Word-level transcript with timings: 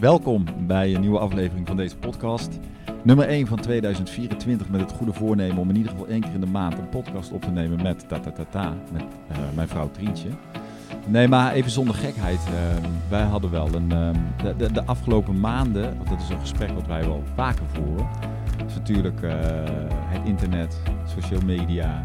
Welkom 0.00 0.44
bij 0.66 0.94
een 0.94 1.00
nieuwe 1.00 1.18
aflevering 1.18 1.66
van 1.66 1.76
deze 1.76 1.96
podcast. 1.96 2.58
Nummer 3.02 3.28
1 3.28 3.46
van 3.46 3.60
2024 3.60 4.68
met 4.68 4.80
het 4.80 4.92
goede 4.92 5.12
voornemen 5.12 5.56
om 5.56 5.68
in 5.68 5.76
ieder 5.76 5.92
geval 5.92 6.06
één 6.06 6.20
keer 6.20 6.32
in 6.32 6.40
de 6.40 6.46
maand 6.46 6.78
een 6.78 6.88
podcast 6.88 7.32
op 7.32 7.42
te 7.42 7.50
nemen 7.50 7.82
met 7.82 8.08
ta 8.08 8.20
ta 8.20 8.30
ta, 8.30 8.44
ta 8.50 8.74
met 8.92 9.02
uh, 9.02 9.36
mijn 9.54 9.68
vrouw 9.68 9.90
Trientje. 9.90 10.28
Nee, 11.06 11.28
maar 11.28 11.52
even 11.52 11.70
zonder 11.70 11.94
gekheid. 11.94 12.38
Uh, 12.38 12.88
wij 13.08 13.22
hadden 13.22 13.50
wel 13.50 13.74
een. 13.74 13.92
Uh, 13.92 14.10
de, 14.42 14.56
de, 14.56 14.72
de, 14.72 14.84
afgelopen 14.84 15.40
maanden, 15.40 15.96
want 15.96 16.08
dat 16.08 16.20
is 16.20 16.28
een 16.28 16.40
gesprek 16.40 16.70
wat 16.70 16.86
wij 16.86 17.04
wel 17.04 17.22
vaker 17.34 17.66
voeren. 17.72 18.08
is 18.66 18.74
natuurlijk 18.74 19.22
uh, 19.22 19.32
het 20.08 20.24
internet, 20.24 20.80
social 21.04 21.40
media, 21.44 22.04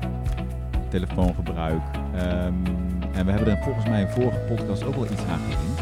telefoongebruik. 0.89 1.81
Um, 2.15 2.63
en 3.13 3.25
we 3.25 3.31
hebben 3.31 3.57
er 3.57 3.63
volgens 3.63 3.85
mij 3.85 4.01
in 4.01 4.07
vorige 4.07 4.39
podcast 4.39 4.83
ook 4.83 4.95
wel 4.95 5.05
iets 5.05 5.25
aan 5.25 5.39
gelinkt. 5.39 5.74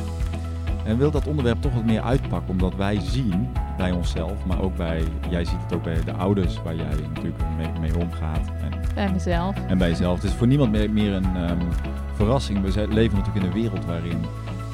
En 0.86 0.98
wil 0.98 1.12
dat 1.12 1.28
onderwerp 1.28 1.62
toch 1.62 1.74
wat 1.74 1.86
meer 1.86 2.02
uitpakken, 2.02 2.50
omdat 2.50 2.76
wij 2.76 3.00
zien 3.02 3.50
bij 3.78 3.92
onszelf, 3.92 4.46
maar 4.46 4.62
ook 4.62 4.76
bij, 4.76 5.04
jij 5.30 5.46
ziet 5.46 5.62
het 5.64 5.74
ook 5.74 5.84
bij 5.84 6.04
de 6.06 6.14
ouders 6.14 6.62
waar 6.64 6.76
jij 6.76 6.96
natuurlijk 7.14 7.44
mee, 7.58 7.68
mee 7.80 7.98
omgaat. 7.98 8.48
En, 8.62 8.72
bij 8.96 9.12
mezelf. 9.12 9.56
En 9.68 9.78
bij 9.78 9.90
jezelf. 9.90 10.16
Het 10.16 10.32
is 10.32 10.34
voor 10.38 10.48
niemand 10.48 10.72
meer, 10.72 10.90
meer 10.90 11.14
een 11.14 11.50
um, 11.50 11.60
verrassing. 12.14 12.62
We 12.62 12.88
leven 12.90 13.18
natuurlijk 13.18 13.46
in 13.46 13.52
een 13.52 13.62
wereld 13.62 13.86
waarin 13.86 14.26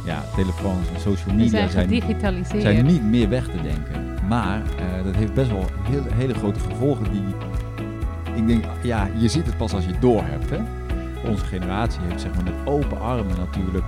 ja, 0.06 0.24
telefoons 0.36 0.88
en 0.94 1.00
social 1.00 1.36
media 1.36 1.68
zijn, 1.68 1.90
zijn, 2.46 2.62
zijn 2.62 2.86
niet 2.86 3.04
meer 3.04 3.30
weg 3.30 3.46
te 3.46 3.62
denken. 3.62 4.18
Maar 4.28 4.60
uh, 4.60 5.04
dat 5.04 5.16
heeft 5.16 5.34
best 5.34 5.52
wel 5.52 5.66
heel, 5.82 6.04
hele 6.14 6.34
grote 6.34 6.60
gevolgen 6.60 7.12
die, 7.12 7.24
ik 8.36 8.48
denk, 8.48 8.66
ja, 8.84 9.10
je 9.18 9.28
ziet 9.28 9.46
het 9.46 9.58
pas 9.58 9.74
als 9.74 9.86
je 9.86 9.92
het 9.92 10.02
door 10.02 10.24
hebt. 10.24 10.50
Hè? 10.50 10.58
Onze 11.30 11.46
generatie 11.46 12.02
heeft 12.08 12.22
zeg 12.22 12.34
maar 12.34 12.44
met 12.44 12.54
open 12.66 13.02
armen 13.02 13.38
natuurlijk 13.38 13.86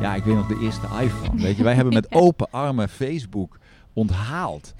ja, 0.00 0.14
ik 0.14 0.24
weet 0.24 0.34
nog 0.34 0.46
de 0.46 0.58
eerste 0.62 0.86
iPhone. 1.00 1.42
Weet 1.42 1.56
je, 1.56 1.62
wij 1.62 1.74
hebben 1.74 1.94
met 1.94 2.12
open 2.24 2.50
armen 2.50 2.88
Facebook 2.88 3.58
onthaald. 3.92 4.74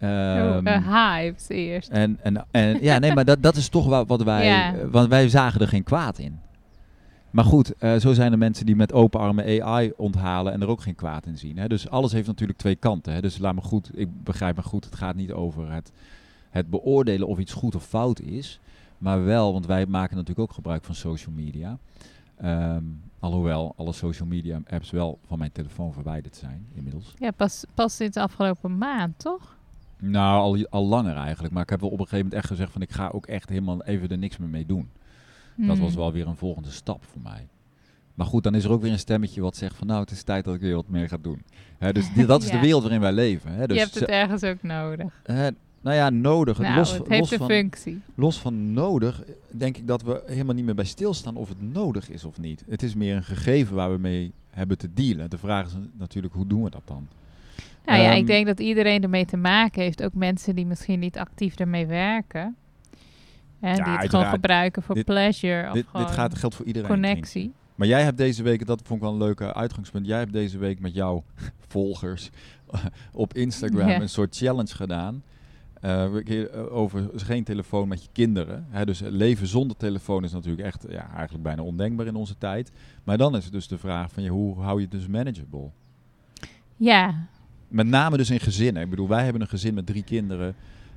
Um, 0.00 0.08
oh, 0.08 0.60
uh, 0.62 1.16
hives 1.16 1.48
eerst. 1.48 1.88
En, 1.88 2.18
en, 2.22 2.46
en 2.50 2.82
ja, 2.82 2.98
nee, 2.98 3.14
maar 3.14 3.24
dat, 3.24 3.42
dat 3.42 3.56
is 3.56 3.68
toch 3.68 3.86
wat, 3.86 4.08
wat 4.08 4.22
wij. 4.22 4.46
Ja. 4.46 4.74
Want 4.90 5.08
wij 5.08 5.28
zagen 5.28 5.60
er 5.60 5.68
geen 5.68 5.82
kwaad 5.82 6.18
in. 6.18 6.38
Maar 7.30 7.44
goed, 7.44 7.72
uh, 7.80 7.96
zo 7.96 8.12
zijn 8.12 8.32
er 8.32 8.38
mensen 8.38 8.66
die 8.66 8.76
met 8.76 8.92
open 8.92 9.20
armen 9.20 9.62
AI 9.62 9.92
onthalen 9.96 10.52
en 10.52 10.62
er 10.62 10.68
ook 10.68 10.80
geen 10.80 10.94
kwaad 10.94 11.26
in 11.26 11.38
zien. 11.38 11.58
Hè? 11.58 11.68
Dus 11.68 11.88
alles 11.88 12.12
heeft 12.12 12.26
natuurlijk 12.26 12.58
twee 12.58 12.76
kanten. 12.76 13.12
Hè? 13.12 13.20
Dus 13.20 13.38
laat 13.38 13.54
me 13.54 13.60
goed, 13.60 13.90
ik 13.94 14.22
begrijp 14.24 14.56
me 14.56 14.62
goed, 14.62 14.84
het 14.84 14.94
gaat 14.94 15.14
niet 15.14 15.32
over 15.32 15.72
het, 15.72 15.92
het 16.50 16.70
beoordelen 16.70 17.28
of 17.28 17.38
iets 17.38 17.52
goed 17.52 17.74
of 17.74 17.84
fout 17.84 18.20
is. 18.20 18.60
Maar 18.98 19.24
wel, 19.24 19.52
want 19.52 19.66
wij 19.66 19.86
maken 19.86 20.16
natuurlijk 20.16 20.48
ook 20.48 20.54
gebruik 20.54 20.84
van 20.84 20.94
social 20.94 21.34
media. 21.34 21.78
Um, 22.44 23.00
alhoewel 23.26 23.72
alle 23.76 23.92
social 23.92 24.28
media 24.28 24.60
apps 24.70 24.90
wel 24.90 25.18
van 25.26 25.38
mijn 25.38 25.52
telefoon 25.52 25.92
verwijderd 25.92 26.36
zijn 26.36 26.66
inmiddels. 26.74 27.14
Ja, 27.18 27.30
pas, 27.30 27.64
pas 27.74 27.96
sinds 27.96 28.16
afgelopen 28.16 28.78
maand, 28.78 29.18
toch? 29.18 29.56
Nou, 30.00 30.40
al, 30.40 30.66
al 30.70 30.86
langer 30.86 31.16
eigenlijk. 31.16 31.54
Maar 31.54 31.62
ik 31.62 31.70
heb 31.70 31.80
wel 31.80 31.90
op 31.90 31.98
een 31.98 32.04
gegeven 32.04 32.24
moment 32.24 32.42
echt 32.42 32.50
gezegd 32.50 32.72
van 32.72 32.82
ik 32.82 32.92
ga 32.92 33.08
ook 33.08 33.26
echt 33.26 33.48
helemaal 33.48 33.84
even 33.84 34.08
er 34.08 34.18
niks 34.18 34.36
meer 34.36 34.48
mee 34.48 34.66
doen. 34.66 34.90
Dat 35.56 35.78
was 35.78 35.92
hmm. 35.92 35.98
wel 35.98 36.12
weer 36.12 36.26
een 36.26 36.36
volgende 36.36 36.70
stap 36.70 37.04
voor 37.04 37.20
mij. 37.22 37.48
Maar 38.14 38.26
goed, 38.26 38.42
dan 38.42 38.54
is 38.54 38.64
er 38.64 38.70
ook 38.70 38.82
weer 38.82 38.92
een 38.92 38.98
stemmetje 38.98 39.40
wat 39.40 39.56
zegt 39.56 39.76
van 39.76 39.86
nou, 39.86 40.00
het 40.00 40.10
is 40.10 40.22
tijd 40.22 40.44
dat 40.44 40.54
ik 40.54 40.60
weer 40.60 40.74
wat 40.74 40.88
meer 40.88 41.08
ga 41.08 41.16
doen. 41.20 41.42
dus 41.92 42.26
dat 42.26 42.42
is 42.42 42.50
de 42.50 42.60
wereld 42.66 42.82
waarin 42.82 43.00
wij 43.00 43.12
leven. 43.12 43.68
Dus 43.68 43.76
Je 43.76 43.82
hebt 43.82 43.94
het 43.94 44.08
ergens 44.08 44.42
ook 44.42 44.62
nodig. 44.62 45.22
Nou 45.80 45.96
ja, 45.96 46.10
nodig. 46.10 46.58
Nou, 46.58 46.76
los, 46.76 46.92
het 46.92 47.08
heeft 47.08 47.20
los 47.20 47.30
een 47.30 47.38
van, 47.38 47.48
functie. 47.48 48.00
Los 48.14 48.40
van 48.40 48.72
nodig, 48.72 49.22
denk 49.50 49.76
ik 49.76 49.86
dat 49.86 50.02
we 50.02 50.22
helemaal 50.26 50.54
niet 50.54 50.64
meer 50.64 50.74
bij 50.74 50.84
stilstaan 50.84 51.36
of 51.36 51.48
het 51.48 51.72
nodig 51.72 52.10
is 52.10 52.24
of 52.24 52.38
niet. 52.38 52.64
Het 52.68 52.82
is 52.82 52.94
meer 52.94 53.16
een 53.16 53.24
gegeven 53.24 53.74
waar 53.74 53.92
we 53.92 53.98
mee 53.98 54.32
hebben 54.50 54.78
te 54.78 54.92
dealen. 54.94 55.30
De 55.30 55.38
vraag 55.38 55.66
is 55.66 55.72
natuurlijk, 55.98 56.34
hoe 56.34 56.46
doen 56.46 56.62
we 56.62 56.70
dat 56.70 56.82
dan? 56.84 57.08
Nou 57.86 58.00
ja, 58.00 58.10
ik 58.10 58.16
ehm, 58.16 58.26
denk 58.26 58.46
dat 58.46 58.60
iedereen 58.60 59.02
ermee 59.02 59.24
te 59.24 59.36
maken 59.36 59.82
heeft. 59.82 60.02
Ook 60.02 60.14
mensen 60.14 60.54
die 60.54 60.66
misschien 60.66 60.98
niet 60.98 61.18
actief 61.18 61.58
ermee 61.58 61.86
werken. 61.86 62.56
En 63.60 63.74
die 63.74 63.84
het 63.84 64.10
gewoon 64.10 64.26
gebruiken 64.26 64.82
voor 64.82 65.04
pleasure. 65.04 65.66
Of 65.66 65.72
dit, 65.72 65.86
dit 65.92 66.10
gaat, 66.10 66.34
geldt 66.34 66.54
voor 66.54 66.66
iedereen. 66.66 66.88
Connectie. 66.88 67.52
Maar 67.74 67.88
jij 67.88 68.02
hebt 68.02 68.18
deze 68.18 68.42
week, 68.42 68.66
dat 68.66 68.80
vond 68.84 69.00
ik 69.00 69.04
wel 69.04 69.12
een 69.12 69.22
leuke 69.22 69.54
uitgangspunt. 69.54 70.06
Jij 70.06 70.18
hebt 70.18 70.32
deze 70.32 70.58
week 70.58 70.80
met 70.80 70.94
jouw 70.94 71.24
volgers 71.68 72.30
op 73.12 73.34
Instagram 73.34 73.88
een 73.88 74.08
soort 74.08 74.36
challenge 74.36 74.74
gedaan. 74.74 75.22
Uh, 75.86 76.04
over 76.70 77.10
geen 77.16 77.44
telefoon 77.44 77.88
met 77.88 78.02
je 78.02 78.08
kinderen. 78.12 78.66
Hè, 78.70 78.84
dus 78.84 79.00
leven 79.00 79.46
zonder 79.46 79.76
telefoon 79.76 80.24
is 80.24 80.32
natuurlijk 80.32 80.66
echt 80.66 80.86
ja, 80.88 81.10
eigenlijk 81.14 81.44
bijna 81.44 81.62
ondenkbaar 81.62 82.06
in 82.06 82.14
onze 82.14 82.38
tijd. 82.38 82.72
Maar 83.04 83.18
dan 83.18 83.36
is 83.36 83.44
het 83.44 83.52
dus 83.52 83.68
de 83.68 83.78
vraag 83.78 84.12
van 84.12 84.22
ja, 84.22 84.30
hoe 84.30 84.60
hou 84.60 84.76
je 84.76 84.82
het 84.82 84.90
dus 84.90 85.06
manageable? 85.06 85.70
Ja. 86.76 87.26
Met 87.68 87.86
name 87.86 88.16
dus 88.16 88.30
in 88.30 88.40
gezinnen. 88.40 88.82
Ik 88.82 88.90
bedoel, 88.90 89.08
wij 89.08 89.24
hebben 89.24 89.42
een 89.42 89.48
gezin 89.48 89.74
met 89.74 89.86
drie 89.86 90.02
kinderen. 90.02 90.54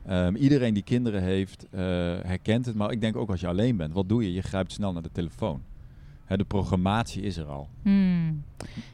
Um, 0.10 0.36
iedereen 0.36 0.74
die 0.74 0.84
kinderen 0.84 1.24
heeft, 1.24 1.66
uh, 1.72 1.80
herkent 2.22 2.66
het. 2.66 2.76
Maar 2.76 2.92
ik 2.92 3.02
denk 3.02 3.16
ook 3.16 3.30
als 3.30 3.40
je 3.40 3.48
alleen 3.48 3.78
bent, 3.78 3.94
wat 3.94 4.10
doe 4.10 4.24
je? 4.24 4.34
Je 4.34 4.42
grijpt 4.42 4.72
snel 4.72 4.94
naar 4.94 5.02
de 5.02 5.12
telefoon. 5.12 5.62
Hè, 6.26 6.38
de 6.38 6.44
programmatie 6.44 7.22
is 7.22 7.38
er 7.38 7.46
al. 7.46 7.70
Hmm. 7.82 8.44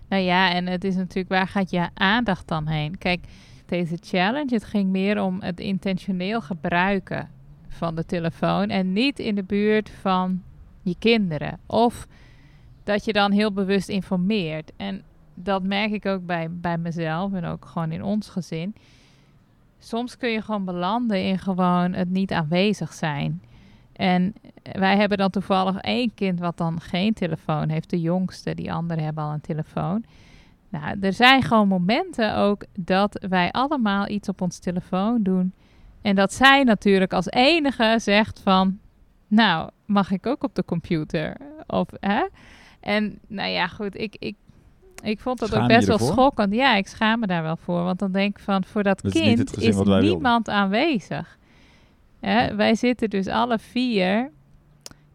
Nou 0.09 0.21
ja, 0.21 0.53
en 0.53 0.67
het 0.67 0.83
is 0.83 0.95
natuurlijk, 0.95 1.29
waar 1.29 1.47
gaat 1.47 1.69
je 1.69 1.89
aandacht 1.93 2.47
dan 2.47 2.67
heen? 2.67 2.97
Kijk, 2.97 3.25
deze 3.65 3.97
challenge. 4.01 4.53
Het 4.53 4.63
ging 4.63 4.89
meer 4.89 5.21
om 5.21 5.41
het 5.41 5.59
intentioneel 5.59 6.41
gebruiken 6.41 7.29
van 7.67 7.95
de 7.95 8.05
telefoon 8.05 8.69
en 8.69 8.93
niet 8.93 9.19
in 9.19 9.35
de 9.35 9.43
buurt 9.43 9.89
van 9.89 10.43
je 10.81 10.95
kinderen. 10.99 11.59
Of 11.65 12.07
dat 12.83 13.05
je 13.05 13.13
dan 13.13 13.31
heel 13.31 13.51
bewust 13.51 13.89
informeert. 13.89 14.71
En 14.77 15.03
dat 15.33 15.63
merk 15.63 15.91
ik 15.91 16.05
ook 16.05 16.25
bij, 16.25 16.47
bij 16.51 16.77
mezelf 16.77 17.33
en 17.33 17.45
ook 17.45 17.65
gewoon 17.65 17.91
in 17.91 18.03
ons 18.03 18.29
gezin. 18.29 18.75
Soms 19.79 20.17
kun 20.17 20.29
je 20.29 20.41
gewoon 20.41 20.65
belanden 20.65 21.23
in 21.23 21.39
gewoon 21.39 21.93
het 21.93 22.09
niet 22.09 22.31
aanwezig 22.31 22.93
zijn. 22.93 23.41
En 23.93 24.33
wij 24.71 24.97
hebben 24.97 25.17
dan 25.17 25.29
toevallig 25.29 25.77
één 25.77 26.13
kind 26.13 26.39
wat 26.39 26.57
dan 26.57 26.81
geen 26.81 27.13
telefoon 27.13 27.69
heeft, 27.69 27.89
de 27.89 28.01
jongste. 28.01 28.55
Die 28.55 28.73
anderen 28.73 29.03
hebben 29.03 29.23
al 29.23 29.33
een 29.33 29.41
telefoon. 29.41 30.05
Nou, 30.69 30.97
er 31.01 31.13
zijn 31.13 31.41
gewoon 31.41 31.67
momenten 31.67 32.35
ook 32.35 32.63
dat 32.79 33.25
wij 33.29 33.51
allemaal 33.51 34.09
iets 34.09 34.29
op 34.29 34.41
ons 34.41 34.59
telefoon 34.59 35.23
doen. 35.23 35.53
En 36.01 36.15
dat 36.15 36.33
zij 36.33 36.63
natuurlijk 36.63 37.13
als 37.13 37.29
enige 37.29 37.95
zegt 37.99 38.39
van, 38.39 38.79
nou, 39.27 39.69
mag 39.85 40.11
ik 40.11 40.25
ook 40.25 40.43
op 40.43 40.55
de 40.55 40.65
computer? 40.65 41.37
Of, 41.67 41.87
hè? 41.99 42.27
En 42.79 43.19
nou 43.27 43.49
ja, 43.49 43.67
goed, 43.67 43.99
ik, 43.99 44.15
ik, 44.19 44.35
ik 45.03 45.19
vond 45.19 45.39
dat 45.39 45.55
ook 45.55 45.67
best 45.67 45.87
wel 45.87 45.97
schokkend. 45.97 46.53
Ja, 46.53 46.75
ik 46.75 46.87
schaam 46.87 47.19
me 47.19 47.27
daar 47.27 47.43
wel 47.43 47.57
voor. 47.57 47.83
Want 47.83 47.99
dan 47.99 48.11
denk 48.11 48.37
ik 48.37 48.43
van, 48.43 48.63
voor 48.63 48.83
dat, 48.83 49.01
kind 49.01 49.57
is, 49.57 49.75
niemand 49.99 50.49
aanwezig. 50.49 51.37
Hè? 52.19 52.55
Wij 52.55 52.75
zitten 52.75 53.09
dus 53.09 53.27
alle 53.27 53.59
vier 53.59 54.31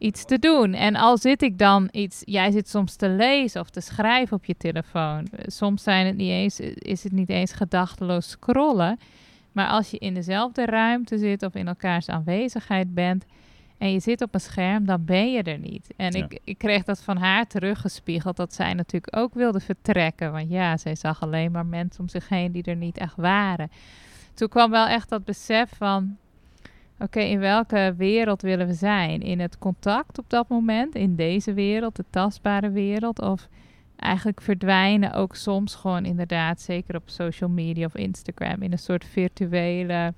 iets 0.01 0.25
te 0.25 0.39
doen. 0.39 0.75
En 0.75 0.97
al 0.97 1.19
zit 1.19 1.43
ik 1.43 1.59
dan 1.59 1.89
iets, 1.91 2.23
jij 2.25 2.51
zit 2.51 2.69
soms 2.69 2.97
te 2.97 3.09
lezen 3.09 3.61
of 3.61 3.71
te 3.71 3.81
schrijven 3.81 4.37
op 4.37 4.45
je 4.45 4.57
telefoon. 4.57 5.27
Soms 5.43 5.83
zijn 5.83 6.07
het 6.07 6.17
niet 6.17 6.31
eens, 6.31 6.61
is 6.75 7.03
het 7.03 7.13
niet 7.13 7.29
eens 7.29 7.53
gedachteloos 7.53 8.31
scrollen. 8.31 8.99
Maar 9.53 9.69
als 9.69 9.91
je 9.91 9.99
in 9.99 10.15
dezelfde 10.15 10.65
ruimte 10.65 11.19
zit 11.19 11.43
of 11.43 11.55
in 11.55 11.69
elkaars 11.69 12.09
aanwezigheid 12.09 12.95
bent 12.95 13.25
en 13.79 13.93
je 13.93 14.01
zit 14.01 14.23
op 14.23 14.35
een 14.35 14.41
scherm, 14.41 14.85
dan 14.85 15.05
ben 15.05 15.33
je 15.33 15.43
er 15.43 15.59
niet. 15.59 15.93
En 15.97 16.13
ik, 16.13 16.41
ik 16.45 16.59
kreeg 16.59 16.85
dat 16.85 17.03
van 17.03 17.17
haar 17.17 17.47
teruggespiegeld, 17.47 18.37
dat 18.37 18.55
zij 18.55 18.75
natuurlijk 18.75 19.17
ook 19.17 19.35
wilde 19.35 19.61
vertrekken. 19.61 20.33
Want 20.33 20.51
ja, 20.51 20.77
zij 20.77 20.95
zag 20.95 21.23
alleen 21.23 21.53
maar 21.53 21.67
mensen 21.67 22.01
om 22.01 22.09
zich 22.09 22.29
heen 22.29 22.53
die 22.53 22.63
er 22.63 22.77
niet 22.77 22.99
echt 22.99 23.17
waren. 23.17 23.71
Toen 24.35 24.49
kwam 24.49 24.71
wel 24.71 24.87
echt 24.87 25.09
dat 25.09 25.25
besef 25.25 25.71
van, 25.77 26.17
Oké, 27.03 27.21
in 27.21 27.39
welke 27.39 27.95
wereld 27.97 28.43
willen 28.43 28.67
we 28.67 28.73
zijn? 28.73 29.21
In 29.21 29.41
het 29.41 29.59
contact 29.59 30.19
op 30.19 30.25
dat 30.29 30.49
moment, 30.49 30.95
in 30.95 31.15
deze 31.15 31.53
wereld, 31.53 31.97
de 31.97 32.05
tastbare 32.11 32.71
wereld? 32.71 33.21
Of 33.21 33.49
eigenlijk 33.97 34.41
verdwijnen 34.41 35.13
ook 35.13 35.37
soms 35.37 35.75
gewoon 35.75 36.05
inderdaad, 36.05 36.61
zeker 36.61 36.97
op 36.97 37.03
social 37.05 37.51
media 37.51 37.87
of 37.87 37.95
Instagram, 37.97 38.63
in 38.63 38.73
een 38.73 38.79
soort 38.79 39.05
virtuele 39.05 40.15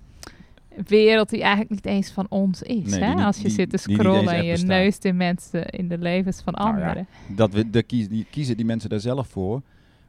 wereld 0.86 1.28
die 1.28 1.40
eigenlijk 1.40 1.70
niet 1.70 1.86
eens 1.86 2.10
van 2.10 2.26
ons 2.28 2.62
is. 2.62 2.96
hè? 2.96 3.14
Als 3.14 3.38
je 3.38 3.50
zit 3.50 3.70
te 3.70 3.76
scrollen 3.76 4.34
en 4.34 4.44
je 4.44 4.56
neust 4.56 5.04
in 5.04 5.16
mensen, 5.16 5.66
in 5.66 5.88
de 5.88 5.98
levens 5.98 6.40
van 6.40 6.52
nou 6.52 6.68
anderen. 6.68 7.06
Ja, 7.28 7.34
dat 7.34 7.52
we, 7.52 7.70
de 7.70 7.82
kiezen, 7.82 8.10
die, 8.10 8.26
kiezen 8.30 8.56
die 8.56 8.66
mensen 8.66 8.90
daar 8.90 9.00
zelf 9.00 9.28
voor 9.28 9.62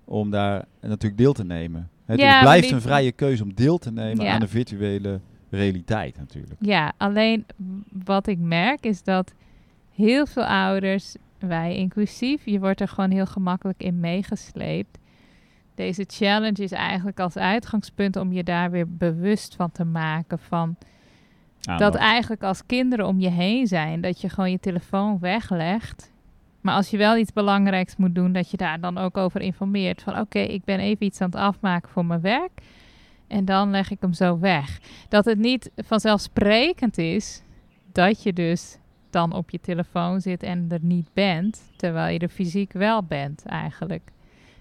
om 0.06 0.30
daar 0.30 0.66
natuurlijk 0.82 1.18
deel 1.18 1.34
te 1.34 1.46
nemen. 1.46 1.90
Het 2.06 2.20
ja, 2.20 2.42
blijft 2.42 2.72
een 2.72 2.82
vrije 2.82 3.12
keuze 3.12 3.44
om 3.44 3.54
deel 3.54 3.78
te 3.78 3.92
nemen 3.92 4.32
aan 4.32 4.40
de 4.40 4.48
virtuele 4.48 5.20
realiteit 5.58 6.18
natuurlijk. 6.18 6.60
Ja, 6.60 6.94
alleen 6.98 7.46
wat 8.04 8.28
ik 8.28 8.38
merk 8.40 8.86
is 8.86 9.04
dat 9.04 9.34
heel 9.96 10.26
veel 10.26 10.46
ouders, 10.46 11.16
wij 11.40 11.76
inclusief, 11.76 12.46
je 12.46 12.60
wordt 12.60 12.82
er 12.82 12.88
gewoon 12.88 13.12
heel 13.12 13.26
gemakkelijk 13.26 13.84
in 13.84 14.00
meegesleept. 14.00 14.98
Deze 15.76 16.04
challenge 16.08 16.64
is 16.64 16.72
eigenlijk 16.72 17.20
als 17.20 17.38
uitgangspunt 17.38 18.16
om 18.16 18.32
je 18.32 18.44
daar 18.44 18.72
weer 18.72 18.98
bewust 18.98 19.56
van 19.56 19.72
te 19.72 19.86
maken 19.86 20.40
van 20.40 20.76
dat 21.64 21.96
eigenlijk 21.96 22.44
als 22.44 22.66
kinderen 22.66 23.08
om 23.08 23.20
je 23.20 23.30
heen 23.30 23.68
zijn, 23.68 24.02
dat 24.02 24.22
je 24.22 24.30
gewoon 24.30 24.52
je 24.52 24.60
telefoon 24.60 25.20
weglegt 25.20 26.12
Maar 26.62 26.76
als 26.76 26.90
je 26.90 26.98
wel 26.98 27.18
iets 27.18 27.34
belangrijks 27.34 27.96
moet 27.96 28.16
doen, 28.16 28.32
dat 28.32 28.52
je 28.52 28.58
daar 28.58 28.80
dan 28.80 28.98
ook 28.98 29.18
over 29.18 29.42
informeert. 29.42 30.02
Van 30.02 30.20
oké, 30.20 30.40
ik 30.40 30.64
ben 30.64 30.80
even 30.80 31.06
iets 31.06 31.22
aan 31.22 31.30
het 31.30 31.40
afmaken 31.40 31.90
voor 31.90 32.06
mijn 32.06 32.22
werk. 32.22 32.52
En 33.28 33.46
dan 33.46 33.72
leg 33.72 33.92
ik 33.92 33.98
hem 34.02 34.14
zo 34.14 34.40
weg. 34.40 34.80
Dat 35.10 35.26
het 35.26 35.38
niet 35.38 35.72
vanzelfsprekend 35.76 36.98
is 36.98 37.42
dat 37.92 38.24
je 38.24 38.34
dus 38.34 38.78
dan 39.10 39.34
op 39.34 39.50
je 39.50 39.60
telefoon 39.60 40.22
zit 40.22 40.44
en 40.44 40.66
er 40.70 40.80
niet 40.82 41.08
bent. 41.14 41.62
Terwijl 41.76 42.14
je 42.14 42.20
er 42.20 42.30
fysiek 42.30 42.74
wel 42.74 43.04
bent 43.04 43.46
eigenlijk. 43.46 44.12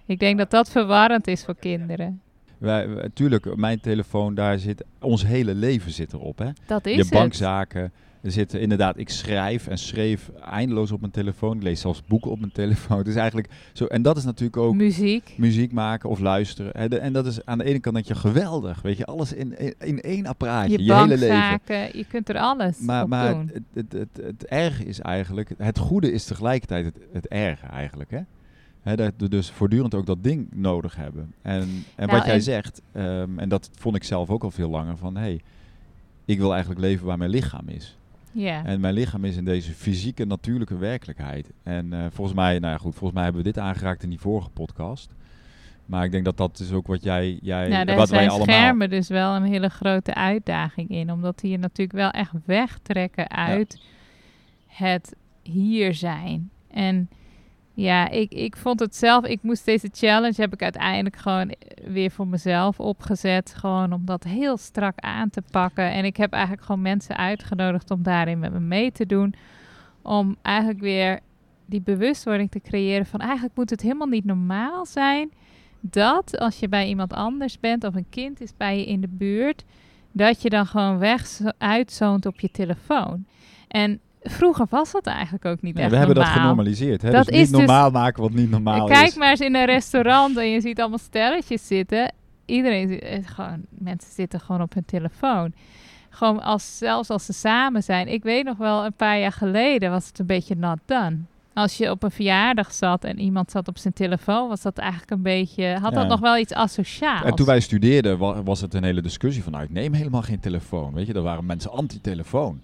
Ik 0.06 0.18
denk 0.18 0.38
dat 0.38 0.50
dat 0.50 0.70
verwarrend 0.70 1.26
is 1.26 1.44
voor 1.44 1.56
kinderen. 1.56 2.20
Wij, 2.58 3.08
tuurlijk, 3.14 3.56
mijn 3.56 3.80
telefoon, 3.80 4.34
daar 4.34 4.58
zit 4.58 4.84
ons 5.00 5.26
hele 5.26 5.54
leven 5.54 5.92
zit 5.92 6.12
erop. 6.12 6.38
Hè? 6.38 6.50
Dat 6.66 6.86
is 6.86 7.08
je 7.08 7.18
het. 7.18 7.90
Er 8.22 8.30
zitten 8.32 8.60
inderdaad, 8.60 8.98
ik 8.98 9.08
schrijf 9.08 9.66
en 9.66 9.78
schreef 9.78 10.30
eindeloos 10.50 10.92
op 10.92 11.00
mijn 11.00 11.12
telefoon. 11.12 11.56
Ik 11.56 11.62
lees 11.62 11.80
zelfs 11.80 12.02
boeken 12.04 12.30
op 12.30 12.38
mijn 12.40 12.52
telefoon. 12.52 12.98
Het 13.02 13.06
is 13.06 13.14
eigenlijk 13.16 13.48
zo. 13.72 13.84
En 13.86 14.02
dat 14.02 14.16
is 14.16 14.24
natuurlijk 14.24 14.56
ook 14.56 14.74
Muziek. 14.74 15.34
muziek 15.36 15.72
maken 15.72 16.08
of 16.10 16.18
luisteren. 16.18 16.70
Hè, 16.76 16.88
de- 16.88 16.98
En 16.98 17.12
dat 17.12 17.26
is 17.26 17.44
aan 17.44 17.58
de 17.58 17.64
ene 17.64 17.78
kant 17.80 17.96
dat 17.96 18.06
je 18.06 18.14
geweldig, 18.14 18.82
weet 18.82 18.96
je, 18.96 19.04
alles 19.04 19.32
in, 19.32 19.58
in, 19.58 19.74
in 19.78 20.00
één 20.00 20.26
apparaatje, 20.26 20.78
Je, 20.78 20.84
je, 20.84 20.94
hele 20.94 21.18
leven. 21.18 21.98
Je 21.98 22.04
kunt 22.08 22.28
er 22.28 22.38
alles 22.38 22.78
Maar, 22.78 23.02
op 23.02 23.08
maar 23.08 23.32
doen. 23.34 23.50
het, 23.52 23.62
het, 23.72 23.92
het, 23.92 24.24
het, 24.26 24.44
erge 24.46 24.84
is 24.84 25.00
eigenlijk, 25.00 25.50
het 25.58 25.78
goede 25.78 26.12
is 26.12 26.24
tegelijkertijd 26.24 26.84
het, 26.84 26.98
het 27.12 27.26
erge 27.28 27.66
eigenlijk. 27.66 28.10
Hè? 28.10 28.20
Hè, 28.82 28.96
dat 28.96 29.12
we 29.16 29.28
dus 29.28 29.50
voortdurend 29.50 29.94
ook 29.94 30.06
dat 30.06 30.22
ding 30.24 30.48
nodig 30.54 30.96
hebben. 30.96 31.34
En, 31.42 31.60
en 31.60 32.06
Nou, 32.06 32.10
wat 32.18 32.24
jij 32.26 32.34
en- 32.34 32.42
zegt, 32.42 32.82
ehm, 32.92 33.38
en 33.38 33.48
dat 33.48 33.70
vond 33.78 33.96
ik 33.96 34.04
zelf 34.04 34.30
ook 34.30 34.42
al 34.42 34.50
veel 34.50 34.70
langer, 34.70 34.96
van 34.96 35.14
hé, 35.14 35.20
hey, 35.22 35.40
ik 36.24 36.38
wil 36.38 36.50
eigenlijk 36.50 36.80
leven 36.80 37.06
waar 37.06 37.18
mijn 37.18 37.30
lichaam 37.30 37.68
is. 37.68 37.96
En 38.64 38.80
mijn 38.80 38.94
lichaam 38.94 39.24
is 39.24 39.36
in 39.36 39.44
deze 39.44 39.72
fysieke, 39.72 40.24
natuurlijke 40.24 40.76
werkelijkheid. 40.76 41.52
En 41.62 41.92
eh, 41.92 42.06
volgens 42.10 42.36
mij, 42.36 42.58
nou 42.58 42.72
ja, 42.72 42.78
goed, 42.78 42.92
volgens 42.94 43.12
mij 43.12 43.22
hebben 43.22 43.42
we 43.42 43.52
dit 43.52 43.58
aangeraakt 43.62 44.02
in 44.02 44.08
die 44.08 44.20
vorige 44.20 44.50
podcast. 44.50 45.14
Maar 45.86 46.04
ik 46.04 46.10
denk 46.10 46.24
dat 46.24 46.36
dat 46.36 46.58
is 46.58 46.72
ook 46.72 46.86
wat 46.86 47.02
jij, 47.02 47.38
jij 47.42 47.68
Nou, 47.68 47.84
daar 47.84 47.96
wat 47.96 48.10
wij 48.10 48.28
allemaal. 48.28 48.46
schermen 48.46 48.90
dus 48.90 49.08
wel 49.08 49.34
een 49.34 49.42
hele 49.42 49.68
grote 49.68 50.14
uitdaging 50.14 50.88
in. 50.88 51.12
Omdat 51.12 51.38
die 51.38 51.50
je 51.50 51.58
natuurlijk 51.58 51.98
wel 51.98 52.10
echt 52.10 52.32
wegtrekken 52.44 53.30
uit 53.30 53.80
het 54.66 55.14
hier 55.42 55.94
zijn. 55.94 56.50
En 56.70 57.08
ja, 57.74 58.08
ik, 58.08 58.32
ik 58.32 58.56
vond 58.56 58.80
het 58.80 58.96
zelf... 58.96 59.24
Ik 59.24 59.42
moest 59.42 59.64
deze 59.64 59.88
challenge, 59.92 60.40
heb 60.40 60.52
ik 60.52 60.62
uiteindelijk 60.62 61.16
gewoon 61.16 61.54
weer 61.86 62.10
voor 62.10 62.26
mezelf 62.26 62.80
opgezet. 62.80 63.54
Gewoon 63.54 63.92
om 63.92 64.04
dat 64.04 64.24
heel 64.24 64.56
strak 64.56 64.98
aan 64.98 65.30
te 65.30 65.42
pakken. 65.50 65.92
En 65.92 66.04
ik 66.04 66.16
heb 66.16 66.32
eigenlijk 66.32 66.64
gewoon 66.64 66.82
mensen 66.82 67.16
uitgenodigd 67.16 67.90
om 67.90 68.02
daarin 68.02 68.38
met 68.38 68.52
me 68.52 68.60
mee 68.60 68.92
te 68.92 69.06
doen. 69.06 69.34
Om 70.02 70.36
eigenlijk 70.42 70.80
weer 70.80 71.20
die 71.66 71.80
bewustwording 71.80 72.50
te 72.50 72.60
creëren 72.60 73.06
van... 73.06 73.20
Eigenlijk 73.20 73.56
moet 73.56 73.70
het 73.70 73.80
helemaal 73.80 74.06
niet 74.06 74.24
normaal 74.24 74.86
zijn 74.86 75.30
dat 75.80 76.38
als 76.38 76.58
je 76.58 76.68
bij 76.68 76.88
iemand 76.88 77.12
anders 77.12 77.60
bent 77.60 77.84
of 77.84 77.94
een 77.94 78.08
kind 78.08 78.40
is 78.40 78.56
bij 78.56 78.78
je 78.78 78.86
in 78.86 79.00
de 79.00 79.08
buurt, 79.08 79.64
dat 80.12 80.42
je 80.42 80.48
dan 80.48 80.66
gewoon 80.66 80.98
weg 80.98 81.40
uitzoont 81.58 82.26
op 82.26 82.40
je 82.40 82.50
telefoon. 82.50 83.26
En 83.68 84.00
vroeger 84.22 84.66
was 84.70 84.92
dat 84.92 85.06
eigenlijk 85.06 85.44
ook 85.44 85.62
niet 85.62 85.74
Nee, 85.74 85.82
echt 85.82 85.92
we 85.92 85.98
hebben 85.98 86.16
dat 86.16 86.26
genormaliseerd. 86.26 87.02
Hè? 87.02 87.10
Dat 87.10 87.24
dus 87.24 87.34
niet 87.34 87.42
is 87.44 87.50
dus- 87.50 87.58
normaal 87.58 87.90
maken 87.90 88.22
wat 88.22 88.32
niet 88.32 88.50
normaal 88.50 88.86
Kijk 88.86 89.06
is. 89.06 89.14
maar 89.16 89.30
eens 89.30 89.40
in 89.40 89.54
een 89.54 89.64
restaurant 89.64 90.36
en 90.36 90.50
je 90.50 90.60
ziet 90.60 90.80
allemaal 90.80 90.98
stelletjes 90.98 91.66
zitten. 91.66 92.12
Iedereen 92.46 93.00
eh, 93.00 93.18
gewoon, 93.24 93.60
mensen 93.70 94.12
zitten 94.12 94.40
gewoon 94.40 94.62
op 94.62 94.74
hun 94.74 94.84
telefoon. 94.84 95.52
Gewoon 96.10 96.42
als, 96.42 96.78
zelfs 96.78 97.08
als 97.10 97.24
ze 97.26 97.32
samen 97.32 97.82
zijn. 97.82 98.08
Ik 98.08 98.22
weet 98.22 98.44
nog 98.44 98.56
wel, 98.56 98.84
een 98.84 98.92
paar 98.92 99.18
jaar 99.18 99.32
geleden 99.32 99.90
was 99.90 100.06
het 100.06 100.18
een 100.18 100.26
beetje 100.26 100.54
not 100.56 100.78
done. 100.84 101.16
Als 101.54 101.76
je 101.76 101.90
op 101.90 102.02
een 102.02 102.10
verjaardag 102.10 102.72
zat 102.72 103.04
en 103.04 103.18
iemand 103.20 103.50
zat 103.50 103.68
op 103.68 103.78
zijn 103.78 103.92
telefoon, 103.94 104.48
was 104.48 104.62
dat 104.62 104.78
eigenlijk 104.78 105.10
een 105.10 105.22
beetje, 105.22 105.64
had 105.80 105.92
Ja. 105.92 105.98
dat 105.98 106.08
nog 106.08 106.20
wel 106.20 106.36
iets 106.36 106.52
asociaals. 106.52 107.24
En 107.24 107.34
toen 107.34 107.46
wij 107.46 107.60
studeerden 107.60 108.18
wa- 108.18 108.42
was 108.42 108.60
het 108.60 108.74
een 108.74 108.84
hele 108.84 109.00
discussie 109.02 109.42
van, 109.42 109.52
nou, 109.52 109.64
ik 109.64 109.70
neem 109.70 109.92
helemaal 109.92 110.22
geen 110.22 110.40
telefoon. 110.40 110.92
Weet 110.92 111.06
je, 111.06 111.12
daar 111.12 111.22
waren 111.22 111.46
mensen 111.46 111.70
anti-telefoon. 111.72 112.60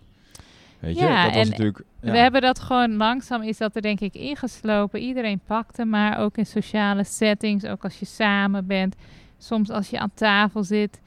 Weet 0.79 0.99
je, 0.99 1.05
Ja, 1.05 1.25
dat 1.25 1.35
was 1.35 1.45
en 1.45 1.51
natuurlijk... 1.51 1.83
ja. 2.01 2.11
We 2.13 2.19
hebben 2.19 2.41
dat 2.41 2.59
gewoon 2.59 2.97
langzaam, 2.97 3.43
is 3.43 3.59
dat 3.59 3.77
er 3.77 3.83
denk 3.83 4.01
ik 4.01 4.15
ingeslopen. 4.15 5.01
Iedereen 5.01 5.41
pakte 5.47 5.85
maar, 5.85 6.19
ook 6.19 6.37
in 6.37 6.47
sociale 6.47 7.05
settings, 7.05 7.65
ook 7.65 7.85
als 7.85 7.99
je 7.99 8.07
samen 8.07 8.67
bent. 8.67 8.97
Soms 9.39 9.71
als 9.71 9.91
je 9.91 9.99
aan 9.99 10.11
tafel 10.15 10.65
zit. 10.65 11.01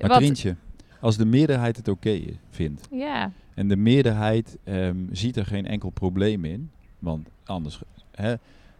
Maar 0.00 0.08
Wat- 0.08 0.16
Trientje, 0.16 0.56
als 1.00 1.16
de 1.16 1.24
meerderheid 1.24 1.76
het 1.76 1.88
oké 1.88 2.20
vindt 2.50 2.88
ja, 2.90 3.30
en 3.54 3.68
de 3.68 3.76
meerderheid 3.76 4.58
ehm, 4.64 4.96
ziet 5.10 5.36
er 5.36 5.46
geen 5.46 5.66
enkel 5.66 5.90
probleem 5.90 6.44
in, 6.44 6.70
want 6.98 7.28
anders, 7.44 7.80
hè, 8.14 8.34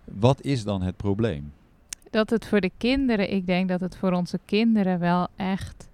wat 0.05 0.43
is 0.43 0.64
dan 0.64 0.82
het 0.82 0.96
probleem? 0.96 1.52
dat 2.11 2.31
het 2.31 2.46
voor 2.46 2.61
de 2.61 2.70
kinderen, 2.79 3.32
ik 3.32 3.46
denk 3.46 3.69
dat 3.69 3.81
het 3.81 3.96
voor 3.96 4.12
onze 4.12 4.38
kinderen 4.44 4.99
wel 4.99 5.29
echt. 5.37 5.88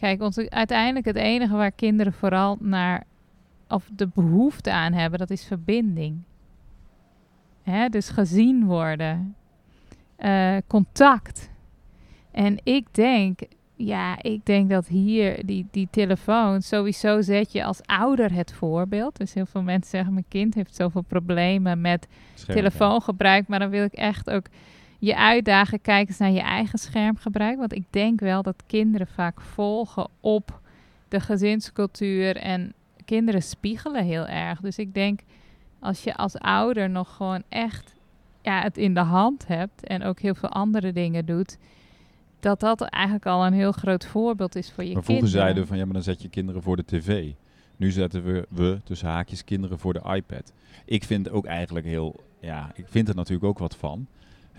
Kijk, 0.00 0.22
onze, 0.22 0.50
uiteindelijk 0.50 1.06
het 1.06 1.16
enige 1.16 1.54
waar 1.54 1.72
kinderen 1.72 2.12
vooral 2.12 2.56
naar, 2.60 3.04
of 3.68 3.90
de 3.92 4.08
behoefte 4.14 4.70
aan 4.72 4.92
hebben, 4.92 5.18
dat 5.18 5.30
is 5.30 5.44
verbinding. 5.44 6.22
Hè, 7.62 7.88
dus 7.88 8.08
gezien 8.08 8.64
worden, 8.64 9.36
eh, 10.16 10.56
contact. 10.66 11.50
En 12.30 12.58
ik 12.62 12.86
denk, 12.94 13.40
ja, 13.76 14.22
ik 14.22 14.46
denk 14.46 14.70
dat 14.70 14.86
hier 14.86 15.46
die, 15.46 15.66
die 15.70 15.88
telefoon, 15.90 16.62
sowieso 16.62 17.20
zet 17.20 17.52
je 17.52 17.64
als 17.64 17.80
ouder 17.84 18.32
het 18.32 18.52
voorbeeld. 18.52 19.16
Dus 19.16 19.34
heel 19.34 19.46
veel 19.46 19.62
mensen 19.62 19.90
zeggen, 19.90 20.12
mijn 20.12 20.28
kind 20.28 20.54
heeft 20.54 20.74
zoveel 20.74 21.02
problemen 21.02 21.80
met 21.80 22.08
telefoongebruik. 22.46 23.48
Maar 23.48 23.58
dan 23.58 23.70
wil 23.70 23.84
ik 23.84 23.92
echt 23.92 24.30
ook 24.30 24.46
je 25.00 25.16
uitdagen, 25.16 25.80
kijk 25.80 26.08
eens 26.08 26.18
naar 26.18 26.30
je 26.30 26.40
eigen 26.40 26.78
schermgebruik. 26.78 27.58
Want 27.58 27.74
ik 27.74 27.84
denk 27.90 28.20
wel 28.20 28.42
dat 28.42 28.62
kinderen 28.66 29.06
vaak 29.06 29.40
volgen 29.40 30.08
op 30.20 30.60
de 31.08 31.20
gezinscultuur 31.20 32.36
en 32.36 32.72
kinderen 33.04 33.42
spiegelen 33.42 34.04
heel 34.04 34.26
erg. 34.26 34.60
Dus 34.60 34.78
ik 34.78 34.94
denk, 34.94 35.20
als 35.78 36.04
je 36.04 36.16
als 36.16 36.38
ouder 36.38 36.90
nog 36.90 37.16
gewoon 37.16 37.42
echt 37.48 37.94
ja, 38.42 38.62
het 38.62 38.78
in 38.78 38.94
de 38.94 39.00
hand 39.00 39.46
hebt 39.46 39.86
en 39.86 40.02
ook 40.02 40.20
heel 40.20 40.34
veel 40.34 40.48
andere 40.48 40.92
dingen 40.92 41.26
doet, 41.26 41.58
dat 42.40 42.60
dat 42.60 42.80
eigenlijk 42.80 43.26
al 43.26 43.46
een 43.46 43.52
heel 43.52 43.72
groot 43.72 44.06
voorbeeld 44.06 44.54
is 44.54 44.72
voor 44.72 44.84
je 44.84 44.92
Maar 44.92 45.02
vroeger 45.02 45.24
kinderen. 45.24 45.42
zeiden 45.42 45.62
we 45.62 45.68
van, 45.68 45.78
ja, 45.78 45.84
maar 45.84 45.94
dan 45.94 46.02
zet 46.02 46.22
je 46.22 46.28
kinderen 46.28 46.62
voor 46.62 46.76
de 46.76 46.84
tv. 46.84 47.32
Nu 47.76 47.90
zetten 47.90 48.24
we, 48.24 48.46
we, 48.48 48.80
tussen 48.84 49.08
haakjes, 49.08 49.44
kinderen 49.44 49.78
voor 49.78 49.92
de 49.92 50.14
iPad. 50.14 50.52
Ik 50.84 51.04
vind 51.04 51.30
ook 51.30 51.46
eigenlijk 51.46 51.86
heel, 51.86 52.20
ja, 52.40 52.70
ik 52.74 52.84
vind 52.88 53.08
er 53.08 53.14
natuurlijk 53.14 53.44
ook 53.44 53.58
wat 53.58 53.76
van. 53.76 54.06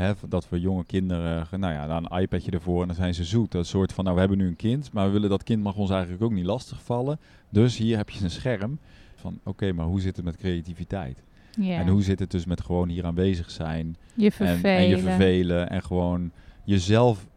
Hè, 0.02 0.14
dat 0.28 0.50
we 0.50 0.60
jonge 0.60 0.86
kinderen, 0.86 1.48
nou 1.58 1.74
ja, 1.74 1.88
dan 1.88 2.08
een 2.10 2.22
iPadje 2.22 2.52
ervoor 2.52 2.82
en 2.82 2.88
dan 2.88 2.96
zijn 2.96 3.14
ze 3.14 3.24
zoet. 3.24 3.52
Dat 3.52 3.68
soort 3.68 3.94
van, 3.94 4.04
nou, 4.04 4.16
we 4.16 4.22
hebben 4.22 4.40
nu 4.40 4.48
een 4.48 4.56
kind, 4.56 4.92
maar 4.94 5.06
we 5.06 5.12
willen 5.12 5.30
dat 5.30 5.44
kind 5.44 5.64
mag 5.64 5.76
ons 5.76 5.90
eigenlijk 5.90 6.24
ook 6.24 6.32
niet 6.32 6.46
lastigvallen. 6.46 7.20
Dus 7.50 7.78
hier 7.78 7.98
heb 7.98 8.10
je 8.10 8.24
een 8.24 8.32
scherm. 8.32 8.80
Van, 9.16 9.40
oké, 9.44 9.72
maar 9.72 9.86
hoe 9.86 10.02
zit 10.02 10.16
het 10.16 10.26
met 10.26 10.38
creativiteit? 10.38 11.24
En 11.60 11.88
hoe 11.88 12.04
zit 12.04 12.20
het 12.20 12.32
dus 12.32 12.46
met 12.46 12.62
gewoon 12.62 12.90
hier 12.90 13.06
aanwezig 13.06 13.52
zijn? 13.52 13.96
je 14.14 14.32
En, 14.38 14.64
en 14.64 14.88
je 14.88 14.98
vervelen 14.98 15.70
en 15.70 15.84
gewoon 15.84 16.32
jezelf 16.64 17.28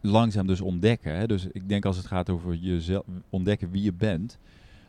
langzaam 0.00 0.46
dus 0.46 0.60
ontdekken. 0.60 1.16
Hè? 1.16 1.26
Dus 1.26 1.46
ik 1.52 1.68
denk 1.68 1.84
als 1.84 1.96
het 1.96 2.06
gaat 2.06 2.30
over 2.30 2.54
jezelf 2.54 3.04
ontdekken 3.30 3.70
wie 3.70 3.82
je 3.82 3.92
bent, 3.92 4.38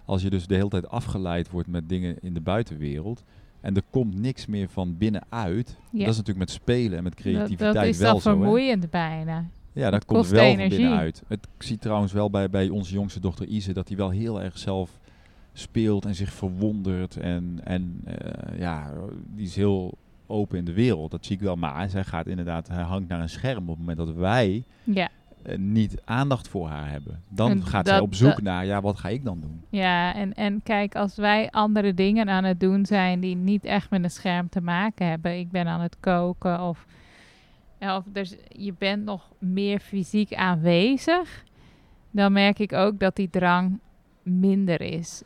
als 0.05 0.21
je 0.21 0.29
dus 0.29 0.47
de 0.47 0.55
hele 0.55 0.69
tijd 0.69 0.89
afgeleid 0.89 1.49
wordt 1.49 1.67
met 1.67 1.89
dingen 1.89 2.17
in 2.21 2.33
de 2.33 2.41
buitenwereld 2.41 3.23
en 3.65 3.75
er 3.75 3.83
komt 3.89 4.19
niks 4.19 4.45
meer 4.45 4.69
van 4.69 4.97
binnenuit, 4.97 5.77
Ja. 5.91 5.99
dat 5.99 6.09
is 6.13 6.17
natuurlijk 6.17 6.37
met 6.37 6.49
spelen 6.49 6.97
en 6.97 7.03
met 7.03 7.15
creativiteit 7.15 7.73
dat, 7.73 7.73
dat 7.73 7.85
is 7.85 7.97
wel 7.97 8.19
zo. 8.19 8.29
Hè? 8.29 8.35
vermoeiend 8.35 8.89
bijna. 8.89 9.45
Ja, 9.73 9.89
dat 9.89 10.05
komt 10.05 10.27
wel 10.27 10.55
van 10.55 10.69
binnenuit. 10.69 11.23
Het, 11.27 11.47
ik 11.57 11.63
zie 11.63 11.77
trouwens 11.77 12.13
wel 12.13 12.29
bij, 12.29 12.49
bij 12.49 12.69
onze 12.69 12.93
jongste 12.93 13.19
dochter 13.19 13.45
Ise 13.45 13.73
dat 13.73 13.87
hij 13.87 13.97
wel 13.97 14.09
heel 14.09 14.41
erg 14.41 14.57
zelf 14.57 14.99
speelt 15.53 16.05
en 16.05 16.15
zich 16.15 16.33
verwondert. 16.33 17.17
En, 17.17 17.59
en 17.63 18.01
eh, 18.03 18.59
ja, 18.59 18.93
die 19.35 19.45
is 19.45 19.55
heel 19.55 19.97
open 20.27 20.57
in 20.57 20.65
de 20.65 20.73
wereld. 20.73 21.11
Dat 21.11 21.25
zie 21.25 21.35
ik 21.35 21.41
wel. 21.41 21.55
Maar 21.55 21.89
zij 21.89 22.03
gaat 22.03 22.27
inderdaad, 22.27 22.67
hij 22.67 22.83
hangt 22.83 23.09
naar 23.09 23.21
een 23.21 23.29
scherm 23.29 23.61
op 23.61 23.67
het 23.67 23.77
moment 23.77 23.97
dat 23.97 24.13
wij 24.13 24.63
Ja. 24.83 25.09
Eh, 25.45 25.57
niet 25.57 26.01
aandacht 26.05 26.47
voor 26.47 26.67
haar 26.67 26.89
hebben. 26.91 27.21
Dan 27.29 27.51
En 27.51 27.65
gaat 27.65 27.85
zij 27.87 27.95
dat- 27.95 28.03
op 28.05 28.15
zoek 28.15 28.29
dat- 28.29 28.41
naar, 28.41 28.65
ja, 28.65 28.81
wat 28.81 28.97
ga 28.99 29.09
ik 29.09 29.23
dan 29.23 29.39
doen? 29.39 29.61
Ja, 29.69 30.13
en, 30.13 30.33
en 30.33 30.63
kijk, 30.63 30.95
als 30.95 31.15
wij 31.15 31.49
andere 31.51 31.93
dingen 31.93 32.29
aan 32.29 32.43
het 32.43 32.59
doen 32.59 32.85
zijn 32.85 33.19
die 33.19 33.35
niet 33.35 33.65
echt 33.65 33.89
met 33.89 34.03
een 34.03 34.11
scherm 34.11 34.49
te 34.49 34.61
maken 34.61 35.07
hebben. 35.07 35.39
Ik 35.39 35.51
ben 35.51 35.67
aan 35.67 35.81
het 35.81 35.97
koken 35.99 36.61
of, 36.61 36.85
of 37.79 38.03
dus 38.05 38.35
je 38.49 38.73
bent 38.77 39.03
nog 39.03 39.31
meer 39.39 39.79
fysiek 39.79 40.33
aanwezig. 40.33 41.43
Dan 42.11 42.31
merk 42.31 42.59
ik 42.59 42.73
ook 42.73 42.99
dat 42.99 43.15
die 43.15 43.29
drang 43.29 43.79
minder 44.23 44.81
is. 44.81 45.23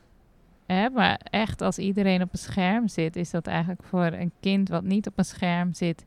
Hè? 0.65 0.89
Maar 0.89 1.19
echt, 1.23 1.61
als 1.61 1.77
iedereen 1.77 2.21
op 2.21 2.29
een 2.31 2.39
scherm 2.39 2.87
zit, 2.87 3.15
is 3.15 3.29
dat 3.31 3.47
eigenlijk 3.47 3.83
voor 3.83 4.05
een 4.05 4.31
kind 4.39 4.69
wat 4.69 4.83
niet 4.83 5.07
op 5.07 5.13
een 5.17 5.25
scherm 5.25 5.73
zit, 5.73 6.05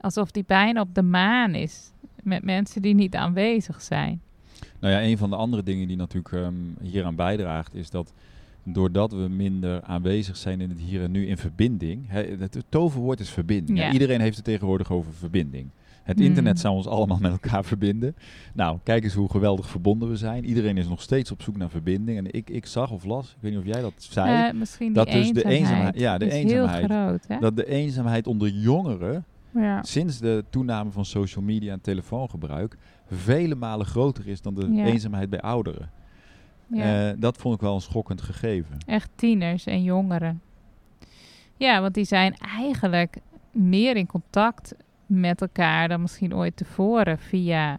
alsof 0.00 0.30
die 0.30 0.44
bijna 0.46 0.80
op 0.80 0.94
de 0.94 1.02
maan 1.02 1.54
is. 1.54 1.92
Met 2.22 2.42
mensen 2.42 2.82
die 2.82 2.94
niet 2.94 3.14
aanwezig 3.14 3.82
zijn. 3.82 4.20
Nou 4.80 4.92
ja, 4.94 5.02
een 5.02 5.18
van 5.18 5.30
de 5.30 5.36
andere 5.36 5.62
dingen 5.62 5.88
die 5.88 5.96
natuurlijk 5.96 6.34
ehm, 6.34 6.54
hieraan 6.80 7.14
bijdraagt, 7.14 7.74
is 7.74 7.90
dat 7.90 8.12
doordat 8.62 9.12
we 9.12 9.28
minder 9.28 9.82
aanwezig 9.82 10.36
zijn 10.36 10.60
in 10.60 10.68
het 10.68 10.78
hier 10.78 11.02
en 11.02 11.10
nu 11.10 11.26
in 11.26 11.36
verbinding. 11.36 12.04
Het, 12.08 12.64
toverwoord 12.68 13.20
is 13.20 13.30
verbinding. 13.30 13.78
Ja. 13.78 13.92
Iedereen 13.92 14.20
heeft 14.20 14.36
het 14.36 14.44
tegenwoordig 14.44 14.90
over 14.92 15.12
verbinding. 15.12 15.68
Het 16.02 16.16
Hmm. 16.16 16.26
internet 16.26 16.60
zou 16.60 16.74
ons 16.74 16.86
allemaal 16.86 17.18
met 17.28 17.30
elkaar 17.32 17.64
verbinden. 17.64 18.16
Nou, 18.54 18.78
kijk 18.82 19.04
eens 19.04 19.14
hoe 19.14 19.30
geweldig 19.30 19.68
verbonden 19.68 20.08
we 20.08 20.16
zijn. 20.16 20.44
Iedereen 20.44 20.76
is 20.76 20.88
nog 20.88 21.02
steeds 21.02 21.30
op 21.30 21.42
zoek 21.42 21.56
naar 21.56 21.70
verbinding. 21.70 22.18
En 22.18 22.32
ik, 22.32 22.50
ik 22.50 22.66
zag 22.66 22.90
of 22.90 23.04
las, 23.04 23.28
ik 23.30 23.36
weet 23.40 23.50
niet 23.52 23.60
of 23.60 23.66
jij 23.66 23.80
dat 23.80 23.92
zei, 23.96 24.48
Eh, 24.48 24.54
misschien 24.54 24.92
dat 24.92 25.10
dus 25.10 25.32
de 25.32 25.44
eenzaamheid. 25.44 25.98
ja, 25.98 26.18
de 26.18 26.30
eenzaamheid. 26.30 26.88
heel 26.90 26.96
groot, 27.18 27.40
dat 27.40 27.56
de 27.56 27.66
eenzaamheid 27.68 28.26
onder 28.26 28.48
jongeren 28.48 29.24
ja. 29.54 29.82
sinds 29.82 30.18
de 30.18 30.44
toename 30.50 30.90
van 30.90 31.04
social 31.04 31.44
media 31.44 31.72
en 31.72 31.80
telefoongebruik 31.80 32.76
vele 33.10 33.54
malen 33.54 33.86
groter 33.86 34.28
is 34.28 34.42
dan 34.42 34.54
de 34.54 34.72
Ja. 34.72 34.84
eenzaamheid 34.84 35.30
bij 35.30 35.40
ouderen. 35.40 35.90
ja. 36.66 37.08
Eh, 37.10 37.14
dat 37.18 37.36
vond 37.36 37.54
ik 37.54 37.60
wel 37.60 37.74
een 37.74 37.80
schokkend 37.80 38.20
gegeven. 38.22 38.76
Echt 38.86 39.10
tieners 39.14 39.64
en 39.66 39.82
jongeren. 39.82 40.40
Ja, 41.56 41.80
want 41.80 41.94
die 41.94 42.04
zijn 42.04 42.34
eigenlijk 42.36 43.16
meer 43.52 43.96
in 43.96 44.06
contact 44.06 44.74
met 45.06 45.40
elkaar 45.40 45.88
dan 45.88 46.00
misschien 46.00 46.34
ooit 46.34 46.56
tevoren 46.56 47.18
via 47.18 47.78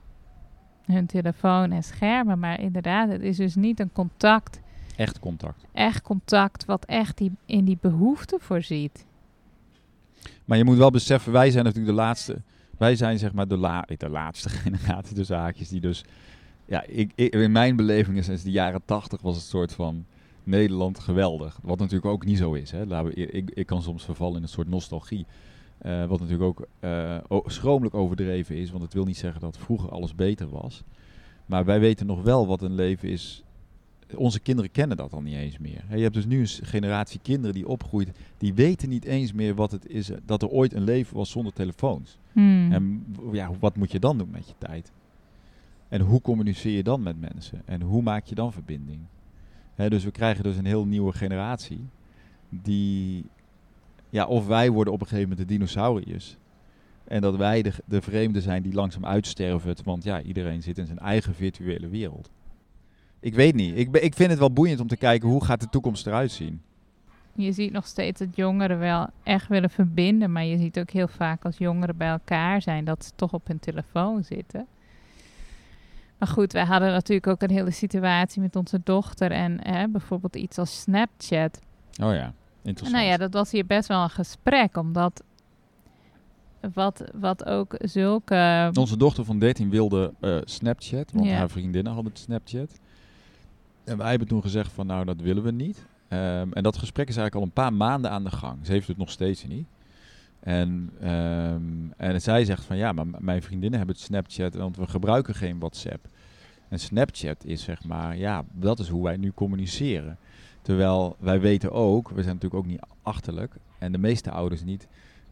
hun 0.85 1.05
telefoon 1.05 1.71
en 1.71 1.83
schermen. 1.83 2.39
Maar 2.39 2.59
inderdaad, 2.61 3.09
het 3.09 3.21
is 3.21 3.38
dus 3.38 3.55
niet 3.55 3.79
een 3.79 3.91
contact, 3.91 4.59
Echt 4.95 5.19
contact. 5.19 5.65
echt 5.73 6.01
contact 6.01 6.65
wat 6.65 6.85
echt 6.85 7.17
die, 7.17 7.31
in 7.45 7.65
die 7.65 7.77
behoefte 7.81 8.38
voorziet. 8.41 9.05
Maar 10.50 10.58
je 10.58 10.63
moet 10.63 10.77
wel 10.77 10.91
beseffen, 10.91 11.32
wij 11.32 11.51
zijn 11.51 11.63
natuurlijk 11.63 11.96
de 11.96 12.01
laatste. 12.01 12.41
Wij 12.77 12.96
zijn 12.96 13.20
zeg 13.20 13.34
maar 13.34 13.48
de, 13.48 13.58
la, 13.58 13.88
de 13.98 14.10
laatste 14.10 14.50
generatie 14.63 15.15
de 15.15 15.24
zaakjes 15.24 15.70
die 15.70 15.79
dus. 15.79 16.03
Ja, 16.65 16.84
ik, 16.86 17.12
in 17.15 17.51
mijn 17.51 17.75
beleving 17.75 18.24
sinds 18.24 18.44
de 18.44 18.51
jaren 18.51 18.82
tachtig 18.86 19.22
was 19.22 19.36
het 19.36 19.46
soort 19.46 19.74
van 19.74 20.06
Nederland 20.44 21.00
geweldig. 21.00 21.60
Wat 21.63 21.79
natuurlijk 21.79 22.06
ook 22.06 22.25
niet 22.25 22.38
zo 22.38 22.53
is. 22.53 22.72
Hè. 22.72 23.10
Ik, 23.13 23.51
ik 23.53 23.65
kan 23.65 23.82
soms 23.82 24.06
vervallen 24.06 24.38
in 24.38 24.44
een 24.44 24.50
soort 24.50 24.70
nostalgie. 24.70 25.25
Eh, 25.77 26.06
wat 26.06 26.20
natuurlijk 26.20 26.50
ook 26.50 26.68
eh, 26.79 27.18
o- 27.27 27.44
schromelijk 27.46 27.96
overdreven 27.96 28.56
is. 28.56 28.72
Want 28.72 28.84
het 28.84 28.94
wil 28.94 29.06
niet 29.06 29.18
zeggen 29.18 29.41
dat 29.41 29.58
vroeger 29.58 29.89
alles 29.89 30.15
beter 30.15 30.50
was. 30.50 30.84
Maar 31.46 31.65
wij 31.65 31.79
weten 31.79 32.06
nog 32.06 32.22
wel 32.22 32.48
wat 32.48 32.62
een 32.62 32.75
leven 32.75 33.10
is. 33.10 33.44
Onze 34.15 34.39
kinderen 34.39 34.71
kennen 34.71 34.97
dat 34.97 35.13
al 35.13 35.21
niet 35.21 35.35
eens 35.35 35.57
meer. 35.57 35.83
Je 35.89 36.01
hebt 36.01 36.13
dus 36.13 36.25
nu 36.25 36.39
een 36.39 36.47
generatie 36.47 37.19
kinderen 37.23 37.55
die 37.55 37.67
opgroeit 37.67 38.11
die 38.37 38.53
weten 38.53 38.89
niet 38.89 39.05
eens 39.05 39.33
meer 39.33 39.55
wat 39.55 39.71
het 39.71 39.87
is, 39.87 40.09
eh, 40.09 40.17
dat 40.25 40.41
er 40.41 40.49
ooit 40.49 40.73
een 40.73 40.83
leven 40.83 41.15
was 41.15 41.29
zonder 41.29 41.53
telefoons. 41.53 42.17
Hmm. 42.31 42.71
En 42.71 43.05
ja, 43.31 43.51
wat 43.59 43.75
moet 43.75 43.91
je 43.91 43.99
dan 43.99 44.17
doen 44.17 44.29
met 44.31 44.47
je 44.47 44.53
tijd? 44.57 44.91
En 45.87 46.01
hoe 46.01 46.21
communiceer 46.21 46.75
je 46.75 46.83
dan 46.83 47.03
met 47.03 47.19
mensen? 47.19 47.61
En 47.65 47.81
hoe 47.81 48.01
maak 48.01 48.25
je 48.25 48.35
dan 48.35 48.53
verbinding? 48.53 48.99
Dus 49.75 50.03
we 50.03 50.11
krijgen 50.11 50.43
dus 50.43 50.57
een 50.57 50.65
heel 50.65 50.85
nieuwe 50.85 51.13
generatie 51.13 51.87
die, 52.49 53.25
ja, 54.09 54.25
of 54.25 54.47
wij 54.47 54.69
worden 54.69 54.93
op 54.93 55.01
een 55.01 55.07
gegeven 55.07 55.29
moment 55.29 55.47
de 55.47 55.53
dinosauriërs. 55.53 56.37
En 57.03 57.21
dat 57.21 57.35
wij 57.35 57.61
de, 57.61 57.71
de 57.85 58.01
vreemden 58.01 58.41
zijn 58.41 58.61
die 58.61 58.73
langzaam 58.73 59.05
uitsterven, 59.05 59.75
want 59.83 60.03
ja, 60.03 60.21
iedereen 60.21 60.63
zit 60.63 60.77
in 60.77 60.85
zijn 60.85 60.99
eigen 60.99 61.35
virtuele 61.35 61.87
wereld. 61.87 62.29
Ik 63.19 63.33
weet 63.33 63.55
niet. 63.55 63.77
Ik, 63.77 63.95
ik 63.97 64.13
vind 64.15 64.29
het 64.29 64.39
wel 64.39 64.51
boeiend 64.53 64.79
om 64.79 64.88
te 64.88 64.97
kijken 64.97 65.29
hoe 65.29 65.43
gaat 65.45 65.59
de 65.59 65.69
toekomst 65.69 66.07
eruit 66.07 66.31
zien. 66.31 66.61
Je 67.33 67.51
ziet 67.51 67.71
nog 67.71 67.85
steeds 67.88 68.19
dat 68.19 68.35
jongeren 68.35 68.79
wel 68.79 69.07
echt 69.23 69.47
willen 69.47 69.69
verbinden, 69.69 70.31
maar 70.31 70.45
je 70.45 70.57
ziet 70.57 70.79
ook 70.79 70.89
heel 70.89 71.07
vaak 71.07 71.45
als 71.45 71.57
jongeren 71.57 71.97
bij 71.97 72.09
elkaar 72.09 72.61
zijn 72.61 72.85
dat 72.85 73.05
ze 73.05 73.11
toch 73.15 73.33
op 73.33 73.47
hun 73.47 73.59
telefoon 73.59 74.23
zitten. 74.23 74.67
Maar 76.17 76.27
goed, 76.29 76.53
wij 76.53 76.65
hadden 76.65 76.91
natuurlijk 76.91 77.27
ook 77.27 77.41
een 77.41 77.55
hele 77.55 77.71
situatie 77.71 78.41
met 78.41 78.55
onze 78.55 78.81
dochter 78.83 79.31
en 79.31 79.59
hè, 79.67 79.88
bijvoorbeeld 79.88 80.35
iets 80.35 80.57
als 80.57 80.81
Snapchat. 80.81 81.59
Oh 82.01 82.13
ja, 82.13 82.33
interessant. 82.61 82.97
Nou 82.97 83.11
ja, 83.11 83.17
dat 83.17 83.33
was 83.33 83.51
hier 83.51 83.65
best 83.65 83.88
wel 83.88 84.03
een 84.03 84.09
gesprek, 84.09 84.77
omdat 84.77 85.23
wat, 86.73 87.03
wat 87.13 87.45
ook 87.45 87.75
zulke... 87.77 88.71
Onze 88.73 88.97
dochter 88.97 89.25
van 89.25 89.39
13 89.39 89.69
wilde 89.69 90.13
eh, 90.19 90.38
Snapchat, 90.43 91.11
want 91.11 91.25
Ja. 91.25 91.35
haar 91.35 91.49
vriendinnen 91.49 91.93
hadden 91.93 92.11
Snapchat. 92.15 92.79
En 93.89 93.98
wij 93.98 94.10
hebben 94.10 94.27
toen 94.27 94.41
gezegd 94.41 94.72
van 94.72 94.86
nou, 94.86 95.05
dat 95.05 95.22
willen 95.22 95.43
we 95.43 95.51
niet. 95.51 95.86
Ehm, 96.08 96.51
en 96.51 96.63
dat 96.63 96.77
gesprek 96.77 97.08
is 97.08 97.17
eigenlijk 97.17 97.36
al 97.36 97.41
een 97.41 97.63
paar 97.63 97.74
maanden 97.74 98.12
aan 98.12 98.24
de 98.24 98.31
gang. 98.31 98.65
Ze 98.65 98.72
heeft 98.72 98.88
het 98.88 98.98
nog 98.98 99.10
steeds 99.10 99.48
niet. 99.48 99.67
En, 100.39 100.89
ehm, 101.01 101.62
en 101.98 102.22
zij 102.22 102.46
zegt 102.46 102.63
van 102.63 102.77
ja, 102.77 102.91
maar 102.91 103.05
mijn 103.19 103.41
vriendinnen 103.41 103.77
hebben 103.77 103.96
het 103.96 104.05
Snapchat, 104.05 104.53
want 104.53 104.77
we 104.77 104.88
gebruiken 104.88 105.36
geen 105.36 105.60
WhatsApp. 105.60 106.08
En 106.67 106.79
Snapchat 106.79 107.46
is 107.46 107.63
zeg 107.63 107.84
maar, 107.84 108.17
ja, 108.17 108.43
dat 108.51 108.79
is 108.79 108.88
hoe 108.88 109.03
wij 109.03 109.17
nu 109.17 109.31
communiceren. 109.31 110.17
Terwijl 110.62 111.15
wij 111.19 111.39
weten 111.39 111.72
ook, 111.72 112.10
we 112.10 112.24
zijn 112.24 112.36
natuurlijk 112.36 112.63
ook 112.63 112.72
niet 112.72 112.84
achterlijk, 113.01 113.53
en 113.79 113.91
de 113.91 113.98
meeste 113.98 114.31
ouders 114.31 114.63
niet, 114.63 114.88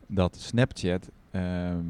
dat 0.07 0.35
Snapchat 0.35 1.09
ehm, 1.31 1.85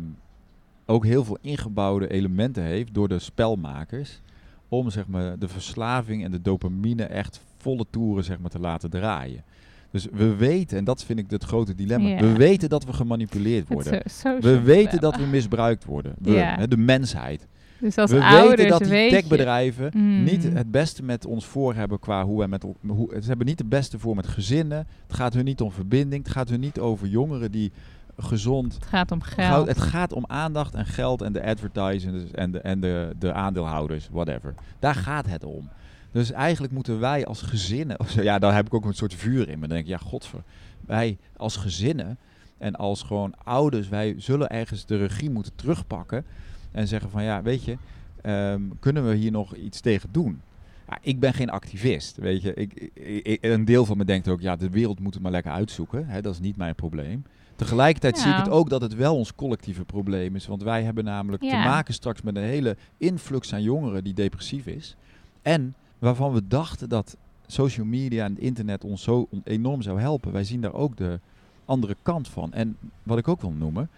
ook 0.85 1.05
heel 1.05 1.23
veel 1.23 1.37
ingebouwde 1.41 2.07
elementen 2.07 2.63
heeft 2.63 2.93
door 2.93 3.07
de 3.07 3.19
spelmakers. 3.19 4.21
Om 4.69 4.89
zeg 4.89 5.07
maar, 5.07 5.39
de 5.39 5.47
verslaving 5.47 6.23
en 6.23 6.31
de 6.31 6.41
dopamine 6.41 7.03
echt 7.03 7.41
volle 7.57 7.85
toeren 7.89 8.23
zeg 8.23 8.39
maar, 8.39 8.49
te 8.49 8.59
laten 8.59 8.89
draaien. 8.89 9.43
Dus 9.91 10.07
we 10.11 10.35
weten, 10.35 10.77
en 10.77 10.83
dat 10.83 11.03
vind 11.03 11.19
ik 11.19 11.25
het 11.29 11.43
grote 11.43 11.75
dilemma, 11.75 12.19
we 12.19 12.33
weten 12.33 12.69
dat 12.69 12.85
we 12.85 12.93
gemanipuleerd 12.93 13.67
worden. 13.67 14.01
so- 14.05 14.39
We 14.39 14.61
weten 14.61 14.99
dat 14.99 15.15
we 15.17 15.25
misbruikt 15.25 15.85
worden. 15.85 16.15
We, 16.19 16.31
hè, 16.31 16.67
de 16.67 16.77
mensheid. 16.77 17.47
Dus 17.79 17.97
als 17.97 18.11
we 18.11 18.23
ouders 18.23 18.49
weten 18.49 18.67
dat 18.69 18.79
die 18.79 18.89
weet 18.89 19.09
techbedrijven 19.11 19.91
Mm. 19.95 20.23
niet 20.23 20.43
het 20.43 20.71
beste 20.71 21.03
met 21.03 21.25
ons 21.25 21.45
voor 21.45 21.73
hebben 21.75 21.99
qua 21.99 22.25
hoe 22.25 22.37
wij 22.37 22.47
met 22.47 22.65
hoe, 22.87 23.07
Ze 23.21 23.27
hebben 23.27 23.45
niet 23.45 23.59
het 23.59 23.69
beste 23.69 23.99
voor 23.99 24.15
met 24.15 24.27
gezinnen. 24.27 24.87
Het 25.07 25.15
gaat 25.15 25.33
hun 25.33 25.45
niet 25.45 25.61
om 25.61 25.71
verbinding. 25.71 26.23
Het 26.23 26.31
gaat 26.33 26.49
hun 26.49 26.59
niet 26.59 26.79
over 26.79 27.07
jongeren 27.07 27.51
die 27.51 27.71
gezond. 28.17 28.73
Het 28.73 28.85
gaat 28.85 29.11
om 29.11 29.21
geld. 29.21 29.67
Het 29.67 29.81
gaat 29.81 30.13
om 30.13 30.23
aandacht 30.27 30.73
en 30.73 30.85
geld 30.85 31.21
en 31.21 31.33
de 31.33 31.43
advertisers 31.43 32.31
en 32.31 32.51
de, 32.51 32.59
en 32.59 32.79
de, 32.79 33.15
de 33.19 33.33
aandeelhouders, 33.33 34.07
whatever. 34.11 34.53
Daar 34.79 34.95
gaat 34.95 35.25
het 35.27 35.43
om. 35.43 35.69
Dus 36.11 36.31
eigenlijk 36.31 36.73
moeten 36.73 36.99
wij 36.99 37.25
als 37.25 37.41
gezinnen, 37.41 37.97
ja, 38.21 38.39
daar 38.39 38.55
heb 38.55 38.65
ik 38.65 38.73
ook 38.73 38.85
een 38.85 38.93
soort 38.93 39.13
vuur 39.13 39.49
in. 39.49 39.59
Maar 39.59 39.67
dan 39.67 39.77
denk 39.77 39.89
ik, 39.89 39.99
ja, 39.99 40.07
godver. 40.07 40.43
Wij 40.85 41.17
als 41.37 41.55
gezinnen 41.55 42.17
en 42.57 42.75
als 42.75 43.01
gewoon 43.03 43.33
ouders, 43.43 43.89
wij 43.89 44.15
zullen 44.17 44.49
ergens 44.49 44.85
de 44.85 44.95
regie 44.97 45.29
moeten 45.29 45.55
terugpakken. 45.55 46.25
En 46.71 46.87
zeggen 46.87 47.09
van, 47.09 47.23
ja, 47.23 47.41
weet 47.41 47.63
je, 47.63 47.77
ehm, 48.21 48.61
kunnen 48.79 49.07
we 49.07 49.15
hier 49.15 49.31
nog 49.31 49.55
iets 49.55 49.79
tegen 49.81 50.09
doen? 50.11 50.41
Ja, 50.89 50.97
ik 51.01 51.19
ben 51.19 51.33
geen 51.33 51.49
activist, 51.49 52.17
weet 52.17 52.41
je. 52.41 52.53
Ik, 52.53 52.73
ik- 52.93 53.25
ik- 53.25 53.43
een 53.45 53.65
deel 53.65 53.85
van 53.85 53.97
me 53.97 54.05
denkt 54.05 54.27
ook, 54.27 54.41
ja, 54.41 54.55
de 54.55 54.69
wereld 54.69 54.99
moet 54.99 55.13
het 55.13 55.23
maar 55.23 55.31
lekker 55.31 55.51
uitzoeken. 55.51 56.07
Hè, 56.07 56.21
dat 56.21 56.33
is 56.33 56.39
niet 56.39 56.57
mijn 56.57 56.75
probleem. 56.75 57.25
Tegelijkertijd 57.57 58.17
zie 58.17 58.31
ik 58.31 58.37
het 58.37 58.49
ook 58.49 58.69
dat 58.69 58.81
het 58.81 58.95
wel 58.95 59.15
ons 59.15 59.35
collectieve 59.35 59.85
probleem 59.85 60.35
is. 60.35 60.47
Want 60.47 60.63
wij 60.63 60.83
hebben 60.83 61.03
namelijk 61.03 61.43
te 61.43 61.55
maken 61.55 61.93
straks 61.93 62.21
met 62.21 62.35
een 62.35 62.43
hele 62.43 62.77
influx 62.97 63.53
aan 63.53 63.61
jongeren 63.61 64.03
die 64.03 64.13
depressief 64.13 64.65
is. 64.65 64.95
En 65.41 65.75
waarvan 65.99 66.33
we 66.33 66.47
dachten 66.47 66.89
dat 66.89 67.17
social 67.47 67.85
media 67.85 68.25
en 68.25 68.31
het 68.31 68.41
internet 68.41 68.83
ons 68.83 69.03
zo 69.03 69.27
enorm 69.43 69.81
zou 69.81 69.99
helpen. 69.99 70.31
Wij 70.31 70.43
zien 70.43 70.61
daar 70.61 70.73
ook 70.73 70.97
de 70.97 71.19
andere 71.65 71.95
kant 72.01 72.27
van. 72.27 72.53
En 72.53 72.77
wat 73.03 73.17
ik 73.17 73.27
ook 73.27 73.41
wil 73.41 73.51
noemen, 73.51 73.89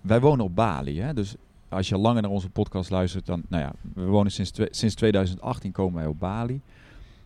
wij 0.00 0.20
wonen 0.20 0.44
op 0.44 0.54
Bali. 0.54 1.00
Hè? 1.00 1.14
Dus 1.14 1.34
als 1.68 1.88
je 1.88 1.98
langer 1.98 2.22
naar 2.22 2.30
onze 2.30 2.50
podcast 2.50 2.90
luistert, 2.90 3.26
dan, 3.26 3.42
nou 3.48 3.62
ja, 3.62 3.72
we 3.94 4.04
wonen 4.04 4.32
sinds, 4.32 4.52
sinds 4.70 4.94
2018 4.94 5.72
komen 5.72 5.94
wij 5.94 6.06
op 6.06 6.18
Bali. 6.18 6.60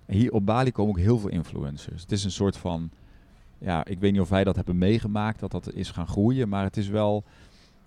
En 0.07 0.17
hier 0.17 0.33
op 0.33 0.47
Bali 0.47 0.73
komen 0.73 0.91
ook 0.91 0.99
heel 0.99 1.19
veel 1.19 1.31
influencers. 1.31 2.03
Het 2.03 2.13
is 2.13 2.25
een 2.25 2.31
soort 2.31 2.57
van, 2.57 2.91
ja, 3.65 3.85
ik 3.85 3.99
weet 3.99 4.13
niet 4.13 4.21
of 4.21 4.29
wij 4.29 4.45
dat 4.45 4.57
hebben 4.57 4.79
meegemaakt, 4.79 5.41
dat 5.41 5.51
dat 5.51 5.73
is 5.73 5.91
gaan 5.91 6.07
groeien. 6.07 6.49
Maar 6.49 6.65
het 6.65 6.77
is 6.77 6.89
wel 6.89 7.25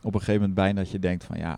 op 0.01 0.13
een 0.13 0.19
gegeven 0.19 0.39
moment 0.39 0.53
bijna 0.53 0.79
dat 0.79 0.91
je 0.91 0.99
denkt 0.99 1.23
van, 1.23 1.37
ja, 1.37 1.57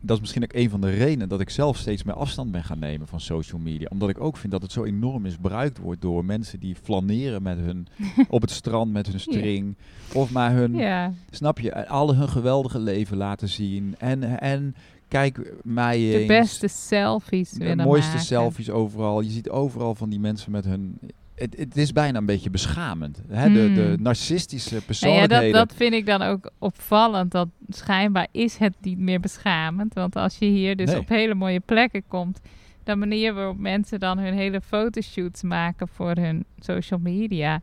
dat 0.00 0.16
is 0.16 0.20
misschien 0.20 0.42
ook 0.42 0.52
een 0.52 0.70
van 0.70 0.80
de 0.80 0.90
redenen 0.90 1.28
dat 1.28 1.40
ik 1.40 1.50
zelf 1.50 1.76
steeds 1.76 2.02
meer 2.02 2.14
afstand 2.14 2.50
ben 2.50 2.64
gaan 2.64 2.78
nemen 2.78 3.06
van 3.06 3.20
social 3.20 3.60
media. 3.60 3.88
Omdat 3.90 4.08
ik 4.08 4.20
ook 4.20 4.36
vind 4.36 4.52
dat 4.52 4.62
het 4.62 4.72
zo 4.72 4.84
enorm 4.84 5.22
misbruikt 5.22 5.78
wordt 5.78 6.00
door 6.00 6.24
mensen 6.24 6.60
die 6.60 6.76
flaneren 6.82 7.42
met 7.42 7.58
hun, 7.58 7.86
op 8.28 8.40
het 8.40 8.50
strand 8.50 8.92
met 8.92 9.06
hun 9.06 9.20
string. 9.20 9.74
Of 10.12 10.30
maar 10.30 10.52
hun, 10.52 11.12
snap 11.30 11.58
je, 11.58 11.88
al 11.88 12.14
hun 12.14 12.28
geweldige 12.28 12.78
leven 12.78 13.16
laten 13.16 13.48
zien. 13.48 13.94
En, 13.98 14.40
en 14.40 14.74
kijk 15.08 15.54
mij 15.62 15.98
de 15.98 16.18
eens. 16.18 16.26
beste 16.26 16.68
selfies 16.68 17.50
De 17.50 17.76
mooiste 17.76 18.10
maken. 18.10 18.26
selfies 18.26 18.70
overal. 18.70 19.20
Je 19.20 19.30
ziet 19.30 19.50
overal 19.50 19.94
van 19.94 20.10
die 20.10 20.20
mensen 20.20 20.50
met 20.50 20.64
hun... 20.64 20.98
Het, 21.36 21.56
het 21.56 21.76
is 21.76 21.92
bijna 21.92 22.18
een 22.18 22.26
beetje 22.26 22.50
beschamend. 22.50 23.22
Hè? 23.28 23.52
De, 23.52 23.72
de 23.72 23.82
Hmm. 23.94 24.02
narcistische 24.02 24.68
Nou 24.70 24.80
ja, 24.80 24.86
persoonlijkheden. 24.86 25.52
dat, 25.52 25.68
dat 25.68 25.76
vind 25.76 25.92
ik 25.92 26.06
dan 26.06 26.22
ook 26.22 26.50
opvallend. 26.58 27.30
Dat 27.30 27.48
schijnbaar 27.68 28.26
is 28.30 28.56
het 28.56 28.74
niet 28.80 28.98
meer 28.98 29.20
beschamend. 29.20 29.94
Want 29.94 30.16
als 30.16 30.38
je 30.38 30.46
hier 30.46 30.76
dus 30.76 30.90
Nee. 30.90 30.98
op 30.98 31.08
hele 31.08 31.34
mooie 31.34 31.60
plekken 31.60 32.02
komt... 32.08 32.40
de 32.84 32.96
manier 32.96 33.34
waarop 33.34 33.58
mensen 33.58 34.00
dan 34.00 34.18
hun 34.18 34.34
hele 34.34 34.60
fotoshoots 34.60 35.42
maken 35.42 35.88
voor 35.88 36.14
hun 36.16 36.44
social 36.58 37.00
media... 37.02 37.52
het 37.52 37.62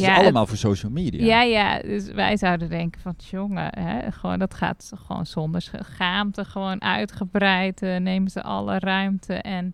is 0.00 0.06
het- 0.06 0.16
allemaal 0.16 0.46
voor 0.46 0.56
social 0.56 0.92
media. 0.92 1.24
Ja, 1.26 1.42
ja, 1.42 1.78
dus 1.82 2.06
wij 2.10 2.36
zouden 2.36 2.68
denken 2.68 3.00
van 3.00 3.14
jongen, 3.30 3.78
hè, 3.78 4.12
gewoon, 4.12 4.38
dat 4.38 4.54
gaat 4.54 4.92
gewoon 5.06 5.26
zonder 5.26 5.62
schaamte, 5.62 6.44
gewoon 6.44 6.82
uitgebreid, 6.82 7.82
eh, 7.82 7.96
nemen 7.96 8.30
ze 8.30 8.42
alle 8.42 8.78
ruimte 8.78 9.34
en 9.34 9.72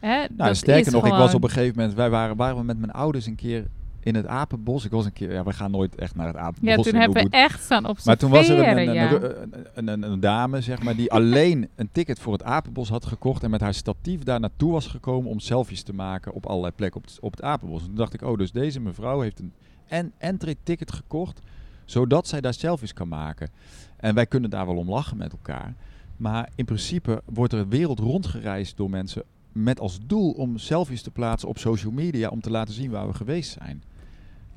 Hè, 0.00 0.24
Nou, 0.36 0.54
sterker 0.54 0.92
nog, 0.92 1.06
ik 1.06 1.12
was 1.12 1.34
op 1.34 1.44
een 1.44 1.50
gegeven 1.50 1.76
moment, 1.76 1.94
wij 1.96 2.10
waren, 2.10 2.36
waren 2.36 2.56
we 2.56 2.62
met 2.62 2.78
mijn 2.78 2.92
ouders 2.92 3.26
een 3.26 3.34
keer 3.34 3.66
in 4.00 4.14
het 4.14 4.26
Apenbos. 4.26 4.84
Ik 4.84 4.90
was 4.90 5.04
een 5.04 5.12
keer, 5.12 5.32
ja, 5.32 5.44
we 5.44 5.52
gaan 5.52 5.70
nooit 5.70 5.94
echt 5.94 6.14
naar 6.14 6.26
het 6.26 6.36
Apenbos. 6.36 6.74
Ja, 6.74 6.82
toen 6.82 6.94
hebben 7.00 7.22
we 7.22 7.28
echt 7.30 7.62
staan 7.62 7.86
observeren, 7.86 8.04
Maar 8.04 8.16
toen 8.16 8.30
was 8.30 8.48
er 8.48 8.78
een, 8.78 8.88
een, 8.88 8.94
ja. 8.94 9.12
een, 9.12 9.64
een, 9.74 9.88
een- 9.88 10.02
een 10.12 10.20
dame, 10.20 10.60
zeg 10.60 10.82
maar, 10.82 10.96
die 10.96 11.12
alleen 11.12 11.68
een 11.74 11.88
ticket 11.92 12.18
voor 12.18 12.32
het 12.32 12.42
Apenbos 12.42 12.88
had 12.88 13.06
gekocht 13.06 13.42
en 13.42 13.50
met 13.50 13.60
haar 13.60 13.74
statief 13.74 14.22
daar 14.22 14.40
naartoe 14.40 14.72
was 14.72 14.86
gekomen 14.86 15.30
om 15.30 15.38
selfies 15.40 15.82
te 15.82 15.92
maken 15.94 16.32
op 16.32 16.46
allerlei 16.46 16.72
plekken 16.74 17.00
op 17.00 17.06
het, 17.06 17.18
op 17.20 17.30
het 17.30 17.42
Apenbos. 17.42 17.80
En 17.80 17.86
toen 17.86 17.96
dacht 17.96 18.14
ik, 18.14 18.22
oh, 18.22 18.38
dus 18.38 18.52
deze 18.52 18.80
mevrouw 18.80 19.20
heeft 19.20 19.38
een 19.40 19.52
en 19.86 20.12
entry 20.18 20.54
ticket 20.62 20.92
gekocht, 20.92 21.40
zodat 21.84 22.28
zij 22.28 22.40
daar 22.40 22.54
selfies 22.54 22.92
kan 22.92 23.08
maken. 23.08 23.48
En 23.96 24.14
wij 24.14 24.26
kunnen 24.26 24.50
daar 24.50 24.66
wel 24.66 24.76
om 24.76 24.90
lachen 24.90 25.16
met 25.16 25.32
elkaar. 25.32 25.74
Maar 26.16 26.48
in 26.54 26.64
principe 26.64 27.22
wordt 27.24 27.52
er 27.52 27.58
de 27.58 27.76
wereld 27.76 27.98
rondgereisd 27.98 28.76
door 28.76 28.90
mensen 28.90 29.22
met 29.62 29.80
als 29.80 29.98
doel 30.06 30.30
om 30.30 30.58
selfies 30.58 31.02
te 31.02 31.10
plaatsen 31.10 31.48
op 31.48 31.58
social 31.58 31.92
media 31.92 32.28
om 32.28 32.40
te 32.40 32.50
laten 32.50 32.74
zien 32.74 32.90
waar 32.90 33.06
we 33.06 33.14
geweest 33.14 33.50
zijn. 33.62 33.82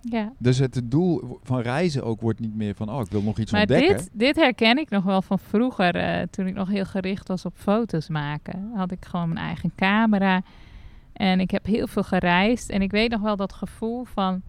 ja. 0.01 0.34
Dus 0.38 0.58
het 0.58 0.81
doel 0.84 1.39
van 1.43 1.60
reizen 1.60 2.03
ook 2.03 2.22
wordt 2.22 2.39
niet 2.39 2.55
meer 2.55 2.75
van, 2.75 2.89
oh, 2.89 3.01
ik 3.01 3.12
wil 3.12 3.22
nog 3.22 3.38
iets 3.38 3.51
Maar 3.51 3.62
ontdekken. 3.62 3.98
dit, 3.98 4.10
dit 4.13 4.36
herken 4.36 4.77
ik 4.77 4.89
nog 4.89 5.03
wel 5.03 5.22
van 5.22 5.39
vroeger, 5.39 5.96
eh, 5.96 6.27
toen 6.29 6.48
ik 6.48 6.53
nog 6.53 6.70
heel 6.70 6.86
gericht 6.86 7.27
was 7.27 7.46
op 7.46 7.53
foto's 7.55 8.10
maken. 8.10 8.72
Had 8.75 8.91
ik 8.91 9.05
gewoon 9.05 9.27
mijn 9.34 9.46
eigen 9.46 9.72
camera 9.75 10.41
en 11.13 11.39
ik 11.39 11.51
heb 11.51 11.65
heel 11.65 11.88
veel 11.88 12.03
gereisd. 12.03 12.70
En 12.70 12.81
ik 12.81 12.91
weet 12.91 13.12
nog 13.12 13.22
wel 13.22 13.36
dat 13.36 13.53
gevoel 13.53 14.03
van 14.03 14.41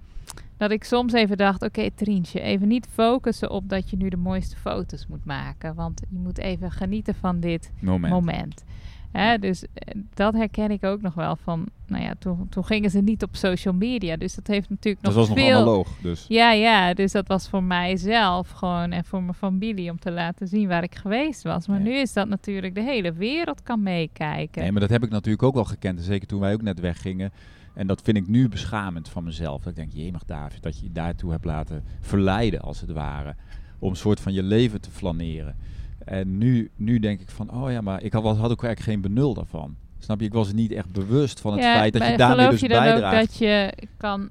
dat 0.56 0.70
ik 0.70 0.84
soms 0.84 1.12
even 1.12 1.36
dacht: 1.36 1.62
oké, 1.62 1.90
Trientje, 1.94 2.40
even 2.40 2.68
niet 2.68 2.86
focussen 2.92 3.50
op 3.50 3.68
dat 3.68 3.90
je 3.90 3.96
nu 3.96 4.08
de 4.08 4.16
mooiste 4.16 4.56
foto's 4.56 5.06
moet 5.06 5.24
maken. 5.24 5.74
Want 5.74 6.02
je 6.10 6.18
moet 6.18 6.38
even 6.38 6.70
genieten 6.70 7.14
van 7.14 7.40
dit 7.40 7.70
moment. 7.80 8.12
moment. 8.12 8.64
Hè, 9.12 9.38
dus 9.38 9.64
eh, 9.74 10.00
dat 10.14 10.34
herken 10.34 10.70
ik 10.70 10.84
ook 10.84 11.00
nog 11.02 11.14
wel 11.14 11.36
van, 11.36 11.66
nou 11.86 12.02
ja, 12.02 12.14
toen, 12.18 12.48
toen 12.48 12.64
gingen 12.64 12.90
ze 12.90 13.00
niet 13.00 13.22
op 13.22 13.36
social 13.36 13.74
media. 13.74 14.16
Dus 14.16 14.34
dat 14.34 14.46
heeft 14.46 14.70
natuurlijk 14.70 15.04
Dat 15.04 15.14
nog 15.14 15.26
was 15.26 15.36
nog 15.36 15.46
veel... 15.46 15.56
analoog, 15.56 15.88
dus. 16.02 16.24
Ja, 16.28 16.52
ja, 16.52 16.94
dus 16.94 17.12
dat 17.12 17.28
was 17.28 17.48
voor 17.48 17.62
mijzelf 17.62 18.50
gewoon 18.50 18.92
en 18.92 19.04
voor 19.04 19.22
mijn 19.22 19.34
familie 19.34 19.90
om 19.90 19.98
te 19.98 20.10
laten 20.10 20.48
zien 20.48 20.68
waar 20.68 20.82
ik 20.82 20.94
geweest 20.94 21.42
was. 21.42 21.66
Maar 21.66 21.78
Ja. 21.78 21.84
nu 21.84 21.92
is 21.94 22.12
dat 22.12 22.28
natuurlijk 22.28 22.74
de 22.74 22.82
hele 22.82 23.12
wereld 23.12 23.62
kan 23.62 23.82
meekijken. 23.82 24.62
Nee, 24.62 24.72
maar 24.72 24.80
dat 24.80 24.90
heb 24.90 25.02
ik 25.04 25.10
natuurlijk 25.10 25.42
ook 25.42 25.54
wel 25.54 25.64
gekend. 25.64 25.98
En 25.98 26.04
zeker 26.04 26.28
toen 26.28 26.40
wij 26.40 26.52
ook 26.52 26.62
net 26.62 26.80
weggingen. 26.80 27.32
En 27.74 27.86
dat 27.86 28.02
vind 28.02 28.16
ik 28.16 28.28
nu 28.28 28.48
beschamend 28.48 29.08
van 29.08 29.24
mezelf. 29.24 29.58
Dat 29.62 29.68
ik 29.70 29.76
denk, 29.76 29.92
jemig 29.92 30.24
David, 30.24 30.62
dat 30.62 30.78
je 30.78 30.84
je 30.84 30.92
daartoe 30.92 31.30
hebt 31.30 31.44
laten 31.44 31.84
verleiden, 32.00 32.60
als 32.60 32.80
het 32.80 32.90
ware. 32.90 33.34
Om 33.78 33.90
een 33.90 33.96
soort 33.96 34.20
van 34.20 34.32
je 34.32 34.42
leven 34.42 34.80
te 34.80 34.90
flaneren. 34.90 35.56
En 36.04 36.38
nu, 36.38 36.70
nu 36.76 36.98
denk 36.98 37.20
ik 37.20 37.30
van, 37.30 37.50
oh 37.62 37.70
ja, 37.70 37.80
maar 37.80 38.02
ik 38.02 38.12
had, 38.12 38.22
had 38.24 38.34
ook 38.50 38.64
eigenlijk 38.64 38.80
geen 38.80 39.00
benul 39.00 39.34
daarvan. 39.34 39.76
Snap 39.98 40.20
je? 40.20 40.26
Ik 40.26 40.32
was 40.32 40.52
niet 40.52 40.72
echt 40.72 40.92
bewust 40.92 41.40
van 41.40 41.52
het 41.52 41.62
Ja, 41.62 41.74
feit 41.74 41.92
dat 41.92 42.06
je 42.06 42.16
daarmee 42.16 42.48
dus 42.48 42.60
je 42.60 42.68
bijdraagt. 42.68 43.14
ook 43.14 43.20
dat 43.28 43.38
je 43.38 43.72
kan, 43.96 44.30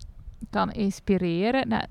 kan 0.50 0.72
inspireren? 0.72 1.68
Nou, 1.68 1.84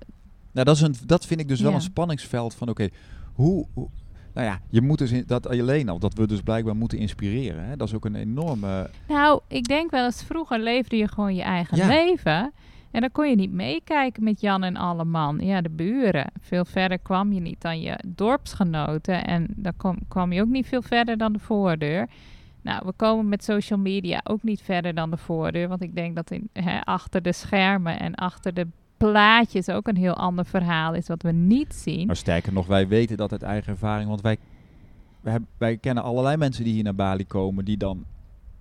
Nou, 0.53 0.65
dat, 0.67 0.77
is 0.77 0.83
een, 0.83 0.95
dat 1.07 1.27
vind 1.27 1.41
ik 1.41 1.49
dus 1.49 1.61
wel 1.61 1.73
een 1.75 1.81
spanningsveld 1.81 2.55
van, 2.55 2.69
oké, 2.69 2.89
hoe, 3.33 3.67
hoe... 3.75 3.89
Nou 4.35 4.47
ja, 4.47 4.61
je 4.69 4.81
moet 4.81 4.99
dus 4.99 5.11
in, 5.11 5.23
dat 5.27 5.49
alleen 5.49 5.89
al, 5.89 5.99
dat 5.99 6.15
we 6.15 6.27
dus 6.27 6.41
blijkbaar 6.41 6.77
moeten 6.77 6.99
inspireren. 6.99 7.65
Hè? 7.65 7.77
Dat 7.77 7.89
is 7.89 7.95
ook 7.95 8.05
een 8.05 8.15
enorme... 8.15 8.91
nou, 9.09 9.41
ik 9.49 9.69
denk 9.69 9.91
wel 9.91 10.05
eens 10.05 10.23
vroeger 10.23 10.61
leefde 10.61 10.97
je 10.97 11.09
gewoon 11.09 11.35
je 11.35 11.43
eigen 11.43 11.77
Ja. 11.77 11.87
leven. 11.87 12.53
En 12.91 13.01
dan 13.01 13.13
kon 13.13 13.29
je 13.29 13.37
niet 13.37 13.53
meekijken 13.53 14.25
met 14.25 14.41
Jan 14.41 14.63
en 14.63 14.77
alle 14.77 15.05
man. 15.05 15.39
Ja, 15.39 15.61
de 15.61 15.71
buren. 15.71 16.31
Veel 16.41 16.65
verder 16.65 16.99
kwam 16.99 17.33
je 17.33 17.41
niet 17.41 17.61
dan 17.61 17.81
je 17.81 17.99
dorpsgenoten. 18.07 19.25
En 19.25 19.47
dan 19.57 19.73
kwam, 19.77 19.99
kwam 20.09 20.33
je 20.33 20.41
ook 20.41 20.49
niet 20.49 20.67
veel 20.67 20.83
verder 20.83 21.17
dan 21.17 21.33
de 21.33 21.39
voordeur. 21.39 22.09
Nou, 22.63 22.83
we 22.85 22.93
komen 22.93 23.29
met 23.29 23.45
social 23.45 23.79
media 23.79 24.21
ook 24.25 24.43
niet 24.43 24.63
verder 24.63 24.95
dan 24.95 25.11
de 25.11 25.17
voordeur. 25.17 25.69
Want 25.69 25.83
ik 25.83 25.95
denk 25.95 26.17
dat 26.17 26.31
in, 26.31 26.49
hè, 26.53 26.81
achter 26.81 27.23
de 27.23 27.33
schermen 27.33 28.01
en 28.01 28.15
achter 28.15 28.55
de 28.55 28.67
plaatjes 28.97 29.69
ook 29.69 29.89
een 29.89 29.97
heel 29.97 30.15
ander 30.17 30.45
verhaal 30.45 30.95
is 30.95 31.09
wat 31.09 31.23
we 31.23 31.33
niet 31.33 31.75
zien. 31.75 32.07
Maar 32.07 32.17
sterker 32.17 32.53
nog, 32.53 32.67
wij 32.67 32.89
weten 32.89 33.17
dat 33.17 33.33
uit 33.33 33.43
eigen 33.43 33.73
ervaring. 33.73 34.09
Want 34.09 34.21
wij, 34.21 34.39
wij, 35.59 35.77
kennen 35.77 36.05
allerlei 36.05 36.37
mensen 36.37 36.65
die 36.65 36.73
hier 36.73 36.85
naar 36.85 36.95
Bali 36.95 37.27
komen. 37.27 37.65
Die 37.65 37.77
dan... 37.77 38.05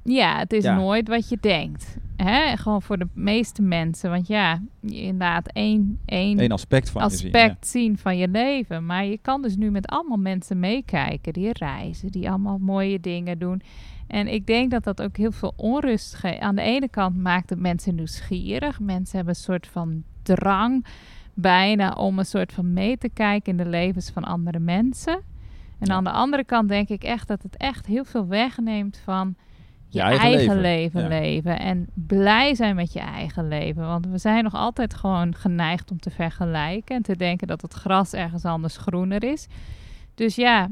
Ja, 0.04 0.38
het 0.38 0.54
is 0.54 0.64
Ja. 0.64 0.76
nooit 0.76 1.08
wat 1.08 1.30
je 1.30 1.38
denkt. 1.42 1.98
Hè? 2.16 2.58
Gewoon 2.58 2.82
voor 2.82 2.98
de 2.98 3.08
meeste 3.14 3.62
mensen. 3.62 4.10
Want 4.10 4.28
ja, 4.28 4.62
inderdaad 4.82 5.48
één, 5.52 6.00
één 6.06 6.52
aspect 6.52 6.90
van 6.90 7.04
je 7.04 7.10
zien. 7.10 7.26
aspect 7.34 7.68
zien 7.68 7.98
van 7.98 8.18
je 8.18 8.28
leven. 8.28 8.86
Maar 8.86 9.06
je 9.06 9.18
kan 9.22 9.42
dus 9.42 9.56
nu 9.56 9.72
met 9.72 9.88
allemaal 9.88 10.18
mensen 10.18 10.60
meekijken 10.60 11.34
die 11.34 11.50
reizen, 11.54 12.12
die 12.12 12.30
allemaal 12.30 12.58
mooie 12.58 13.00
dingen 13.00 13.40
doen. 13.40 13.62
En 14.08 14.28
ik 14.28 14.46
denk 14.46 14.72
dat 14.72 14.84
dat 14.84 15.02
ook 15.02 15.18
heel 15.18 15.32
veel 15.32 15.54
onrust 15.56 16.16
geeft. 16.16 16.40
Aan 16.40 16.56
de 16.56 16.62
ene 16.62 16.90
kant 16.90 17.18
maakt 17.18 17.50
het 17.50 17.60
mensen 17.60 17.96
nieuwsgierig. 17.96 18.80
Mensen 18.80 19.16
hebben 19.18 19.34
een 19.36 19.42
soort 19.42 19.68
van 19.68 20.04
drang 20.24 20.86
bijna 21.34 21.92
om 21.94 22.20
een 22.20 22.26
soort 22.26 22.54
van 22.54 22.74
mee 22.74 22.98
te 22.98 23.10
kijken 23.10 23.52
in 23.52 23.64
de 23.64 23.70
levens 23.70 24.10
van 24.10 24.24
andere 24.24 24.60
mensen. 24.60 25.14
En 25.80 25.88
Ja. 25.88 25.94
aan 25.94 26.04
de 26.04 26.12
andere 26.12 26.44
kant 26.44 26.70
denk 26.70 26.90
ik 26.90 27.04
echt 27.04 27.28
dat 27.28 27.44
het 27.44 27.58
echt 27.58 27.86
heel 27.86 28.04
veel 28.06 28.28
wegneemt 28.28 29.02
van 29.04 29.36
je, 29.90 30.02
eigen 30.02 30.24
eigen, 30.26 30.40
leven. 30.40 30.62
leven, 30.62 31.02
Ja. 31.02 31.08
leven. 31.08 31.60
En 31.60 31.88
blij 31.94 32.56
zijn 32.56 32.76
met 32.76 32.94
je 32.94 33.00
eigen 33.00 33.48
leven. 33.48 33.86
Want 33.88 34.08
we 34.08 34.18
zijn 34.18 34.44
nog 34.44 34.54
altijd 34.54 34.94
gewoon 34.94 35.36
geneigd 35.36 35.92
om 35.92 36.00
te 36.00 36.10
vergelijken. 36.10 36.96
En 36.96 37.02
te 37.02 37.16
denken 37.16 37.48
dat 37.48 37.62
het 37.62 37.74
gras 37.74 38.14
ergens 38.14 38.46
anders 38.46 38.78
groener 38.78 39.24
is. 39.24 39.48
Dus 40.16 40.36
ja, 40.36 40.70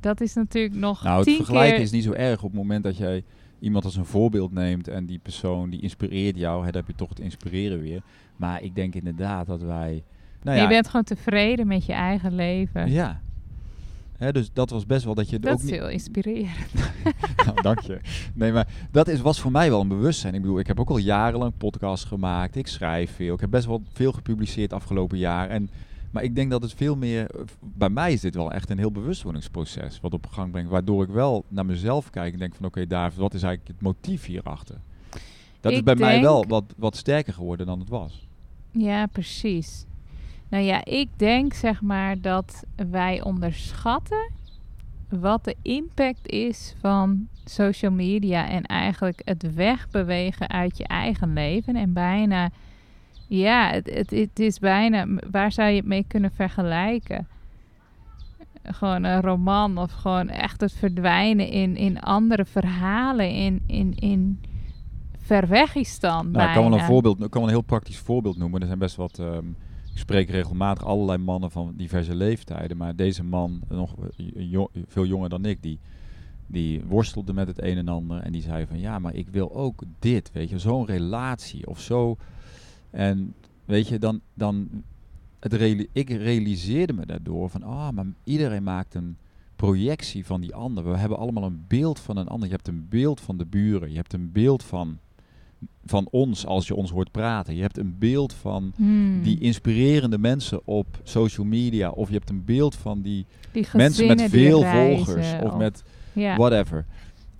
dat 0.00 0.20
is 0.20 0.34
natuurlijk 0.34 0.74
nog 0.74 1.02
Nou, 1.02 1.24
het 1.24 1.34
vergelijken 1.36 1.74
keer... 1.74 1.84
is 1.84 1.90
niet 1.90 2.04
zo 2.04 2.12
erg 2.12 2.42
op 2.42 2.50
het 2.50 2.60
moment 2.60 2.84
dat 2.84 2.96
jij 2.96 3.24
iemand 3.60 3.84
als 3.84 3.96
een 3.96 4.04
voorbeeld 4.04 4.52
neemt 4.52 4.88
en 4.88 5.06
die 5.06 5.18
persoon 5.18 5.70
die 5.70 5.80
inspireert 5.80 6.36
jou, 6.38 6.64
hè, 6.64 6.70
dan 6.70 6.80
heb 6.80 6.90
je 6.90 6.96
toch 6.96 7.08
het 7.08 7.20
inspireren 7.20 7.80
weer. 7.80 8.02
Maar 8.36 8.62
ik 8.62 8.74
denk 8.74 8.94
inderdaad 8.94 9.46
dat 9.46 9.62
wij. 9.62 10.02
Nou 10.42 10.56
ja, 10.56 10.62
Je 10.62 10.68
bent 10.68 10.86
gewoon 10.88 11.04
tevreden 11.04 11.66
met 11.66 11.86
je 11.86 11.92
eigen 11.92 12.34
leven. 12.34 12.90
ja. 12.90 13.20
Hè, 14.18 14.32
dus 14.32 14.50
dat 14.52 14.70
was 14.70 14.86
best 14.86 15.04
wel 15.04 15.14
dat 15.14 15.30
je 15.30 15.38
dat 15.38 15.52
ook 15.52 15.62
is 15.62 15.70
heel 15.70 15.88
inspirerend. 15.88 16.74
Nou, 17.46 17.60
dank 17.62 17.80
je. 17.80 18.00
Nee, 18.34 18.52
maar 18.52 18.68
dat 18.90 19.08
is, 19.08 19.20
was 19.20 19.40
voor 19.40 19.50
mij 19.50 19.70
wel 19.70 19.80
een 19.80 19.88
bewustzijn. 19.88 20.34
Ik 20.34 20.40
bedoel, 20.40 20.58
ik 20.58 20.66
heb 20.66 20.80
ook 20.80 20.90
al 20.90 20.96
jarenlang 20.98 21.52
podcasts 21.56 22.04
gemaakt. 22.06 22.56
Ik 22.56 22.66
schrijf 22.66 23.14
veel. 23.14 23.34
Ik 23.34 23.40
heb 23.40 23.50
best 23.50 23.66
wel 23.66 23.82
veel 23.92 24.12
gepubliceerd 24.12 24.72
afgelopen 24.72 25.18
jaar. 25.18 25.48
En, 25.48 25.70
maar 26.10 26.22
ik 26.22 26.34
denk 26.34 26.50
dat 26.50 26.62
het 26.62 26.72
veel 26.74 26.96
meer... 26.96 27.30
eh, 27.30 27.40
Bij 27.60 27.88
mij 27.88 28.12
is 28.12 28.20
dit 28.20 28.34
wel 28.34 28.52
echt 28.52 28.70
een 28.70 28.78
heel 28.78 28.92
bewustwordingsproces 28.92 30.00
wat 30.00 30.12
op 30.14 30.26
gang 30.26 30.50
brengt. 30.50 30.70
Waardoor 30.70 31.02
ik 31.02 31.08
wel 31.08 31.44
naar 31.48 31.66
mezelf 31.66 32.10
kijk 32.10 32.32
en 32.32 32.38
denk 32.38 32.54
van... 32.54 32.66
Oké, 32.66 32.86
David, 32.86 33.18
wat 33.18 33.34
is 33.34 33.42
eigenlijk 33.42 33.72
het 33.78 33.86
motief 33.86 34.24
hierachter? 34.24 34.76
Dat 35.60 35.72
is 35.72 35.82
bij 35.82 35.94
mij 35.96 36.20
wel 36.20 36.44
wat, 36.48 36.64
wat 36.76 36.96
sterker 36.96 37.32
geworden 37.32 37.66
dan 37.66 37.78
het 37.80 37.88
was. 37.88 38.26
Ja, 38.70 39.06
precies. 39.06 39.84
Nou 40.48 40.64
ja, 40.64 40.84
ik 40.84 41.08
denk 41.16 41.54
zeg 41.54 41.82
maar 41.82 42.20
dat 42.20 42.64
wij 42.90 43.22
onderschatten 43.22 44.30
wat 45.08 45.44
de 45.44 45.56
impact 45.62 46.28
is 46.28 46.74
van 46.80 47.28
social 47.44 47.92
media 47.92 48.48
en 48.48 48.62
eigenlijk 48.62 49.22
het 49.24 49.54
wegbewegen 49.54 50.48
uit 50.48 50.78
je 50.78 50.86
eigen 50.86 51.32
leven 51.32 51.76
en 51.76 51.92
bijna, 51.92 52.50
ja, 53.26 53.70
het, 53.70 53.90
het, 53.90 54.10
het 54.10 54.38
is 54.38 54.58
bijna, 54.58 55.06
waar 55.30 55.52
zou 55.52 55.68
je 55.68 55.76
het 55.76 55.86
mee 55.86 56.04
kunnen 56.08 56.30
vergelijken? 56.30 57.28
Gewoon 58.62 59.04
een 59.04 59.20
roman 59.20 59.78
of 59.78 59.92
gewoon 59.92 60.28
echt 60.28 60.60
het 60.60 60.72
verdwijnen 60.72 61.48
in, 61.48 61.76
in 61.76 62.00
andere 62.00 62.44
verhalen, 62.44 63.30
in, 63.30 63.62
in, 63.66 63.94
in 63.94 64.40
Verwegistan 65.18 66.30
Nou, 66.30 66.48
ik 66.48 66.54
kan 66.54 66.70
wel 66.70 66.78
een 66.78 66.84
voorbeeld, 66.84 67.20
ik 67.20 67.30
kan 67.30 67.40
wel 67.40 67.50
een 67.50 67.56
heel 67.56 67.64
praktisch 67.64 67.98
voorbeeld 67.98 68.36
noemen. 68.36 68.60
Er 68.60 68.66
zijn 68.66 68.78
best 68.78 68.96
wat. 68.96 69.18
ehm, 69.18 69.44
ik 69.96 70.02
spreek 70.02 70.30
regelmatig 70.30 70.84
allerlei 70.84 71.18
mannen 71.18 71.50
van 71.50 71.74
diverse 71.76 72.14
leeftijden. 72.14 72.76
Maar 72.76 72.96
deze 72.96 73.24
man, 73.24 73.60
nog 73.68 73.94
veel 74.86 75.06
jonger 75.06 75.28
dan 75.28 75.44
ik, 75.44 75.62
die, 75.62 75.78
die 76.46 76.84
worstelde 76.84 77.32
met 77.32 77.46
het 77.46 77.62
een 77.62 77.76
en 77.76 77.88
ander. 77.88 78.20
En 78.20 78.32
die 78.32 78.42
zei 78.42 78.66
van 78.66 78.78
ja, 78.78 78.98
maar 78.98 79.14
ik 79.14 79.28
wil 79.28 79.54
ook 79.54 79.82
dit. 79.98 80.30
Weet 80.32 80.48
je, 80.48 80.58
zo'n 80.58 80.86
relatie 80.86 81.66
of 81.66 81.80
zo. 81.80 82.16
En 82.90 83.34
weet 83.64 83.88
je, 83.88 83.98
dan. 83.98 84.20
dan 84.34 84.68
het 85.38 85.52
ik 85.92 86.10
realiseerde 86.10 86.92
me 86.92 87.06
daardoor 87.06 87.50
van 87.50 87.62
ah, 87.62 87.90
maar 87.90 88.06
iedereen 88.24 88.62
maakt 88.62 88.94
een 88.94 89.16
projectie 89.56 90.26
van 90.26 90.40
die 90.40 90.54
ander. 90.54 90.90
We 90.90 90.96
hebben 90.96 91.18
allemaal 91.18 91.44
een 91.44 91.64
beeld 91.68 92.00
van 92.00 92.16
een 92.16 92.28
ander. 92.28 92.48
Je 92.48 92.54
hebt 92.54 92.68
een 92.68 92.86
beeld 92.88 93.20
van 93.20 93.36
de 93.36 93.46
buren. 93.46 93.90
Je 93.90 93.96
hebt 93.96 94.12
een 94.12 94.32
beeld 94.32 94.62
van 94.62 94.98
van 95.86 96.08
ons 96.10 96.46
als 96.46 96.66
je 96.66 96.74
ons 96.74 96.90
hoort 96.90 97.10
praten. 97.10 97.54
Je 97.54 97.62
hebt 97.62 97.78
een 97.78 97.96
beeld 97.98 98.32
van 98.32 98.72
Hmm. 98.76 99.22
die 99.22 99.38
inspirerende 99.40 100.18
mensen 100.18 100.60
op 100.64 100.86
social 101.02 101.46
media. 101.46 101.90
Of 101.90 102.08
je 102.08 102.14
hebt 102.14 102.30
een 102.30 102.44
beeld 102.44 102.74
van 102.74 103.00
die 103.02 103.26
Die 103.52 103.66
mensen 103.72 104.06
met 104.06 104.22
veel 104.22 104.60
reizen, 104.62 105.04
volgers. 105.04 105.34
Of 105.42 105.56
met 105.56 105.82
ja. 106.12 106.36
whatever. 106.36 106.84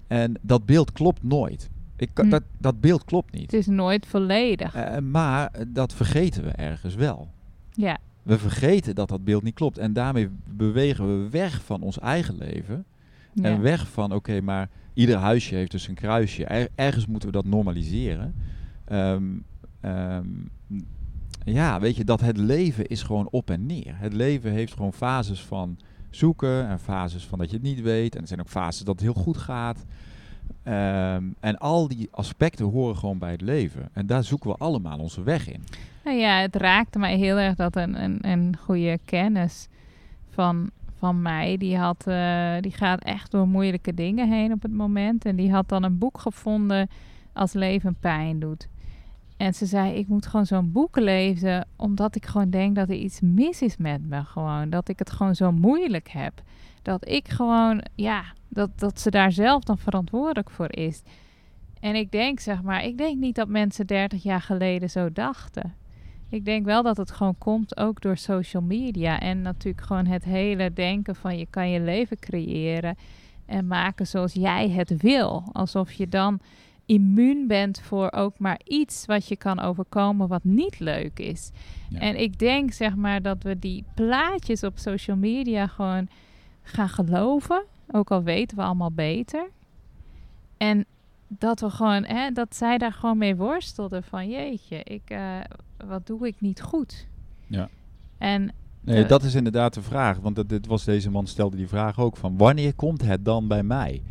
En 0.07 0.35
dat 0.41 0.67
beeld 0.67 0.93
klopt 0.93 1.23
nooit. 1.23 1.71
Ik, 1.97 2.11
kan- 2.13 2.25
Hm. 2.25 2.31
dat, 2.31 2.43
dat 2.59 2.81
beeld 2.81 3.05
klopt 3.05 3.33
niet. 3.33 3.43
Het 3.51 3.53
is 3.61 3.67
nooit 3.67 4.07
volledig. 4.07 4.75
Eh, 4.75 4.99
maar 4.99 5.53
dat 5.69 5.95
vergeten 5.95 6.43
we 6.45 6.51
ergens 6.51 6.95
wel. 6.95 7.29
ja, 7.73 7.99
We 8.23 8.39
vergeten 8.39 8.95
dat 8.95 9.09
dat 9.09 9.25
beeld 9.25 9.43
niet 9.43 9.55
klopt. 9.55 9.79
En 9.79 9.93
daarmee 9.93 10.29
bewegen 10.51 11.23
we 11.23 11.29
weg 11.31 11.63
van 11.65 11.83
ons 11.83 11.99
eigen 11.99 12.37
leven. 12.39 12.85
Ja. 13.33 13.43
En 13.45 13.61
weg 13.61 13.89
van, 13.89 14.13
oké, 14.13 14.41
maar 14.41 14.69
ieder 14.97 15.17
huisje 15.17 15.55
heeft 15.55 15.71
dus 15.71 15.89
een 15.89 15.95
kruisje. 15.95 16.45
Er- 16.45 16.69
ergens 16.75 17.07
moeten 17.07 17.29
we 17.29 17.35
dat 17.35 17.45
normaliseren. 17.45 18.35
Ehm, 18.85 19.25
ehm, 19.81 20.27
ja, 21.45 21.81
weet 21.81 21.97
je, 21.97 22.05
dat 22.05 22.21
het 22.21 22.37
leven 22.37 22.87
is 22.87 23.03
gewoon 23.03 23.29
op 23.31 23.51
en 23.51 23.67
neer. 23.67 23.95
Het 23.99 24.13
leven 24.13 24.51
heeft 24.53 24.73
gewoon 24.73 24.93
fases 24.93 25.43
van 25.43 25.79
zoeken 26.11 26.69
en 26.69 26.79
fases 26.79 27.25
van 27.25 27.39
dat 27.39 27.51
je 27.51 27.57
het 27.57 27.65
niet 27.65 27.81
weet. 27.81 28.15
En 28.15 28.21
er 28.21 28.27
zijn 28.29 28.41
ook 28.41 28.49
fases 28.49 28.85
dat 28.85 28.95
het 28.95 29.05
heel 29.05 29.23
goed 29.23 29.37
gaat. 29.37 29.85
Ehm, 30.63 31.25
en 31.41 31.59
al 31.59 31.89
die 31.89 32.09
aspecten 32.11 32.67
horen 32.67 32.97
gewoon 32.97 33.19
bij 33.19 33.31
het 33.31 33.41
leven. 33.41 33.89
En 33.93 34.07
daar 34.07 34.25
zoeken 34.25 34.51
we 34.51 34.57
allemaal 34.57 34.99
onze 34.99 35.23
weg 35.23 35.49
in. 35.49 35.63
Nou 36.05 36.17
ja, 36.19 36.41
het 36.41 36.57
raakte 36.57 36.99
mij 36.99 37.17
heel 37.17 37.37
erg 37.37 37.55
dat 37.55 37.77
een, 37.77 38.03
een, 38.03 38.19
een 38.21 38.57
goede 38.65 38.99
kennis 39.05 39.69
van, 40.31 40.71
van 40.99 41.23
mij, 41.23 41.57
die, 41.57 41.77
had, 41.77 42.07
eh, 42.07 42.57
die 42.61 42.73
gaat 42.73 43.03
echt 43.03 43.31
door 43.31 43.49
moeilijke 43.49 43.95
dingen 43.95 44.31
heen 44.33 44.53
op 44.53 44.63
het 44.63 44.73
moment. 44.73 45.25
En 45.25 45.37
die 45.37 45.53
had 45.53 45.69
dan 45.69 45.83
een 45.83 45.99
boek 45.99 46.19
gevonden 46.19 46.89
als 47.33 47.53
leven 47.53 47.97
pijn 48.01 48.39
doet. 48.39 48.69
En 49.37 49.55
ze 49.55 49.67
zei, 49.67 49.93
ik 49.93 50.09
moet 50.09 50.27
gewoon 50.27 50.47
zo'n 50.47 50.73
boek 50.73 50.97
lezen, 50.97 51.67
omdat 51.77 52.17
ik 52.17 52.27
gewoon 52.27 52.51
denk 52.51 52.77
dat 52.77 52.89
er 52.89 52.95
iets 52.95 53.21
mis 53.21 53.63
is 53.63 53.77
met 53.77 54.09
me. 54.09 54.25
Gewoon, 54.25 54.71
dat 54.71 54.89
ik 54.89 54.99
het 54.99 55.11
gewoon 55.11 55.35
zo 55.35 55.53
moeilijk 55.53 56.09
heb. 56.09 56.43
Dat 56.83 57.09
ik 57.09 57.29
gewoon, 57.29 57.83
ja, 57.95 58.25
dat, 58.49 58.79
dat 58.79 59.01
ze 59.01 59.11
daar 59.11 59.33
zelf 59.33 59.63
dan 59.63 59.79
verantwoordelijk 59.79 60.51
voor 60.51 60.73
is. 60.73 61.03
En 61.81 61.95
ik 61.95 62.11
denk, 62.11 62.41
zeg 62.41 62.63
maar, 62.63 62.85
ik 62.85 62.99
denk 62.99 63.19
niet 63.19 63.35
dat 63.35 63.49
mensen 63.49 63.87
30 63.87 64.23
jaar 64.23 64.41
geleden 64.41 64.91
zo 64.91 65.13
dachten. 65.13 65.75
Ik 66.29 66.45
denk 66.45 66.65
wel 66.65 66.83
dat 66.83 66.97
het 66.97 67.11
gewoon 67.11 67.39
komt 67.39 67.77
ook 67.77 68.01
door 68.01 68.17
social 68.17 68.62
media. 68.62 69.21
En 69.21 69.43
natuurlijk 69.43 69.87
gewoon 69.87 70.07
het 70.07 70.25
hele 70.25 70.73
denken 70.73 71.17
van 71.17 71.39
je 71.39 71.47
kan 71.51 71.71
je 71.71 71.81
leven 71.81 72.19
creëren 72.19 72.97
en 73.47 73.67
maken 73.67 74.07
zoals 74.07 74.33
jij 74.33 74.69
het 74.69 75.01
wil. 75.03 75.45
Alsof 75.53 75.93
je 75.93 76.09
dan 76.09 76.41
immuun 76.87 77.47
bent 77.47 77.81
voor 77.81 78.12
ook 78.12 78.39
maar 78.39 78.61
iets 78.65 79.07
wat 79.07 79.29
je 79.29 79.37
kan 79.37 79.61
overkomen 79.61 80.29
wat 80.29 80.45
niet 80.45 80.79
leuk 80.79 81.19
is. 81.19 81.51
Ja. 81.89 81.99
En 81.99 82.21
ik 82.21 82.39
denk 82.39 82.73
zeg 82.73 82.97
maar 82.97 83.23
dat 83.23 83.43
we 83.43 83.59
die 83.59 83.85
plaatjes 83.95 84.62
op 84.62 84.79
social 84.79 85.17
media 85.17 85.67
gewoon 85.67 86.09
gaan 86.62 86.89
geloven. 86.89 87.65
Ook 87.91 88.11
al 88.11 88.23
weten 88.23 88.57
we 88.57 88.62
allemaal 88.62 88.93
beter. 88.93 89.49
En 90.57 90.85
dat 91.29 91.61
we 91.61 91.71
gewoon, 91.71 92.05
hè, 92.05 92.31
dat 92.31 92.57
zij 92.57 92.79
daar 92.79 92.93
gewoon 92.93 93.19
mee 93.19 93.37
worstelden 93.37 94.03
van 94.03 94.29
jeetje, 94.29 94.83
ik, 94.83 95.03
eh, 95.11 95.41
wat 95.87 96.07
doe 96.07 96.27
ik 96.27 96.41
niet 96.41 96.62
goed? 96.62 97.07
Ja. 97.47 97.69
En 98.19 98.53
Nee, 98.81 99.07
dat 99.07 99.23
is 99.23 99.35
inderdaad 99.35 99.75
de 99.75 99.83
vraag. 99.83 100.19
Want 100.19 100.37
dat, 100.37 100.49
dit 100.49 100.67
was 100.67 100.85
deze 100.85 101.11
man 101.11 101.27
stelde 101.27 101.57
die 101.57 101.69
vraag 101.69 101.99
ook 101.99 102.17
van 102.17 102.37
wanneer 102.37 102.75
komt 102.75 103.03
het 103.03 103.25
dan 103.25 103.49
bij 103.49 103.62
mij? 103.62 104.03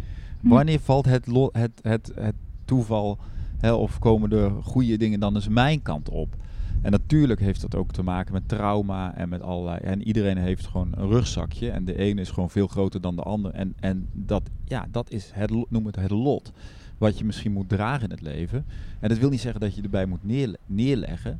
Hm. 0.41 0.47
Wanneer 0.47 0.79
valt 0.79 1.05
het, 1.05 1.27
lo- 1.27 1.49
het, 1.51 1.71
het, 1.81 2.11
het 2.15 2.35
toeval 2.65 3.17
hè, 3.57 3.73
of 3.73 3.99
komen 3.99 4.31
er 4.31 4.51
goede 4.63 4.97
dingen 4.97 5.19
dan 5.19 5.35
eens 5.35 5.47
mijn 5.47 5.81
kant 5.81 6.09
op? 6.09 6.35
En 6.81 6.91
natuurlijk 6.91 7.39
heeft 7.39 7.61
dat 7.61 7.75
ook 7.75 7.91
te 7.91 8.03
maken 8.03 8.33
met 8.33 8.47
trauma 8.47 9.15
en 9.15 9.29
met 9.29 9.41
allerlei. 9.41 9.77
En 9.77 10.03
iedereen 10.03 10.37
heeft 10.37 10.67
gewoon 10.67 10.91
een 10.95 11.07
rugzakje. 11.07 11.69
En 11.71 11.85
de 11.85 11.97
ene 11.97 12.21
is 12.21 12.29
gewoon 12.29 12.49
veel 12.49 12.67
groter 12.67 13.01
dan 13.01 13.15
de 13.15 13.21
ander. 13.21 13.51
En, 13.51 13.73
en 13.79 14.07
dat, 14.13 14.49
ja, 14.65 14.85
dat 14.91 15.11
is 15.11 15.31
het, 15.33 15.51
noem 15.69 15.85
het 15.85 15.95
het 15.95 16.11
lot. 16.11 16.51
Wat 16.97 17.17
je 17.17 17.25
misschien 17.25 17.51
moet 17.51 17.69
dragen 17.69 18.03
in 18.03 18.11
het 18.11 18.21
leven. 18.21 18.65
En 18.99 19.09
dat 19.09 19.17
wil 19.17 19.29
niet 19.29 19.41
zeggen 19.41 19.61
dat 19.61 19.75
je 19.75 19.81
erbij 19.81 20.05
moet 20.05 20.23
neerle- 20.23 20.57
neerleggen. 20.65 21.39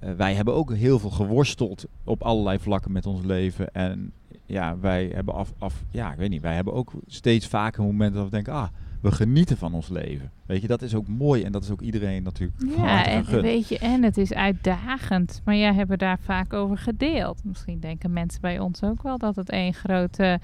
Eh, 0.00 0.12
wij 0.12 0.34
hebben 0.34 0.54
ook 0.54 0.74
heel 0.74 0.98
veel 0.98 1.10
geworsteld 1.10 1.84
op 2.04 2.22
allerlei 2.22 2.58
vlakken 2.58 2.92
met 2.92 3.06
ons 3.06 3.24
leven. 3.24 3.74
En 3.74 4.12
ja, 4.46 4.78
wij 4.78 5.10
hebben 5.14 5.34
af, 5.34 5.52
af 5.58 5.84
ja, 5.90 6.12
ik 6.12 6.18
weet 6.18 6.30
niet, 6.30 6.42
wij 6.42 6.54
hebben 6.54 6.72
ook 6.74 6.92
steeds 7.06 7.46
vaker 7.46 7.82
momenten 7.82 8.14
dat 8.14 8.24
we 8.24 8.30
denken, 8.30 8.52
ah, 8.52 8.68
we 9.00 9.12
genieten 9.12 9.56
van 9.56 9.74
ons 9.74 9.88
leven. 9.88 10.30
Weet 10.46 10.60
je, 10.60 10.66
dat 10.66 10.82
is 10.82 10.94
ook 10.94 11.08
mooi 11.08 11.42
en 11.42 11.52
dat 11.52 11.62
is 11.62 11.70
ook 11.70 11.80
iedereen 11.80 12.22
natuurlijk 12.22 12.60
ja, 12.76 13.06
en 13.06 13.40
weet 13.40 13.68
je, 13.68 13.78
en 13.78 14.02
het 14.02 14.16
is 14.16 14.32
uitdagend. 14.32 15.40
Maar 15.44 15.56
jij 15.56 15.74
hebt 15.74 15.98
daar 15.98 16.18
vaak 16.18 16.52
over 16.52 16.78
gedeeld. 16.78 17.44
Misschien 17.44 17.80
denken 17.80 18.12
mensen 18.12 18.40
bij 18.40 18.58
ons 18.58 18.82
ook 18.82 19.02
wel 19.02 19.18
dat 19.18 19.36
het 19.36 19.50
één 19.50 19.74
grote 19.74 20.40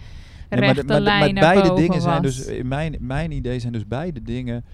rechte 0.59 0.85
maar, 0.85 1.33
beide 1.33 1.75
dingen 1.75 2.01
zijn 2.01 2.23
dus, 2.23 2.47
in 2.47 2.69
mijn, 2.69 2.97
mijn 3.01 3.31
idee 3.33 3.59
zijn 3.59 3.73
dus 3.73 3.87
beide 3.87 4.23
dingen, 4.23 4.65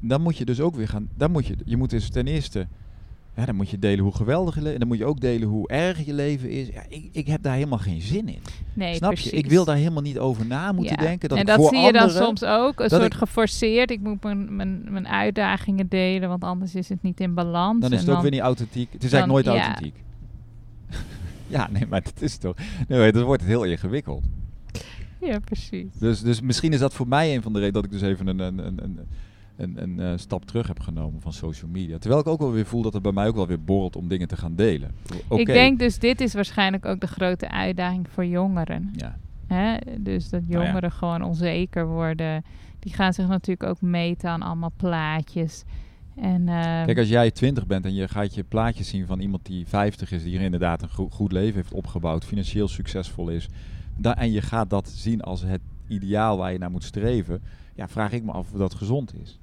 dan 0.00 0.22
moet 0.22 0.36
je 0.36 0.44
dus 0.44 0.60
ook 0.60 0.74
weer 0.76 0.88
gaan, 0.88 1.08
dan 1.16 1.30
moet 1.30 1.46
je, 1.46 1.56
je 1.64 1.76
moet 1.76 1.90
dus 1.90 2.10
ten 2.10 2.26
eerste, 2.26 2.66
ja, 3.36 3.44
dan 3.44 3.54
moet 3.54 3.70
je 3.70 3.78
delen 3.78 4.04
hoe 4.04 4.14
geweldig 4.14 4.54
je 4.54 4.60
leven, 4.60 4.74
en 4.74 4.78
dan 4.80 4.88
moet 4.88 4.98
je 4.98 5.04
ook 5.04 5.20
delen 5.20 5.48
hoe 5.48 5.68
erg 5.68 6.06
je 6.06 6.14
leven 6.14 6.50
is. 6.50 6.68
Ja, 6.68 6.82
ik, 6.88 7.08
ik 7.12 7.26
heb 7.26 7.42
daar 7.42 7.54
helemaal 7.54 7.78
geen 7.78 8.00
zin 8.00 8.28
in. 8.28 8.38
nee, 8.74 8.94
Snap 8.94 9.10
precies. 9.12 9.30
je? 9.30 9.36
Ik 9.36 9.46
wil 9.46 9.64
daar 9.64 9.76
helemaal 9.76 10.02
niet 10.02 10.18
over 10.18 10.46
na 10.46 10.72
moeten 10.72 10.96
Ja. 10.98 11.02
denken. 11.06 11.28
Dat 11.28 11.38
en 11.38 11.46
dat 11.46 11.56
voor 11.56 11.68
zie 11.68 11.78
je 11.78 11.92
dan 11.92 12.10
soms 12.10 12.44
ook, 12.44 12.80
een 12.80 12.88
dat 12.88 13.00
soort 13.00 13.12
ik- 13.12 13.18
geforceerd. 13.18 13.90
Ik 13.90 14.00
moet 14.00 14.22
mijn, 14.22 14.56
mijn, 14.56 14.86
mijn 14.90 15.08
uitdagingen 15.08 15.88
delen, 15.88 16.28
want 16.28 16.44
anders 16.44 16.74
is 16.74 16.88
het 16.88 17.02
niet 17.02 17.20
in 17.20 17.34
balans. 17.34 17.80
Dan 17.80 17.92
is 17.92 18.00
het 18.00 18.10
ook 18.10 18.22
weer 18.22 18.30
niet 18.30 18.40
authentiek. 18.40 18.92
Het 18.92 19.04
is 19.04 19.12
eigenlijk 19.12 19.46
nooit 19.46 19.58
authentiek. 19.60 19.94
ja, 21.56 21.68
nee, 21.72 21.86
maar 21.86 22.00
het 22.02 22.22
is 22.22 22.36
toch... 22.36 22.56
Nee, 22.88 23.12
dan 23.12 23.22
wordt 23.22 23.40
het 23.42 23.50
heel 23.50 23.64
ingewikkeld. 23.64 24.24
Ja, 25.30 25.38
precies. 25.38 25.92
Dus, 25.98 26.20
dus 26.20 26.40
misschien 26.40 26.72
is 26.72 26.78
dat 26.78 26.94
voor 26.94 27.08
mij 27.08 27.34
een 27.34 27.42
van 27.42 27.52
de 27.52 27.58
redenen 27.58 27.82
dat 27.82 27.92
ik 27.92 27.98
dus 28.00 28.08
even 28.10 28.26
een, 28.26 28.38
een, 28.38 28.58
een, 28.66 28.80
een, 28.84 28.98
een, 29.56 29.82
een 29.82 30.00
eh, 30.00 30.12
stap 30.18 30.44
terug 30.44 30.66
heb 30.66 30.80
genomen 30.80 31.20
van 31.20 31.32
social 31.32 31.70
media. 31.70 31.98
Terwijl 31.98 32.20
ik 32.20 32.26
ook 32.28 32.40
wel 32.40 32.52
weer 32.52 32.66
voel 32.66 32.82
dat 32.82 32.92
het 32.92 33.02
bij 33.02 33.12
mij 33.12 33.26
ook 33.26 33.34
wel 33.36 33.46
weer 33.46 33.64
borrelt 33.64 33.96
om 33.96 34.08
dingen 34.08 34.28
te 34.28 34.36
gaan 34.36 34.54
delen. 34.54 34.90
Oké. 35.28 35.40
Ik 35.40 35.46
denk 35.46 35.78
dus, 35.78 35.98
dit 35.98 36.20
is 36.20 36.34
waarschijnlijk 36.34 36.84
ook 36.84 37.00
de 37.00 37.06
grote 37.06 37.50
uitdaging 37.50 38.06
voor 38.10 38.26
jongeren. 38.26 38.90
Ja, 38.96 39.16
Hè? 39.46 39.76
Dus 39.98 40.28
dat 40.30 40.40
Nou 40.48 40.60
ja. 40.60 40.66
jongeren 40.66 40.92
gewoon 40.92 41.22
onzeker 41.22 41.86
worden. 41.86 42.44
Die 42.78 42.92
gaan 42.92 43.12
zich 43.12 43.28
natuurlijk 43.28 43.62
ook 43.70 43.80
meten 43.80 44.30
aan 44.30 44.42
allemaal 44.42 44.72
plaatjes. 44.76 45.64
En, 46.16 46.48
eh, 46.48 46.84
Kijk, 46.84 46.98
als 46.98 47.08
jij 47.08 47.30
20 47.30 47.66
bent 47.66 47.84
en 47.84 47.94
je 47.94 48.08
gaat 48.08 48.34
je 48.34 48.42
plaatjes 48.44 48.88
zien 48.88 49.06
van 49.06 49.20
iemand 49.20 49.46
die 49.46 49.66
50 49.66 50.12
is, 50.12 50.22
die 50.22 50.36
er 50.36 50.44
inderdaad 50.44 50.82
een 50.82 50.88
go- 50.88 51.08
goed 51.10 51.32
leven 51.32 51.54
heeft 51.54 51.72
opgebouwd, 51.72 52.24
financieel 52.24 52.68
succesvol 52.68 53.28
is, 53.28 53.48
da- 54.00 54.16
en 54.16 54.32
je 54.32 54.40
gaat 54.42 54.70
dat 54.70 54.88
zien 54.88 55.20
als 55.20 55.42
het 55.42 55.60
ideaal 55.88 56.36
waar 56.36 56.52
je 56.52 56.58
naar 56.58 56.70
moet 56.70 56.84
streven, 56.84 57.42
ja, 57.74 57.88
vraag 57.88 58.12
ik 58.12 58.22
me 58.22 58.32
af 58.32 58.52
of 58.52 58.58
dat 58.58 58.74
gezond 58.74 59.14
is. 59.22 59.38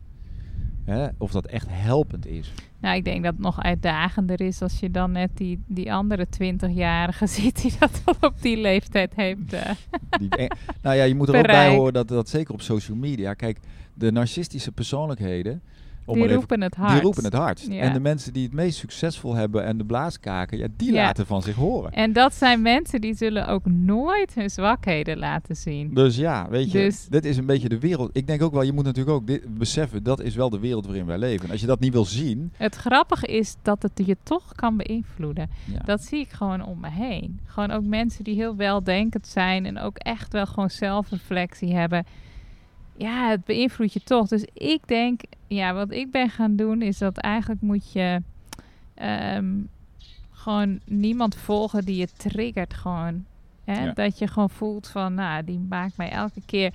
Hè? 0.84 1.08
Of 1.17 1.32
dat 1.32 1.46
echt 1.46 1.67
helpend 1.70 2.26
is. 2.28 2.54
nou, 2.80 2.96
ik 2.96 3.04
denk 3.04 3.24
dat 3.24 3.34
het 3.34 3.41
nog 3.41 3.62
uitdagender 3.63 4.41
is 4.41 4.62
als 4.62 4.80
je 4.80 4.91
dan 4.91 5.12
net 5.12 5.30
die, 5.34 5.60
die 5.67 5.93
andere 5.93 6.28
20-jarige 6.43 7.28
ziet 7.38 7.62
die 7.62 7.74
dat 7.80 8.02
al 8.06 8.15
op 8.30 8.41
die 8.41 8.58
leeftijd 8.58 9.13
heeft. 9.15 9.39
Die, 10.20 10.30
eh, 10.30 10.50
nou 10.82 10.96
ja, 10.96 11.04
je 11.04 11.15
moet 11.15 11.28
er 11.30 11.36
ook 11.36 11.41
bij 11.41 11.52
Bereik. 11.52 11.76
horen 11.78 11.93
dat, 11.93 12.08
dat 12.08 12.30
zeker 12.30 12.54
op 12.54 12.62
social 12.62 12.98
media, 12.98 13.34
kijk, 13.34 13.60
de 13.93 14.12
narcistische 14.12 14.72
persoonlijkheden, 14.72 15.62
die 16.15 16.24
even- 16.24 16.36
roepen 16.36 16.62
het 16.62 16.76
hard. 16.76 16.91
die 16.91 17.02
roepen 17.02 17.24
het 17.24 17.34
hardst. 17.34 17.67
Ja. 17.72 17.80
En 17.82 17.93
de 17.93 18.00
mensen 18.00 18.34
die 18.34 18.43
het 18.43 18.54
meest 18.54 18.78
succesvol 18.78 19.34
hebben 19.36 19.65
en 19.65 19.78
de 19.78 19.86
blaaskaken, 19.86 20.58
ja, 20.58 20.67
die 20.78 20.93
Ja. 20.93 21.04
laten 21.04 21.26
van 21.26 21.41
zich 21.41 21.56
horen. 21.56 21.91
En 21.91 22.13
dat 22.13 22.34
zijn 22.34 22.62
mensen 22.62 23.02
die 23.02 23.13
zullen 23.15 23.48
ook 23.48 23.65
nooit 23.65 24.34
hun 24.34 24.50
zwakheden 24.50 25.17
laten 25.17 25.56
zien. 25.56 25.93
Dus 25.93 26.15
ja, 26.17 26.50
weet 26.50 26.72
je, 26.72 26.78
Dus- 26.78 27.06
dit 27.10 27.26
is 27.26 27.38
een 27.38 27.46
beetje 27.46 27.70
de 27.70 27.80
wereld. 27.80 28.10
Ik 28.13 28.28
denk 28.28 28.41
ook 28.41 28.54
wel, 28.54 28.62
je 28.62 28.74
moet 28.74 28.86
natuurlijk 28.86 29.15
ook 29.15 29.28
dit 29.28 29.58
beseffen, 29.58 30.04
dat 30.04 30.22
is 30.22 30.36
wel 30.36 30.50
de 30.50 30.60
wereld 30.60 30.86
waarin 30.86 31.06
wij 31.06 31.17
leven. 31.17 31.46
En 31.46 31.52
als 31.52 31.62
je 31.62 31.67
dat 31.67 31.80
niet 31.80 31.93
wil 31.93 32.06
zien, 32.06 32.52
Het 32.58 32.76
grappige 32.76 33.26
is 33.28 33.56
dat 33.62 33.82
het 33.82 33.91
je 34.06 34.17
toch 34.24 34.56
kan 34.56 34.78
beïnvloeden. 34.78 35.50
ja, 35.74 35.80
Dat 35.86 36.04
zie 36.04 36.20
ik 36.20 36.30
gewoon 36.30 36.65
om 36.65 36.80
me 36.80 36.89
heen. 36.89 37.39
Gewoon 37.46 37.72
ook 37.72 37.84
mensen 37.86 38.24
die 38.24 38.36
heel 38.36 38.56
weldenkend 38.56 39.28
zijn 39.28 39.65
en 39.65 39.80
ook 39.80 39.98
echt 39.98 40.34
wel 40.34 40.46
gewoon 40.46 40.70
zelfreflectie 40.70 41.76
hebben. 41.76 42.06
Ja, 42.98 43.30
het 43.30 43.46
beïnvloedt 43.46 43.94
je 43.94 44.04
toch. 44.04 44.28
Dus 44.28 44.46
ik 44.54 44.88
denk, 44.88 45.22
ja, 45.48 45.74
wat 45.74 45.92
ik 45.92 46.12
ben 46.12 46.30
gaan 46.30 46.56
doen 46.56 46.82
is 46.82 46.98
dat 46.98 47.18
eigenlijk 47.18 47.62
moet 47.62 47.92
je 47.92 48.22
ehm, 48.94 49.54
gewoon 50.32 50.80
niemand 50.86 51.36
volgen 51.36 51.86
die 51.86 51.96
je 51.96 52.08
triggert 52.18 52.74
gewoon. 52.74 53.26
Hè? 53.64 53.84
Ja. 53.84 53.94
Dat 53.94 54.18
je 54.18 54.28
gewoon 54.28 54.50
voelt 54.50 54.88
van, 54.88 55.14
nou, 55.14 55.44
die 55.44 55.60
maakt 55.60 55.98
mij 55.98 56.10
elke 56.10 56.42
keer, 56.46 56.74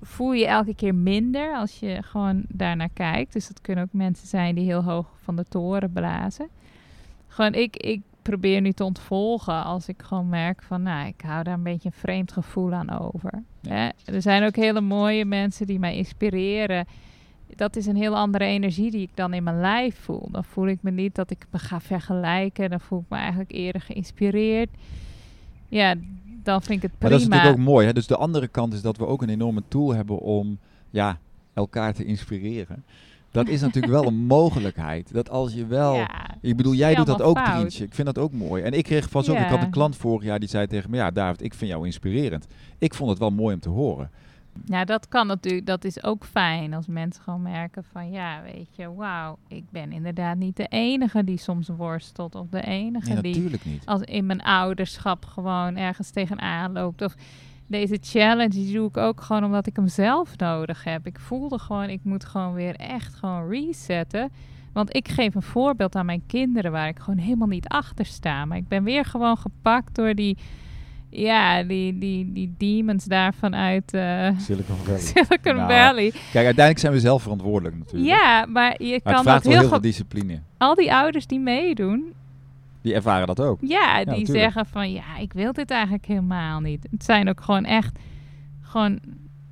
voel 0.00 0.32
je 0.32 0.46
elke 0.46 0.74
keer 0.74 0.94
minder 0.94 1.56
als 1.56 1.78
je 1.78 2.02
gewoon 2.02 2.44
daarnaar 2.48 2.90
kijkt. 2.92 3.32
Dus 3.32 3.48
dat 3.48 3.60
kunnen 3.60 3.84
ook 3.84 3.92
mensen 3.92 4.28
zijn 4.28 4.54
die 4.54 4.64
heel 4.64 4.84
hoog 4.84 5.06
van 5.22 5.36
de 5.36 5.44
toren 5.48 5.92
blazen. 5.92 6.48
Gewoon, 7.28 7.54
ik, 7.54 7.76
ik 7.76 8.02
probeer 8.28 8.60
nu 8.60 8.72
te 8.72 8.84
ontvolgen 8.84 9.64
als 9.64 9.88
ik 9.88 10.02
gewoon 10.02 10.28
merk 10.28 10.62
van, 10.62 10.82
nou, 10.82 11.06
ik 11.06 11.20
hou 11.20 11.44
daar 11.44 11.54
een 11.54 11.62
beetje 11.62 11.88
een 11.88 12.00
vreemd 12.00 12.32
gevoel 12.32 12.72
aan 12.72 12.90
over. 12.90 13.42
Hè? 13.62 13.88
Er 14.04 14.22
zijn 14.22 14.44
ook 14.44 14.56
hele 14.56 14.80
mooie 14.80 15.24
mensen 15.24 15.66
die 15.66 15.78
mij 15.78 15.96
inspireren. 15.96 16.86
Dat 17.56 17.76
is 17.76 17.86
een 17.86 17.96
heel 17.96 18.16
andere 18.16 18.44
energie 18.44 18.90
die 18.90 19.02
ik 19.02 19.10
dan 19.14 19.34
in 19.34 19.42
mijn 19.42 19.60
lijf 19.60 19.98
voel. 20.00 20.28
Dan 20.30 20.44
voel 20.44 20.66
ik 20.66 20.78
me 20.82 20.90
niet 20.90 21.14
dat 21.14 21.30
ik 21.30 21.46
me 21.50 21.58
ga 21.58 21.80
vergelijken. 21.80 22.70
Dan 22.70 22.80
voel 22.80 22.98
ik 22.98 23.08
me 23.08 23.16
eigenlijk 23.16 23.52
eerder 23.52 23.80
geïnspireerd. 23.80 24.68
Ja, 25.68 25.94
dan 26.42 26.62
vind 26.62 26.82
ik 26.82 26.82
het 26.82 26.90
maar 26.90 26.98
prima. 26.98 27.14
dat 27.14 27.20
is 27.20 27.28
natuurlijk 27.28 27.58
ook 27.58 27.72
mooi. 27.72 27.86
Hè? 27.86 27.92
Dus 27.92 28.06
de 28.06 28.16
andere 28.16 28.48
kant 28.48 28.72
is 28.72 28.82
dat 28.82 28.96
we 28.96 29.06
ook 29.06 29.22
een 29.22 29.28
enorme 29.28 29.62
tool 29.68 29.94
hebben 29.94 30.18
om 30.18 30.58
ja, 30.90 31.18
elkaar 31.54 31.94
te 31.94 32.04
inspireren. 32.04 32.84
Dat 33.44 33.48
is 33.48 33.60
natuurlijk 33.60 33.92
wel 33.92 34.06
een 34.06 34.26
mogelijkheid. 34.38 35.12
Dat 35.12 35.30
als 35.30 35.52
je 35.54 35.66
wel... 35.66 35.94
Ja, 35.94 36.30
Ik 36.40 36.56
bedoel, 36.56 36.74
jij 36.74 36.94
doet 36.94 37.06
dat 37.06 37.22
ook, 37.22 37.38
fout. 37.38 37.54
Trientje. 37.54 37.84
Ik 37.84 37.94
vind 37.94 38.06
dat 38.06 38.18
ook 38.18 38.32
mooi. 38.32 38.62
En 38.62 38.72
ik 38.72 38.84
kreeg 38.84 39.10
vast 39.10 39.28
ook... 39.28 39.36
Ik 39.36 39.42
had 39.46 39.58
Ja. 39.58 39.64
een 39.64 39.70
klant 39.70 39.96
vorig 39.96 40.24
jaar 40.24 40.38
die 40.38 40.48
zei 40.48 40.66
tegen 40.66 40.90
me... 40.90 40.96
Ja, 40.96 41.10
David, 41.10 41.42
ik 41.42 41.54
vind 41.54 41.70
jou 41.70 41.84
inspirerend. 41.86 42.46
Ik 42.78 42.94
vond 42.94 43.10
het 43.10 43.18
wel 43.18 43.30
mooi 43.30 43.54
om 43.54 43.60
te 43.60 43.68
horen. 43.68 44.10
Ja, 44.64 44.84
dat 44.84 45.08
kan 45.08 45.26
natuurlijk, 45.26 45.66
dat 45.66 45.84
is 45.84 46.02
ook 46.02 46.24
fijn 46.24 46.74
als 46.74 46.86
mensen 46.86 47.22
gewoon 47.22 47.42
merken 47.42 47.84
van 47.92 48.10
ja, 48.10 48.42
weet 48.42 48.68
je, 48.76 48.94
wauw, 48.94 49.38
ik 49.48 49.64
ben 49.70 49.92
inderdaad 49.92 50.36
niet 50.36 50.56
de 50.56 50.66
enige 50.66 51.24
die 51.24 51.38
soms 51.38 51.68
worstelt 51.76 52.34
of 52.34 52.46
de 52.50 52.60
enige 52.62 53.12
Nee, 53.12 53.22
die 53.22 53.34
natuurlijk 53.34 53.64
niet. 53.64 53.82
als 53.86 54.00
in 54.00 54.26
mijn 54.26 54.42
ouderschap 54.42 55.24
gewoon 55.24 55.76
ergens 55.76 56.10
tegenaan 56.10 56.72
loopt. 56.72 57.02
Of 57.02 57.14
deze 57.68 57.98
challenge 58.00 58.48
die 58.48 58.72
doe 58.72 58.88
ik 58.88 58.96
ook 58.96 59.20
gewoon 59.20 59.44
omdat 59.44 59.66
ik 59.66 59.76
hem 59.76 59.88
zelf 59.88 60.36
nodig 60.36 60.84
heb. 60.84 61.06
Ik 61.06 61.18
voelde 61.18 61.58
gewoon, 61.58 61.88
ik 61.88 62.00
moet 62.02 62.24
gewoon 62.24 62.54
weer 62.54 62.74
echt 62.74 63.14
gewoon 63.14 63.48
resetten. 63.48 64.30
Want 64.72 64.96
ik 64.96 65.08
geef 65.08 65.34
een 65.34 65.42
voorbeeld 65.42 65.96
aan 65.96 66.06
mijn 66.06 66.22
kinderen 66.26 66.72
waar 66.72 66.88
ik 66.88 66.98
gewoon 66.98 67.18
helemaal 67.18 67.48
niet 67.48 67.68
achter 67.68 68.06
sta. 68.06 68.44
Maar 68.44 68.56
ik 68.56 68.68
ben 68.68 68.84
weer 68.84 69.04
gewoon 69.04 69.36
gepakt 69.36 69.94
door 69.94 70.14
die, 70.14 70.36
ja, 71.10 71.62
die, 71.62 71.98
die, 71.98 72.32
die 72.32 72.54
demons 72.58 73.04
daar 73.04 73.34
vanuit 73.34 73.94
eh, 73.94 74.28
Silicon 74.38 74.76
Valley. 74.84 75.00
Silicon 75.00 75.56
Nou, 75.56 75.72
Valley. 75.72 76.10
Kijk, 76.10 76.34
uiteindelijk 76.34 76.78
zijn 76.78 76.92
we 76.92 77.00
zelf 77.00 77.22
verantwoordelijk 77.22 77.78
natuurlijk. 77.78 78.06
Ja, 78.06 78.46
maar 78.46 78.82
je 78.82 78.90
Maar 78.90 79.00
kan 79.00 79.14
het 79.14 79.14
dat 79.14 79.22
vraagt 79.22 79.44
wel 79.44 79.58
heel 79.58 79.68
veel 79.68 79.80
discipline. 79.80 80.40
Al 80.58 80.74
die 80.74 80.94
ouders 80.94 81.26
die 81.26 81.40
meedoen, 81.40 82.12
Die 82.88 82.96
ervaren 82.96 83.26
dat 83.26 83.40
ook. 83.40 83.58
Ja, 83.60 84.04
die 84.04 84.26
zeggen 84.26 84.66
van 84.66 84.90
ja, 84.90 85.16
ik 85.16 85.32
wil 85.32 85.52
dit 85.52 85.70
eigenlijk 85.70 86.06
helemaal 86.06 86.60
niet. 86.60 86.86
Het 86.90 87.04
zijn 87.04 87.28
ook 87.28 87.40
gewoon 87.40 87.64
echt, 87.64 87.98
gewoon, 88.60 89.00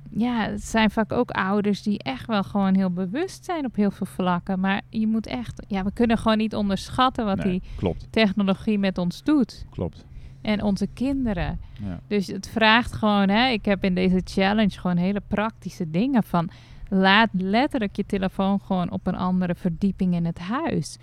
ja, 0.09 0.49
het 0.49 0.63
zijn 0.63 0.91
vaak 0.91 1.11
ook 1.11 1.31
ouders 1.31 1.81
die 1.83 1.99
echt 1.99 2.27
wel 2.27 2.43
gewoon 2.43 2.75
heel 2.75 2.91
bewust 2.91 3.45
zijn 3.45 3.65
op 3.65 3.75
heel 3.75 3.91
veel 3.91 4.05
vlakken. 4.05 4.59
Maar 4.59 4.81
je 4.89 5.07
moet 5.07 5.27
echt, 5.27 5.65
ja, 5.67 5.83
we 5.83 5.91
kunnen 5.91 6.17
gewoon 6.17 6.37
niet 6.37 6.55
onderschatten 6.55 7.25
wat 7.25 7.37
Nee, 7.37 7.51
die 7.51 7.61
klopt, 7.75 8.07
technologie 8.09 8.79
met 8.79 8.97
ons 8.97 9.23
doet. 9.23 9.65
klopt. 9.69 10.05
En 10.41 10.63
onze 10.63 10.87
kinderen. 10.93 11.59
Ja. 11.83 11.99
Dus 12.07 12.27
het 12.27 12.49
vraagt 12.49 12.93
gewoon, 12.93 13.29
hè, 13.29 13.47
ik 13.47 13.65
heb 13.65 13.83
in 13.83 13.95
deze 13.95 14.21
challenge 14.23 14.79
gewoon 14.79 14.97
hele 14.97 15.21
praktische 15.27 15.89
dingen 15.89 16.23
van. 16.23 16.49
Laat 16.89 17.29
letterlijk 17.31 17.95
je 17.95 18.05
telefoon 18.05 18.59
gewoon 18.59 18.91
op 18.91 19.07
een 19.07 19.15
andere 19.15 19.55
verdieping 19.55 20.13
in 20.15 20.25
het 20.25 20.39
huis. 20.39 20.97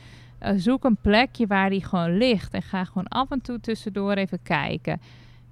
Eh, 0.44 0.52
zoek 0.56 0.84
een 0.84 0.96
plekje 1.00 1.46
waar 1.46 1.70
die 1.70 1.84
gewoon 1.84 2.16
ligt 2.16 2.54
en 2.54 2.62
ga 2.62 2.84
gewoon 2.84 3.08
af 3.08 3.30
en 3.30 3.40
toe 3.40 3.60
tussendoor 3.60 4.12
even 4.12 4.42
kijken. 4.42 5.00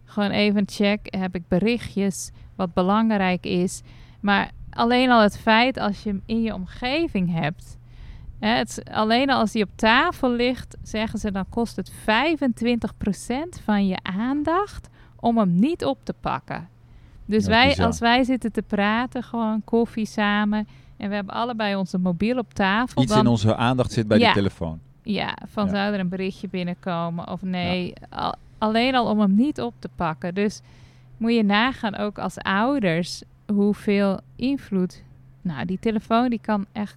Gewoon 0.05 0.31
even 0.31 0.63
check, 0.67 1.15
heb 1.17 1.35
ik 1.35 1.49
berichtjes, 1.49 2.31
wat 2.57 2.75
belangrijk 2.75 3.47
is. 3.47 3.83
Maar 4.21 4.51
alleen 4.71 5.11
al 5.11 5.21
het 5.21 5.39
feit 5.39 5.77
als 5.77 6.03
je 6.03 6.09
hem 6.09 6.23
in 6.27 6.43
je 6.43 6.55
omgeving 6.55 7.33
hebt. 7.33 7.79
Hè, 8.39 8.49
het, 8.49 8.83
alleen 8.91 9.31
al 9.31 9.41
als 9.41 9.53
die 9.53 9.63
op 9.63 9.71
tafel 9.75 10.31
ligt, 10.31 10.77
zeggen 10.83 11.19
ze 11.19 11.33
dan 11.33 11.49
kost 11.49 11.77
het 11.77 11.93
25% 11.93 11.95
van 13.65 13.87
je 13.87 13.99
aandacht 14.03 14.89
om 15.17 15.39
hem 15.39 15.55
niet 15.55 15.85
op 15.85 15.99
te 16.03 16.15
pakken. 16.21 16.69
Dus 17.25 17.47
wij, 17.47 17.77
als 17.77 17.99
wij 17.99 18.25
zitten 18.25 18.53
te 18.53 18.63
praten, 18.63 19.23
gewoon 19.23 19.65
koffie 19.65 20.07
samen. 20.07 20.69
En 21.03 21.09
we 21.09 21.15
hebben 21.15 21.35
allebei 21.35 21.75
onze 21.77 21.99
mobiel 21.99 22.39
op 22.39 22.55
tafel. 22.55 23.03
Iets 23.03 23.13
dan, 23.13 23.21
in 23.21 23.27
onze 23.31 23.57
aandacht 23.57 23.93
zit 23.93 24.09
bij 24.09 24.19
Ja. 24.19 24.25
die 24.25 24.35
telefoon. 24.35 24.81
Ja, 25.03 25.37
van 25.49 25.65
Ja. 25.65 25.71
zou 25.71 25.93
er 25.95 26.01
een 26.01 26.09
berichtje 26.09 26.49
binnenkomen 26.49 27.29
of 27.29 27.43
nee. 27.43 27.93
Al- 28.11 28.35
alleen 28.59 28.95
al 28.95 29.07
om 29.07 29.21
hem 29.21 29.35
niet 29.35 29.61
op 29.61 29.75
te 29.79 29.89
pakken. 29.97 30.35
Dus 30.35 30.61
moet 31.17 31.35
je 31.35 31.45
nagaan 31.45 31.97
ook 31.97 32.19
als 32.19 32.39
ouders 32.39 33.23
hoeveel 33.53 34.21
invloed. 34.37 35.03
Nou, 35.41 35.65
die 35.65 35.79
telefoon 35.81 36.31
die 36.31 36.41
kan 36.43 36.67
echt 36.73 36.97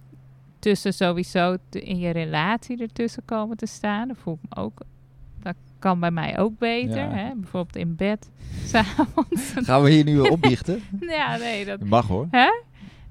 tussen 0.58 0.92
sowieso 0.94 1.56
te- 1.68 1.82
in 1.82 1.98
je 1.98 2.10
relatie 2.10 2.80
ertussen 2.80 3.22
komen 3.24 3.56
te 3.56 3.66
staan. 3.66 4.08
Dat 4.08 4.16
voel 4.20 4.38
ik 4.42 4.48
me 4.54 4.62
ook. 4.62 4.78
Dat 5.42 5.54
kan 5.78 6.00
bij 6.00 6.10
mij 6.10 6.38
ook 6.38 6.58
beter. 6.58 6.96
Ja. 6.96 7.10
Hè? 7.10 7.30
Bijvoorbeeld 7.34 7.76
in 7.76 7.96
bed, 7.96 8.30
s'avonds. 8.72 9.52
Gaan 9.54 9.82
we 9.82 9.90
hier 9.90 10.04
nu 10.04 10.18
opbiechten? 10.36 10.82
ja, 11.00 11.36
nee, 11.36 11.64
dat, 11.64 11.80
Mag 11.80 12.06
hoor. 12.08 12.26
Hè? 12.30 12.48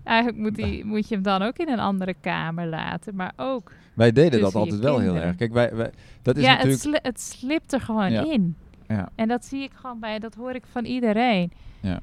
Eigenlijk 0.06 0.38
moet, 0.44 0.56
die, 0.56 0.86
moet 0.86 1.08
je 1.08 1.14
hem 1.14 1.24
dan 1.24 1.42
ook 1.42 1.58
in 1.58 1.70
een 1.70 1.80
andere 1.80 2.16
kamer 2.22 2.68
laten. 2.68 3.16
Maar 3.16 3.34
ook. 3.36 3.72
Wij 3.94 4.12
deden 4.12 4.32
dat 4.32 4.52
Tussen 4.52 4.60
je 4.60 4.66
altijd 4.66 4.82
wel 4.84 5.00
heel 5.00 5.16
erg. 5.16 5.36
Kijk, 5.36 5.54
wij, 5.54 5.76
wij, 5.76 5.92
dat 6.22 6.38
is 6.38 6.44
ja, 6.44 6.50
het, 6.50 6.58
natuurlijk... 6.58 6.82
sli- 6.82 7.00
het 7.02 7.22
slipt 7.22 7.74
er 7.74 7.82
gewoon 7.82 8.12
Ja. 8.12 8.24
in. 8.32 8.56
Ja. 8.88 9.10
En 9.16 9.28
dat 9.28 9.46
zie 9.46 9.64
ik 9.64 9.72
gewoon 9.74 10.00
bij, 10.00 10.20
dat 10.20 10.36
hoor 10.36 10.54
ik 10.54 10.64
van 10.72 10.86
iedereen. 10.86 11.52
Ja. 11.80 12.00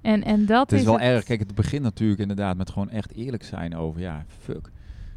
En, 0.00 0.24
en 0.24 0.46
dat 0.46 0.70
Het 0.70 0.78
is 0.78 0.84
wel 0.84 0.94
het. 0.98 1.02
erg. 1.02 1.24
Kijk, 1.24 1.40
het 1.40 1.54
begint 1.54 1.82
natuurlijk 1.82 2.20
inderdaad 2.20 2.56
met 2.56 2.70
gewoon 2.70 2.90
echt 2.90 3.12
eerlijk 3.14 3.42
zijn 3.44 3.76
over, 3.76 4.00
ja, 4.00 4.24
fuck. 4.42 4.70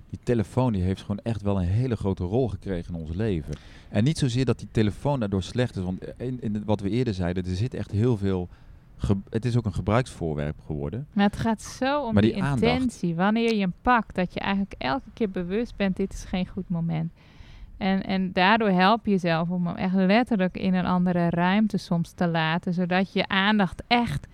Die 0.10 0.20
telefoon 0.24 0.74
die 0.74 0.82
heeft 0.82 1.02
gewoon 1.02 1.20
echt 1.24 1.42
wel 1.42 1.58
een 1.62 1.68
hele 1.68 1.96
grote 1.96 2.24
rol 2.24 2.48
gekregen 2.48 2.94
in 2.94 3.00
ons 3.00 3.16
leven. 3.16 3.54
En 3.90 4.04
niet 4.04 4.18
zozeer 4.18 4.46
dat 4.46 4.60
die 4.60 4.68
telefoon 4.72 5.20
daardoor 5.20 5.44
slecht 5.44 5.76
is, 5.76 5.84
want 5.84 6.04
in, 6.18 6.38
in 6.42 6.64
wat 6.66 6.80
we 6.82 6.90
eerder 6.90 7.14
zeiden, 7.14 7.46
er 7.46 7.56
zit 7.56 7.74
echt 7.74 7.92
heel 7.92 8.18
veel... 8.18 8.50
het 9.30 9.46
is 9.46 9.58
ook 9.58 9.66
een 9.66 9.74
gebruiksvoorwerp 9.74 10.60
geworden. 10.66 11.08
Maar 11.14 11.26
het 11.26 11.38
gaat 11.38 11.62
zo 11.62 12.06
om 12.06 12.14
Maar 12.14 12.22
die, 12.22 12.32
intentie. 12.32 13.16
Wanneer 13.16 13.54
je 13.54 13.60
hem 13.60 13.74
pakt, 13.82 14.16
dat 14.16 14.34
je 14.34 14.40
eigenlijk 14.40 14.74
elke 14.78 15.10
keer 15.14 15.30
bewust 15.30 15.76
bent, 15.76 15.96
dit 15.96 16.14
is 16.14 16.24
geen 16.24 16.48
goed 16.48 16.70
moment. 16.70 17.12
En, 17.78 18.04
en 18.04 18.32
daardoor 18.32 18.70
help 18.70 19.06
je 19.06 19.12
jezelf 19.12 19.50
om 19.50 19.68
hem 19.68 19.76
echt 19.76 19.94
letterlijk 19.94 20.58
in 20.58 20.74
een 20.74 20.86
andere 20.86 21.30
ruimte 21.30 21.78
soms 21.78 22.12
te 22.12 22.28
laten. 22.28 22.74
Zodat 22.74 23.14
je 23.14 23.28
aandacht 23.28 23.84
echt 23.88 24.28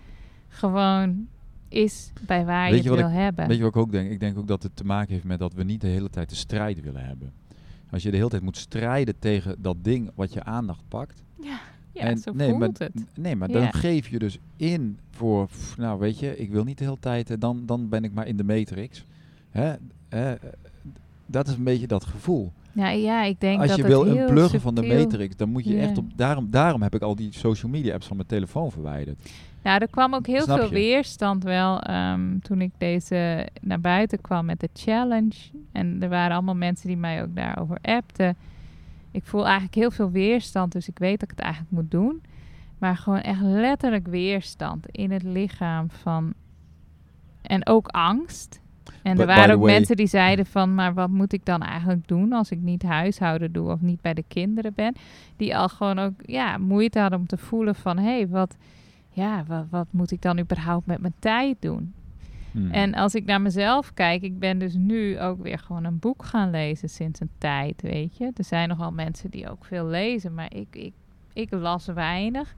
gewoon 0.48 1.26
is 1.68 2.12
bij 2.26 2.44
waar 2.44 2.70
Weet 2.70 2.82
je 2.82 2.90
het 2.90 2.98
wil 2.98 3.10
hebben. 3.10 3.46
Weet 3.46 3.56
je 3.56 3.62
wat 3.62 3.74
ik 3.74 3.80
ook 3.80 3.92
denk? 3.92 4.10
Ik 4.10 4.20
denk 4.20 4.38
ook 4.38 4.46
dat 4.46 4.62
het 4.62 4.76
te 4.76 4.84
maken 4.84 5.12
heeft 5.12 5.24
met 5.24 5.38
dat 5.38 5.54
we 5.54 5.62
niet 5.62 5.80
de 5.80 5.86
hele 5.86 6.10
tijd 6.10 6.28
de 6.28 6.34
strijd 6.34 6.80
willen 6.80 7.04
hebben. 7.04 7.32
Als 7.90 8.02
je 8.02 8.10
de 8.10 8.16
hele 8.16 8.28
tijd 8.28 8.42
moet 8.42 8.56
strijden 8.56 9.18
tegen 9.18 9.56
dat 9.58 9.84
ding 9.84 10.10
wat 10.14 10.32
je 10.32 10.44
aandacht 10.44 10.82
pakt. 10.88 11.22
ja, 11.40 11.58
en 11.94 12.18
zo 12.18 12.32
nee, 12.34 12.48
voelt 12.48 12.60
maar, 12.60 12.68
het. 12.78 13.04
Nee, 13.14 13.36
maar 13.36 13.48
Ja. 13.50 13.54
dan 13.60 13.72
geef 13.72 14.08
je 14.08 14.18
dus 14.18 14.38
in 14.56 14.98
voor, 15.10 15.46
pff, 15.46 15.76
nou 15.76 15.98
weet 15.98 16.18
je, 16.18 16.36
ik 16.38 16.50
wil 16.50 16.64
niet 16.64 16.78
de 16.78 16.84
hele 16.84 16.96
tijd, 17.00 17.30
eh, 17.30 17.36
dan, 17.38 17.62
dan 17.66 17.88
ben 17.88 18.04
ik 18.04 18.12
maar 18.14 18.26
in 18.26 18.36
de 18.36 18.44
matrix. 18.44 19.04
Hè? 19.50 19.74
Hè, 20.08 20.32
eh, 20.32 20.50
dat 21.26 21.48
is 21.48 21.54
een 21.54 21.64
beetje 21.64 21.86
dat 21.86 22.04
gevoel. 22.04 22.52
Ja, 22.72 22.88
ja, 22.88 23.22
ik 23.24 23.40
denk 23.40 23.58
Als 23.58 23.68
dat 23.68 23.76
je 23.76 23.82
het 23.82 23.92
wil 23.92 24.04
heel 24.04 24.16
een 24.16 24.26
pluggen 24.26 24.60
van 24.60 24.74
de 24.74 24.82
matrix, 24.82 25.36
dan 25.36 25.48
moet 25.48 25.64
je 25.64 25.74
Ja. 25.74 25.80
echt 25.80 25.98
op, 25.98 26.04
daarom, 26.16 26.50
daarom 26.50 26.82
heb 26.82 26.94
ik 26.94 27.02
al 27.02 27.14
die 27.14 27.32
social 27.32 27.70
media 27.70 27.94
apps 27.94 28.06
van 28.06 28.16
mijn 28.16 28.28
telefoon 28.28 28.70
verwijderd. 28.70 29.30
Nou, 29.62 29.80
er 29.80 29.88
kwam 29.88 30.14
ook 30.14 30.26
heel 30.26 30.40
Snap 30.42 30.58
veel 30.58 30.66
je? 30.68 30.72
weerstand 30.74 31.44
wel 31.44 31.80
ehm, 31.80 32.38
toen 32.38 32.60
ik 32.60 32.70
deze 32.78 33.48
naar 33.60 33.80
buiten 33.80 34.20
kwam 34.20 34.44
met 34.44 34.60
de 34.60 34.68
challenge. 34.72 35.34
En 35.72 36.02
er 36.02 36.08
waren 36.08 36.34
allemaal 36.34 36.54
mensen 36.54 36.88
die 36.88 36.96
mij 36.96 37.22
ook 37.22 37.34
daarover 37.36 37.78
appten. 37.82 38.36
Ik 39.14 39.24
voel 39.24 39.44
eigenlijk 39.44 39.74
heel 39.74 39.90
veel 39.90 40.10
weerstand, 40.10 40.72
dus 40.72 40.88
ik 40.88 40.98
weet 40.98 41.20
dat 41.20 41.30
ik 41.30 41.36
het 41.36 41.44
eigenlijk 41.44 41.72
moet 41.72 41.90
doen. 41.90 42.22
Maar 42.78 42.96
gewoon 42.96 43.20
echt 43.20 43.40
letterlijk 43.40 44.06
weerstand 44.06 44.86
in 44.90 45.10
het 45.10 45.22
lichaam 45.22 45.90
van... 45.90 46.34
En 47.42 47.66
ook 47.66 47.88
angst. 47.88 48.60
En 49.02 49.18
er 49.18 49.26
waren 49.26 49.54
ook 49.54 49.60
way- 49.60 49.72
mensen 49.74 49.96
die 49.96 50.06
zeiden 50.06 50.46
van... 50.46 50.74
maar 50.74 50.94
wat 50.94 51.10
moet 51.10 51.32
ik 51.32 51.44
dan 51.44 51.62
eigenlijk 51.62 52.08
doen 52.08 52.32
als 52.32 52.50
ik 52.50 52.58
niet 52.58 52.82
huishouden 52.82 53.52
doe... 53.52 53.70
of 53.70 53.80
niet 53.80 54.00
bij 54.00 54.14
de 54.14 54.24
kinderen 54.28 54.74
ben? 54.74 54.94
Die 55.36 55.56
al 55.56 55.68
gewoon 55.68 55.98
ook 55.98 56.14
ja, 56.22 56.58
moeite 56.58 56.98
hadden 56.98 57.18
om 57.18 57.26
te 57.26 57.38
voelen 57.38 57.74
van... 57.74 57.96
hé, 57.98 58.04
hey, 58.16 58.28
wat, 58.28 58.56
ja, 59.08 59.44
wat, 59.46 59.64
wat 59.70 59.86
moet 59.90 60.10
ik 60.10 60.22
dan 60.22 60.38
überhaupt 60.38 60.86
met 60.86 61.00
mijn 61.00 61.14
tijd 61.18 61.56
doen? 61.60 61.94
Hmm. 62.54 62.70
En 62.70 62.94
als 62.94 63.14
ik 63.14 63.24
naar 63.24 63.40
mezelf 63.40 63.94
kijk, 63.94 64.22
ik 64.22 64.38
ben 64.38 64.58
dus 64.58 64.74
nu 64.74 65.20
ook 65.20 65.42
weer 65.42 65.58
gewoon 65.58 65.84
een 65.84 65.98
boek 65.98 66.24
gaan 66.24 66.50
lezen 66.50 66.88
sinds 66.88 67.20
een 67.20 67.30
tijd, 67.38 67.82
weet 67.82 68.16
je. 68.16 68.30
Er 68.36 68.44
zijn 68.44 68.68
nogal 68.68 68.92
mensen 68.92 69.30
die 69.30 69.50
ook 69.50 69.64
veel 69.64 69.86
lezen, 69.86 70.34
maar 70.34 70.54
ik, 70.54 70.66
ik, 70.70 70.92
ik 71.32 71.50
las 71.50 71.86
weinig. 71.86 72.54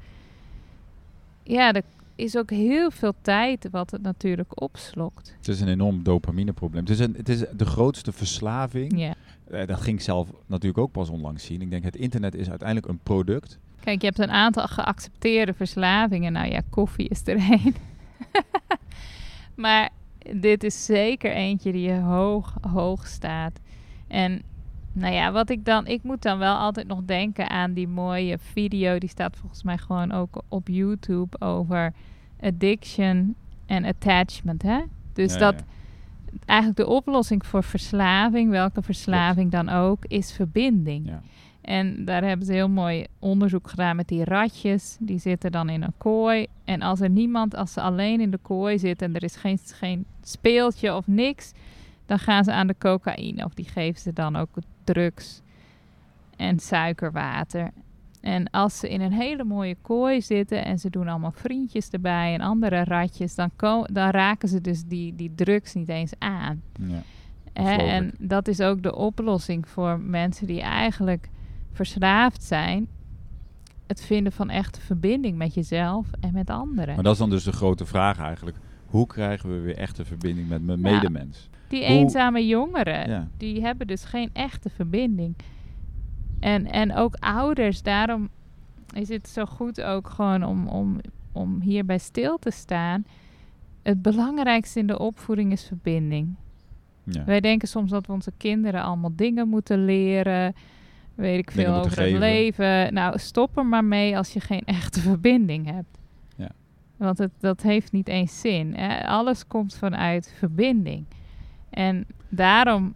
Ja, 1.43 1.73
er 1.73 1.83
is 2.15 2.37
ook 2.37 2.51
heel 2.51 2.91
veel 2.91 3.15
tijd 3.23 3.69
wat 3.71 3.91
het 3.91 4.03
natuurlijk 4.03 4.63
opslokt. 4.63 5.35
Het 5.37 5.49
is 5.49 5.61
een 5.61 5.69
enorm 5.69 6.03
dopamineprobleem. 6.03 6.83
Het 6.83 6.91
is, 6.91 6.99
een, 6.99 7.15
het 7.17 7.29
is 7.29 7.45
de 7.57 7.67
grootste 7.67 8.13
verslaving. 8.13 9.01
Ja. 9.01 9.15
Eh, 9.51 9.67
dat 9.67 9.81
ging 9.81 9.99
ik 9.99 10.05
zelf 10.05 10.29
natuurlijk 10.47 10.79
ook 10.79 10.93
pas 10.93 11.09
onlangs 11.09 11.45
zien. 11.45 11.63
Ik 11.63 11.71
denk, 11.71 11.85
het 11.85 11.97
internet 11.97 12.35
is 12.35 12.49
uiteindelijk 12.49 12.89
een 12.89 13.01
product. 13.03 13.59
Kijk, 13.81 14.01
je 14.01 14.07
hebt 14.07 14.19
een 14.19 14.31
aantal 14.31 14.67
geaccepteerde 14.67 15.55
verslavingen. 15.55 16.33
Nou 16.33 16.51
ja, 16.51 16.61
koffie 16.71 17.09
is 17.09 17.21
er 17.25 17.37
één. 17.37 17.75
maar 19.57 19.91
dit 20.33 20.65
is 20.65 20.85
zeker 20.85 21.33
eentje 21.33 21.73
die 21.73 21.93
hoog, 21.93 22.55
hoog 22.73 23.07
staat. 23.07 23.61
En 24.09 24.43
nou 24.93 25.15
ja, 25.15 25.33
wat 25.33 25.51
ik 25.51 25.65
dan... 25.65 25.87
Ik 25.87 26.03
moet 26.03 26.23
dan 26.23 26.39
wel 26.39 26.57
altijd 26.57 26.87
nog 26.87 27.01
denken 27.05 27.51
aan 27.51 27.73
die 27.73 27.89
mooie 27.89 28.39
video. 28.39 28.99
Die 28.99 29.09
staat 29.09 29.37
volgens 29.37 29.63
mij 29.63 29.79
gewoon 29.79 30.13
ook 30.13 30.43
op 30.49 30.69
YouTube 30.69 31.41
over 31.41 31.93
addiction 32.41 33.35
en 33.67 33.85
attachment, 33.85 34.63
hè? 34.63 34.81
Dus 35.13 35.33
Ja, 35.33 35.39
dat 35.39 35.55
ja. 35.55 36.39
eigenlijk 36.45 36.79
de 36.79 36.87
oplossing 36.87 37.47
voor 37.47 37.63
verslaving, 37.63 38.51
welke 38.51 38.83
verslaving 38.83 39.51
dan 39.51 39.69
ook, 39.69 40.05
is 40.05 40.33
verbinding. 40.33 41.07
Ja. 41.07 41.23
En 41.67 42.05
daar 42.05 42.25
hebben 42.25 42.47
ze 42.47 42.53
heel 42.53 42.69
mooi 42.69 43.07
onderzoek 43.19 43.69
gedaan 43.69 43.97
met 43.97 44.09
die 44.09 44.25
ratjes. 44.25 44.97
Die 45.01 45.19
zitten 45.19 45.53
dan 45.53 45.69
in 45.69 45.83
een 45.83 45.95
kooi. 45.99 46.47
En 46.65 46.83
als 46.83 47.01
er 47.01 47.11
niemand, 47.11 47.55
als 47.55 47.73
ze 47.73 47.81
alleen 47.81 48.21
in 48.21 48.31
de 48.31 48.39
kooi 48.43 48.79
zitten 48.79 49.09
en 49.09 49.15
er 49.15 49.23
is 49.23 49.37
geen, 49.37 49.59
geen 49.65 50.07
speeltje 50.23 50.95
of 50.95 51.07
niks, 51.07 51.53
dan 52.07 52.19
gaan 52.19 52.45
ze 52.45 52.53
aan 52.53 52.67
de 52.67 52.75
cocaïne. 52.79 53.45
Of 53.45 53.55
die 53.55 53.69
geven 53.69 54.01
ze 54.01 54.13
dan 54.13 54.37
ook 54.37 54.49
drugs 54.85 55.43
en 56.37 56.59
suikerwater. 56.59 57.71
En 58.21 58.51
als 58.51 58.79
ze 58.79 58.89
in 58.89 59.01
een 59.01 59.13
hele 59.13 59.45
mooie 59.45 59.77
kooi 59.83 60.23
zitten 60.23 60.65
en 60.65 60.79
ze 60.79 60.91
doen 60.91 61.09
allemaal 61.09 61.33
vriendjes 61.33 61.91
erbij 61.91 62.35
en 62.35 62.41
andere 62.41 62.85
ratjes, 62.85 63.35
dan, 63.35 63.51
dan 63.93 64.11
raken 64.11 64.49
ze 64.49 64.61
dus 64.61 64.85
die, 64.85 65.15
die 65.17 65.33
drugs 65.35 65.75
niet 65.75 65.89
eens 65.89 66.13
aan. 66.19 66.63
Ja. 66.81 67.03
Hè, 67.53 67.77
en 67.77 68.13
dat 68.19 68.49
is 68.49 68.61
ook 68.61 68.83
de 68.83 68.95
oplossing 68.95 69.69
voor 69.69 70.01
mensen 70.01 70.47
die 70.47 70.61
eigenlijk 70.61 71.29
verslaafd 71.77 72.43
zijn. 72.43 72.89
Het 73.87 74.05
vinden 74.05 74.33
van 74.33 74.51
echte 74.51 74.81
verbinding 74.81 75.37
met 75.37 75.55
jezelf 75.55 76.07
en 76.21 76.33
met 76.33 76.51
anderen. 76.51 76.95
Maar 76.95 77.05
dat 77.05 77.13
is 77.13 77.19
dan 77.19 77.31
dus 77.31 77.45
de 77.45 77.53
grote 77.53 77.87
vraag 77.87 78.19
eigenlijk. 78.19 78.57
Hoe 78.87 79.07
krijgen 79.07 79.49
we 79.51 79.61
weer 79.61 79.77
echte 79.77 80.05
verbinding 80.05 80.49
met 80.49 80.65
mijn 80.65 80.81
Nou, 80.81 80.95
medemens? 80.95 81.49
Die 81.69 81.81
hoe- 81.87 81.89
eenzame 81.89 82.47
jongeren, 82.47 83.09
Ja. 83.11 83.29
die 83.37 83.63
hebben 83.63 83.87
dus 83.87 84.05
geen 84.05 84.31
echte 84.33 84.71
verbinding. 84.71 85.35
En, 86.41 86.67
en 86.71 86.95
ook 86.95 87.15
ouders, 87.15 87.83
daarom 87.83 88.29
is 88.95 89.09
het 89.09 89.29
zo 89.29 89.45
goed 89.45 89.83
ook 89.83 90.09
gewoon 90.09 90.45
om, 90.45 90.67
om, 90.69 91.01
om 91.33 91.61
hierbij 91.61 91.99
stil 91.99 92.39
te 92.39 92.51
staan. 92.51 93.05
Het 93.83 94.03
belangrijkste 94.03 94.79
in 94.79 94.87
de 94.87 94.99
opvoeding 94.99 95.53
is 95.53 95.65
verbinding. 95.67 96.35
Ja. 97.05 97.25
Wij 97.25 97.41
denken 97.41 97.69
soms 97.69 97.91
dat 97.91 98.07
we 98.07 98.13
onze 98.13 98.33
kinderen 98.37 98.83
allemaal 98.83 99.13
dingen 99.17 99.49
moeten 99.49 99.85
leren. 99.85 100.55
Weet 101.17 101.39
ik 101.39 101.51
veel 101.51 101.75
over 101.75 102.03
het 102.03 102.13
leven. 102.13 102.95
Nou, 102.95 103.19
stop 103.19 103.57
er 103.57 103.67
maar 103.67 103.85
mee 103.85 104.17
als 104.17 104.33
je 104.33 104.41
geen 104.41 104.65
echte 104.81 105.01
verbinding 105.01 105.71
hebt. 105.71 105.99
Ja. 106.37 106.51
Want 106.97 107.19
het, 107.19 107.31
dat 107.39 107.63
heeft 107.63 107.93
niet 107.93 108.09
eens 108.09 108.41
zin. 108.41 108.75
Hè? 108.75 109.07
Alles 109.07 109.47
komt 109.47 109.75
vanuit 109.75 110.35
verbinding. 110.39 111.07
En 111.71 112.07
daarom 112.29 112.95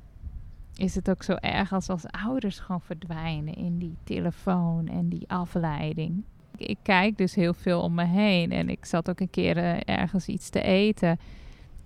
is 0.77 0.95
het 0.95 1.11
ook 1.11 1.23
zo 1.23 1.35
erg 1.35 1.73
als 1.73 1.89
als 1.89 2.07
ouders 2.07 2.59
gewoon 2.59 2.81
verdwijnen 2.81 3.55
in 3.55 3.79
die 3.79 3.97
telefoon 4.05 4.89
en 4.89 5.09
die 5.09 5.25
afleiding. 5.27 6.23
Ik, 6.57 6.69
ik 6.69 6.79
kijk 6.83 7.19
dus 7.19 7.35
heel 7.35 7.55
veel 7.55 7.81
om 7.81 7.95
me 7.95 8.05
heen 8.05 8.53
en 8.53 8.69
ik 8.69 8.85
zat 8.85 9.11
ook 9.11 9.21
een 9.21 9.31
keer 9.31 9.57
eh, 9.57 9.99
ergens 9.99 10.27
iets 10.27 10.49
te 10.49 10.63
eten. 10.63 11.19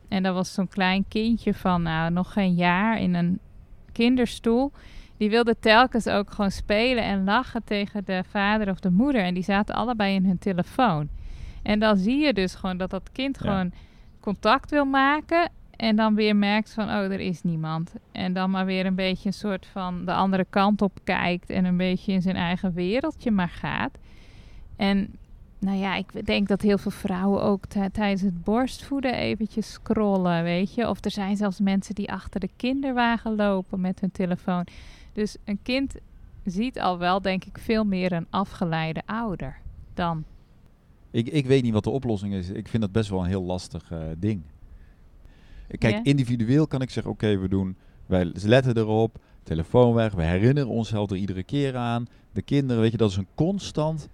En 0.08 0.22
dat 0.22 0.34
was 0.34 0.52
zo'n 0.52 0.68
klein 0.68 1.04
kindje 1.08 1.54
van 1.54 1.82
nou, 1.82 2.10
nog 2.10 2.32
geen 2.32 2.54
jaar 2.54 3.00
in 3.00 3.14
een 3.14 3.38
kinderstoel. 3.92 4.72
Die 5.24 5.32
wilde 5.32 5.56
telkens 5.60 6.06
ook 6.08 6.30
gewoon 6.30 6.50
spelen 6.50 7.04
en 7.04 7.24
lachen 7.24 7.64
tegen 7.64 8.04
de 8.04 8.22
vader 8.30 8.70
of 8.70 8.80
de 8.80 8.90
moeder. 8.90 9.22
En 9.22 9.34
die 9.34 9.42
zaten 9.42 9.74
allebei 9.74 10.14
in 10.14 10.24
hun 10.24 10.38
telefoon. 10.38 11.08
En 11.62 11.78
dan 11.78 11.96
zie 11.96 12.18
je 12.18 12.32
dus 12.32 12.54
gewoon 12.54 12.76
dat 12.76 12.90
dat 12.90 13.12
kind 13.12 13.38
Ja. 13.42 13.50
gewoon 13.50 13.72
contact 14.20 14.70
wil 14.70 14.84
maken. 14.84 15.50
En 15.76 15.96
dan 15.96 16.14
weer 16.14 16.36
merkt 16.36 16.72
van, 16.74 16.84
oh, 16.88 16.94
er 17.12 17.20
is 17.20 17.42
niemand. 17.42 17.94
En 18.12 18.32
dan 18.32 18.50
maar 18.50 18.64
weer 18.66 18.86
een 18.86 18.94
beetje 18.94 19.26
een 19.26 19.32
soort 19.34 19.66
van 19.66 20.04
de 20.04 20.12
andere 20.12 20.46
kant 20.50 20.82
op 20.82 20.98
kijkt. 21.04 21.50
En 21.50 21.64
een 21.64 21.76
beetje 21.76 22.12
in 22.12 22.22
zijn 22.22 22.36
eigen 22.36 22.72
wereldje 22.74 23.30
maar 23.30 23.48
gaat. 23.48 23.98
En 24.76 25.12
nou 25.58 25.76
ja, 25.78 25.94
ik 25.94 26.26
denk 26.26 26.48
dat 26.48 26.60
heel 26.62 26.78
veel 26.78 26.90
vrouwen 26.90 27.42
ook 27.42 27.66
ti- 27.66 27.90
tijdens 27.92 28.20
het 28.22 28.44
borstvoeden 28.44 29.14
eventjes 29.14 29.72
scrollen, 29.72 30.42
weet 30.42 30.74
je. 30.74 30.88
Of 30.88 31.04
er 31.04 31.10
zijn 31.10 31.36
zelfs 31.36 31.60
mensen 31.60 31.94
die 31.94 32.12
achter 32.12 32.40
de 32.40 32.50
kinderwagen 32.56 33.34
lopen 33.36 33.80
met 33.80 34.00
hun 34.00 34.12
telefoon. 34.12 34.64
Dus 35.14 35.36
een 35.44 35.58
kind 35.62 35.94
ziet 36.44 36.80
al 36.80 36.98
wel, 36.98 37.22
denk 37.22 37.44
ik, 37.44 37.58
veel 37.58 37.84
meer 37.84 38.12
een 38.12 38.26
afgeleide 38.30 39.02
ouder 39.06 39.56
dan. 39.94 40.24
Ik, 41.10 41.28
ik 41.28 41.46
weet 41.46 41.62
niet 41.62 41.72
wat 41.72 41.84
de 41.84 41.90
oplossing 41.90 42.34
is. 42.34 42.48
Ik 42.48 42.68
vind 42.68 42.82
dat 42.82 42.92
best 42.92 43.10
wel 43.10 43.20
een 43.20 43.28
heel 43.28 43.42
lastig 43.42 43.90
eh, 43.90 43.98
ding. 44.18 44.42
Kijk, 45.78 46.06
individueel 46.06 46.66
kan 46.66 46.82
ik 46.82 46.90
zeggen, 46.90 47.12
oké, 47.12 47.38
we 47.38 47.48
doen, 47.48 47.76
wij 48.06 48.32
letten 48.42 48.76
erop, 48.76 49.18
telefoon 49.42 49.94
weg, 49.94 50.12
we 50.12 50.22
herinneren 50.22 50.68
onszelf 50.68 51.10
er 51.10 51.16
iedere 51.16 51.42
keer 51.42 51.76
aan. 51.76 52.06
De 52.32 52.42
kinderen, 52.42 52.82
weet 52.82 52.90
je, 52.90 52.96
dat 52.96 53.10
is 53.10 53.16
een 53.16 53.26
constant 53.34 54.08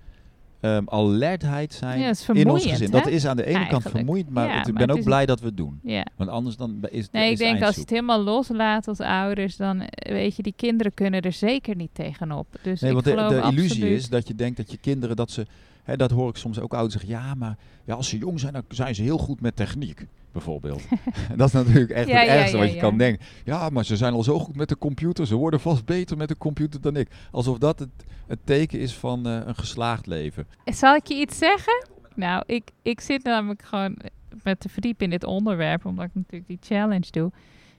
ehm, 0.61 0.83
alertheid 0.87 1.73
zijn 1.75 2.01
Ja, 2.01 2.13
in 2.33 2.51
ons 2.51 2.67
gezin. 2.67 2.87
hè? 2.93 2.99
Dat 2.99 3.07
is 3.07 3.27
aan 3.27 3.37
de 3.37 3.45
ene 3.47 3.67
kant 3.67 3.83
vermoeiend, 3.83 4.31
maar 4.31 4.47
Ja, 4.49 4.59
het- 4.59 4.67
ik 4.67 4.73
maar 4.75 4.87
ben 4.87 4.89
het 4.89 4.99
ook 4.99 5.05
blij 5.05 5.27
dat 5.27 5.41
we 5.41 5.47
het 5.47 5.57
doen. 5.57 5.81
Ja. 5.83 6.07
Want 6.17 6.31
anders 6.31 6.57
dan 6.57 6.79
is, 6.91 7.11
Nee, 7.11 7.33
is 7.33 7.41
ik 7.41 7.47
het 7.47 7.49
denk 7.49 7.63
als 7.63 7.75
je 7.75 7.81
het 7.81 7.91
helemaal 7.91 8.23
loslaat 8.23 8.89
als 8.89 9.01
ouders, 9.01 9.57
dan 9.57 9.81
eh, 9.81 10.13
weet 10.13 10.37
je, 10.37 10.43
die 10.43 10.55
kinderen 10.57 10.95
kunnen 10.95 11.21
er 11.21 11.33
zeker 11.33 11.77
niet 11.77 11.91
tegenop. 11.93 12.47
Dus 12.63 12.81
Nee, 12.81 12.91
ik 12.97 13.05
want 13.05 13.31
de, 13.31 13.35
de 13.41 13.49
illusie 13.51 13.95
is 13.95 14.09
dat 14.09 14.29
je 14.29 14.35
denkt 14.35 14.57
dat 14.57 14.71
je 14.71 14.77
kinderen, 14.77 15.17
dat 15.17 15.31
ze, 15.31 15.47
hè, 15.83 15.97
dat 15.97 16.11
hoor 16.11 16.29
ik 16.29 16.37
soms 16.37 16.59
ook 16.61 16.73
ouders 16.75 16.95
zeggen, 17.03 17.21
ja, 17.23 17.35
maar 17.35 17.57
ja, 17.85 17.95
als 17.95 18.09
ze 18.09 18.19
jong 18.19 18.41
zijn, 18.41 18.53
dan 18.53 18.63
zijn 18.69 18.95
ze 18.95 19.03
heel 19.03 19.19
goed 19.19 19.41
met 19.41 19.57
techniek, 19.57 20.07
bijvoorbeeld. 20.33 20.83
dat 21.37 21.47
is 21.47 21.53
natuurlijk 21.53 21.91
echt 21.91 22.09
Ja, 22.09 22.19
het 22.19 22.29
ergste 22.29 22.57
ja, 22.57 22.63
wat 22.63 22.73
je 22.73 22.81
kan 22.81 22.99
denken. 22.99 23.27
Ja, 23.45 23.69
maar 23.69 23.85
ze 23.85 23.97
zijn 23.97 24.13
al 24.13 24.23
zo 24.23 24.39
goed 24.39 24.57
met 24.57 24.69
de 24.69 24.79
computer, 24.79 25.27
ze 25.27 25.35
worden 25.35 25.61
vast 25.61 25.85
beter 25.85 26.17
met 26.17 26.29
de 26.29 26.39
computer 26.39 26.81
dan 26.81 26.97
ik. 26.97 27.09
Alsof 27.31 27.59
dat 27.59 27.79
het, 27.79 27.89
het 28.27 28.39
teken 28.45 28.81
is 28.81 28.95
van 28.95 29.27
eh, 29.27 29.41
een 29.45 29.57
geslaagd 29.57 30.07
leven. 30.07 30.47
Zal 30.65 30.95
ik 30.95 31.07
je 31.07 31.15
iets 31.15 31.39
zeggen? 31.39 31.87
Nou, 32.15 32.43
ik, 32.47 32.71
ik 32.83 33.01
zit 33.01 33.23
namelijk 33.23 33.63
gewoon 33.63 33.97
met 34.43 34.61
te 34.61 34.69
verdiepen 34.69 35.05
in 35.05 35.11
dit 35.11 35.25
onderwerp, 35.25 35.85
omdat 35.85 36.05
ik 36.05 36.15
natuurlijk 36.15 36.47
die 36.47 36.59
challenge 36.61 37.11
doe. 37.11 37.33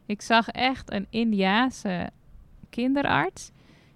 Ik 0.05 0.21
zag 0.21 0.47
echt 0.47 0.91
een 0.91 1.07
Indiaanse 1.09 2.09
kinderarts 2.69 3.51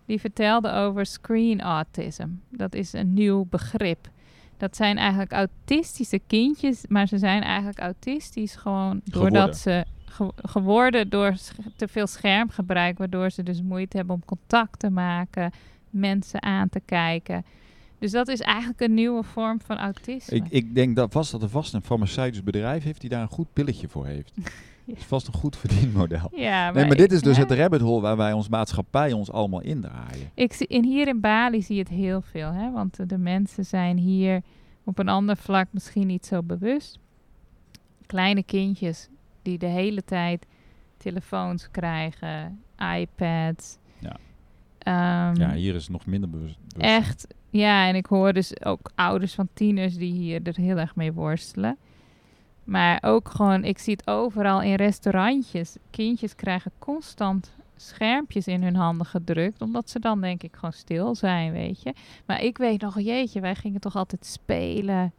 die 0.06 0.20
vertelde 0.20 0.72
over 0.72 1.06
screen 1.06 1.62
autism. 1.62 2.28
Dat 2.50 2.76
is 2.76 2.94
een 2.94 3.14
nieuw 3.14 3.46
begrip. 3.50 4.10
Dat 4.58 4.76
zijn 4.76 4.98
eigenlijk 4.98 5.32
autistische 5.32 6.20
kindjes, 6.28 6.84
maar 6.88 7.08
ze 7.08 7.18
zijn 7.18 7.42
eigenlijk 7.44 7.80
autistisch 7.80 8.56
gewoon 8.56 9.02
doordat 9.04 9.58
ze 9.58 9.86
ge- 10.06 10.32
geworden 10.36 11.10
door 11.10 11.36
te 11.76 11.88
veel 11.88 12.08
schermgebruik, 12.08 12.98
waardoor 12.98 13.30
ze 13.30 13.44
dus 13.44 13.62
moeite 13.62 13.98
hebben 13.98 14.16
om 14.16 14.26
contact 14.26 14.80
te 14.80 14.90
maken, 14.90 15.52
mensen 15.90 16.42
aan 16.44 16.70
te 16.70 16.82
kijken. 16.86 17.46
Dus 18.00 18.12
dat 18.12 18.28
is 18.28 18.40
eigenlijk 18.40 18.80
een 18.82 18.94
nieuwe 18.94 19.24
vorm 19.24 19.60
van 19.66 19.78
autisme. 19.78 20.36
Ik, 20.38 20.44
ik 20.50 20.76
denk 20.76 20.96
dat 20.96 21.12
vast 21.12 21.32
dat 21.32 21.42
er 21.42 21.50
vast 21.50 21.74
een 21.74 21.82
farmaceutisch 21.82 22.44
bedrijf 22.44 22.84
heeft 22.84 23.02
die 23.02 23.10
daar 23.10 23.22
een 23.22 23.28
goed 23.28 23.54
pilletje 23.54 23.88
voor 23.88 24.06
heeft. 24.06 24.32
Dat 24.88 24.98
is 24.98 25.04
vast 25.04 25.28
een 25.28 25.34
goed 25.34 25.58
verdienmodel. 25.58 26.32
ja, 26.36 26.72
Nee, 26.72 26.86
maar 26.86 26.96
dit 26.96 27.12
is 27.12 27.22
dus 27.22 27.36
ja. 27.38 27.42
het 27.42 27.52
rabbit 27.52 27.82
hole 27.82 28.02
waar 28.02 28.18
wij 28.18 28.34
ons 28.34 28.50
maatschappij 28.50 29.12
ons 29.12 29.32
allemaal 29.32 29.62
indraaien. 29.62 30.32
Ik 30.34 30.54
zie, 30.54 30.68
in 30.68 30.84
hier 30.84 31.08
in 31.08 31.20
Bali 31.20 31.62
zie 31.62 31.76
je 31.76 31.82
het 31.82 31.92
heel 31.92 32.22
veel, 32.22 32.52
hè? 32.52 32.72
want 32.72 32.96
de, 32.96 33.06
de 33.06 33.18
mensen 33.18 33.66
zijn 33.66 33.98
hier 33.98 34.42
op 34.84 35.00
een 35.00 35.10
ander 35.10 35.38
vlak 35.38 35.68
misschien 35.72 36.08
niet 36.08 36.26
zo 36.26 36.44
bewust. 36.44 37.00
Kleine 38.06 38.44
kindjes 38.44 39.10
die 39.42 39.58
de 39.58 39.66
hele 39.66 40.04
tijd 40.04 40.46
telefoons 40.98 41.72
krijgen, 41.72 42.60
iPads. 42.96 43.78
Ja. 44.00 44.18
Ehm, 44.78 45.42
Ja, 45.42 45.52
hier 45.54 45.76
is 45.76 45.82
het 45.82 45.92
nog 45.92 46.06
minder 46.06 46.30
bewust. 46.30 46.58
bewust. 46.68 46.90
Echt, 46.90 47.28
ja, 47.50 47.88
en 47.88 47.96
ik 47.96 48.06
hoor 48.06 48.34
dus 48.34 48.64
ook 48.66 48.92
ouders 48.96 49.34
van 49.34 49.48
tieners 49.54 49.98
die 49.98 50.14
hier 50.14 50.40
er 50.44 50.56
heel 50.56 50.78
erg 50.78 50.96
mee 50.96 51.14
worstelen. 51.14 51.78
Maar 52.66 52.98
ook 53.02 53.30
gewoon, 53.30 53.64
ik 53.64 53.78
zie 53.78 53.94
het 53.94 54.08
overal 54.08 54.62
in 54.62 54.76
restaurantjes. 54.76 55.76
Kindjes 55.90 56.36
krijgen 56.36 56.72
constant 56.80 57.56
schermpjes 57.76 58.48
in 58.48 58.64
hun 58.64 58.76
handen 58.76 59.06
gedrukt, 59.06 59.62
omdat 59.62 59.90
ze 59.90 60.00
dan 60.00 60.22
denk 60.22 60.44
ik 60.44 60.56
gewoon 60.56 60.74
stil 60.74 61.16
zijn, 61.16 61.52
weet 61.52 61.82
je. 61.82 61.94
Maar 62.26 62.42
ik 62.42 62.58
weet 62.58 62.82
nog, 62.82 63.00
jeetje, 63.00 63.40
wij 63.40 63.56
gingen 63.56 63.80
toch 63.80 63.96
altijd 63.96 64.26
spelen. 64.26 65.14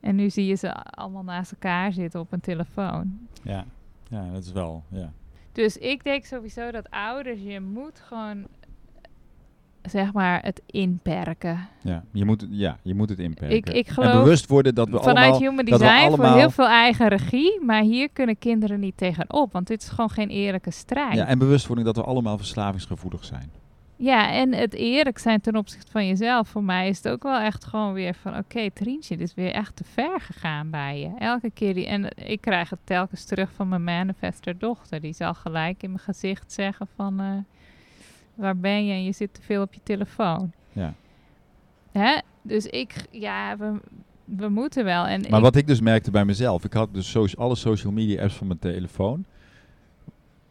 En 0.00 0.16
nu 0.16 0.30
zie 0.30 0.46
je 0.46 0.54
ze 0.54 0.74
allemaal 0.74 1.22
naast 1.22 1.52
elkaar 1.52 1.92
zitten 1.92 2.20
op 2.20 2.32
een 2.32 2.40
telefoon. 2.40 3.18
Ja. 3.42 3.64
ja, 4.08 4.30
dat 4.32 4.44
is 4.44 4.52
wel. 4.52 4.82
Ja. 4.88 5.12
Dus 5.52 5.76
ik 5.76 6.04
denk 6.04 6.24
sowieso 6.24 6.70
dat 6.70 6.90
ouders, 6.90 7.40
je 7.40 7.60
moet 7.60 8.00
gewoon, 8.00 8.46
zeg 9.90 10.12
maar, 10.12 10.42
het 10.42 10.62
inperken. 10.66 11.68
Ja, 11.82 12.04
je 12.12 12.24
moet, 12.24 12.40
het- 12.40 12.50
ja, 12.52 12.78
je 12.82 12.94
moet 12.94 13.08
het 13.08 13.18
inperken. 13.18 13.56
Ik- 13.56 13.68
ik 13.68 13.86
en 13.86 13.92
geloof 13.94 14.12
bewust 14.12 14.46
worden 14.48 14.74
dat 14.74 14.88
we 14.88 14.98
Vanuit 14.98 15.16
allemaal... 15.18 15.40
Human 15.40 15.64
dat 15.64 15.80
we 15.80 15.86
Design 15.86 16.00
voor 16.00 16.06
allemaal- 16.18 16.36
heel 16.36 16.50
veel 16.50 16.68
eigen 16.68 17.08
regie, 17.08 17.60
maar 17.64 17.82
hier 17.82 18.08
kunnen 18.12 18.38
kinderen 18.38 18.80
niet 18.80 18.96
tegenop, 18.96 19.52
want 19.52 19.66
dit 19.66 19.82
is 19.82 19.88
gewoon 19.88 20.10
geen 20.10 20.28
eerlijke 20.28 20.70
strijd. 20.70 21.14
Ja, 21.14 21.26
en 21.26 21.38
bewustwording 21.38 21.86
dat 21.86 21.96
we 21.96 22.02
allemaal 22.04 22.36
verslavingsgevoelig 22.36 23.24
zijn. 23.24 23.50
Ja, 23.96 24.30
en 24.32 24.52
het 24.54 24.74
eerlijk 24.74 25.18
zijn 25.18 25.40
ten 25.40 25.56
opzichte 25.56 25.90
van 25.90 26.06
jezelf. 26.06 26.48
Voor 26.48 26.62
mij 26.64 26.88
is 26.88 26.96
het 26.96 27.08
ook 27.08 27.22
wel 27.22 27.38
echt 27.38 27.64
gewoon 27.64 27.92
weer 27.92 28.14
van... 28.14 28.36
Oké, 28.36 28.70
Trientje, 28.70 29.16
dit 29.16 29.28
is 29.28 29.34
weer 29.34 29.52
echt 29.52 29.76
te 29.76 29.84
ver 29.84 30.20
gegaan 30.20 30.70
bij 30.70 31.00
je. 31.00 31.10
Elke 31.18 31.50
keer 31.50 31.74
die... 31.74 31.86
En 31.86 32.08
ik 32.16 32.40
krijg 32.40 32.70
het 32.70 32.78
telkens 32.84 33.24
terug 33.24 33.50
van 33.52 33.68
mijn 33.68 33.84
manifester 33.84 34.58
dochter. 34.58 35.00
Die 35.00 35.12
zal 35.12 35.34
gelijk 35.34 35.82
in 35.82 35.88
mijn 35.90 36.02
gezicht 36.02 36.52
zeggen 36.52 36.86
van... 36.96 37.20
eh, 37.20 37.26
waar 38.34 38.56
ben 38.56 38.86
je? 38.86 38.92
En 38.92 39.04
je 39.04 39.12
zit 39.12 39.34
te 39.34 39.42
veel 39.42 39.62
op 39.62 39.74
je 39.74 39.80
telefoon. 39.82 40.52
Ja. 40.72 40.94
Hè? 41.92 42.18
Dus 42.42 42.66
ik... 42.66 42.94
Ja, 43.10 43.56
we, 43.56 43.72
we 44.24 44.48
moeten 44.48 44.84
wel. 44.84 45.06
En 45.06 45.20
Maar 45.20 45.38
ik- 45.38 45.44
wat 45.44 45.56
ik 45.56 45.66
dus 45.66 45.80
merkte 45.80 46.10
bij 46.10 46.24
mezelf, 46.24 46.64
ik 46.64 46.72
had 46.72 46.94
dus 46.94 47.36
alle 47.36 47.54
social 47.54 47.92
media 47.92 48.22
apps 48.22 48.34
van 48.34 48.46
mijn 48.46 48.58
telefoon. 48.58 49.24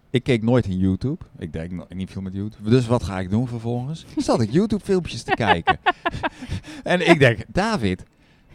Ik 0.09 0.23
keek 0.23 0.43
nooit 0.43 0.65
in 0.65 0.77
YouTube. 0.77 1.23
Ik 1.38 1.53
denk 1.53 1.71
no- 1.71 1.86
niet 1.89 2.11
veel 2.11 2.21
met 2.21 2.34
YouTube. 2.34 2.69
Dus 2.69 2.88
wat 2.88 3.03
ga 3.03 3.19
ik 3.19 3.29
doen 3.29 3.47
vervolgens? 3.47 4.05
Zat 4.17 4.41
ik 4.41 4.51
YouTube 4.51 4.84
filmpjes 4.84 5.23
te 5.23 5.31
kijken. 5.45 5.77
en 6.84 7.09
ik 7.09 7.19
denk, 7.19 7.39
David, 7.47 8.03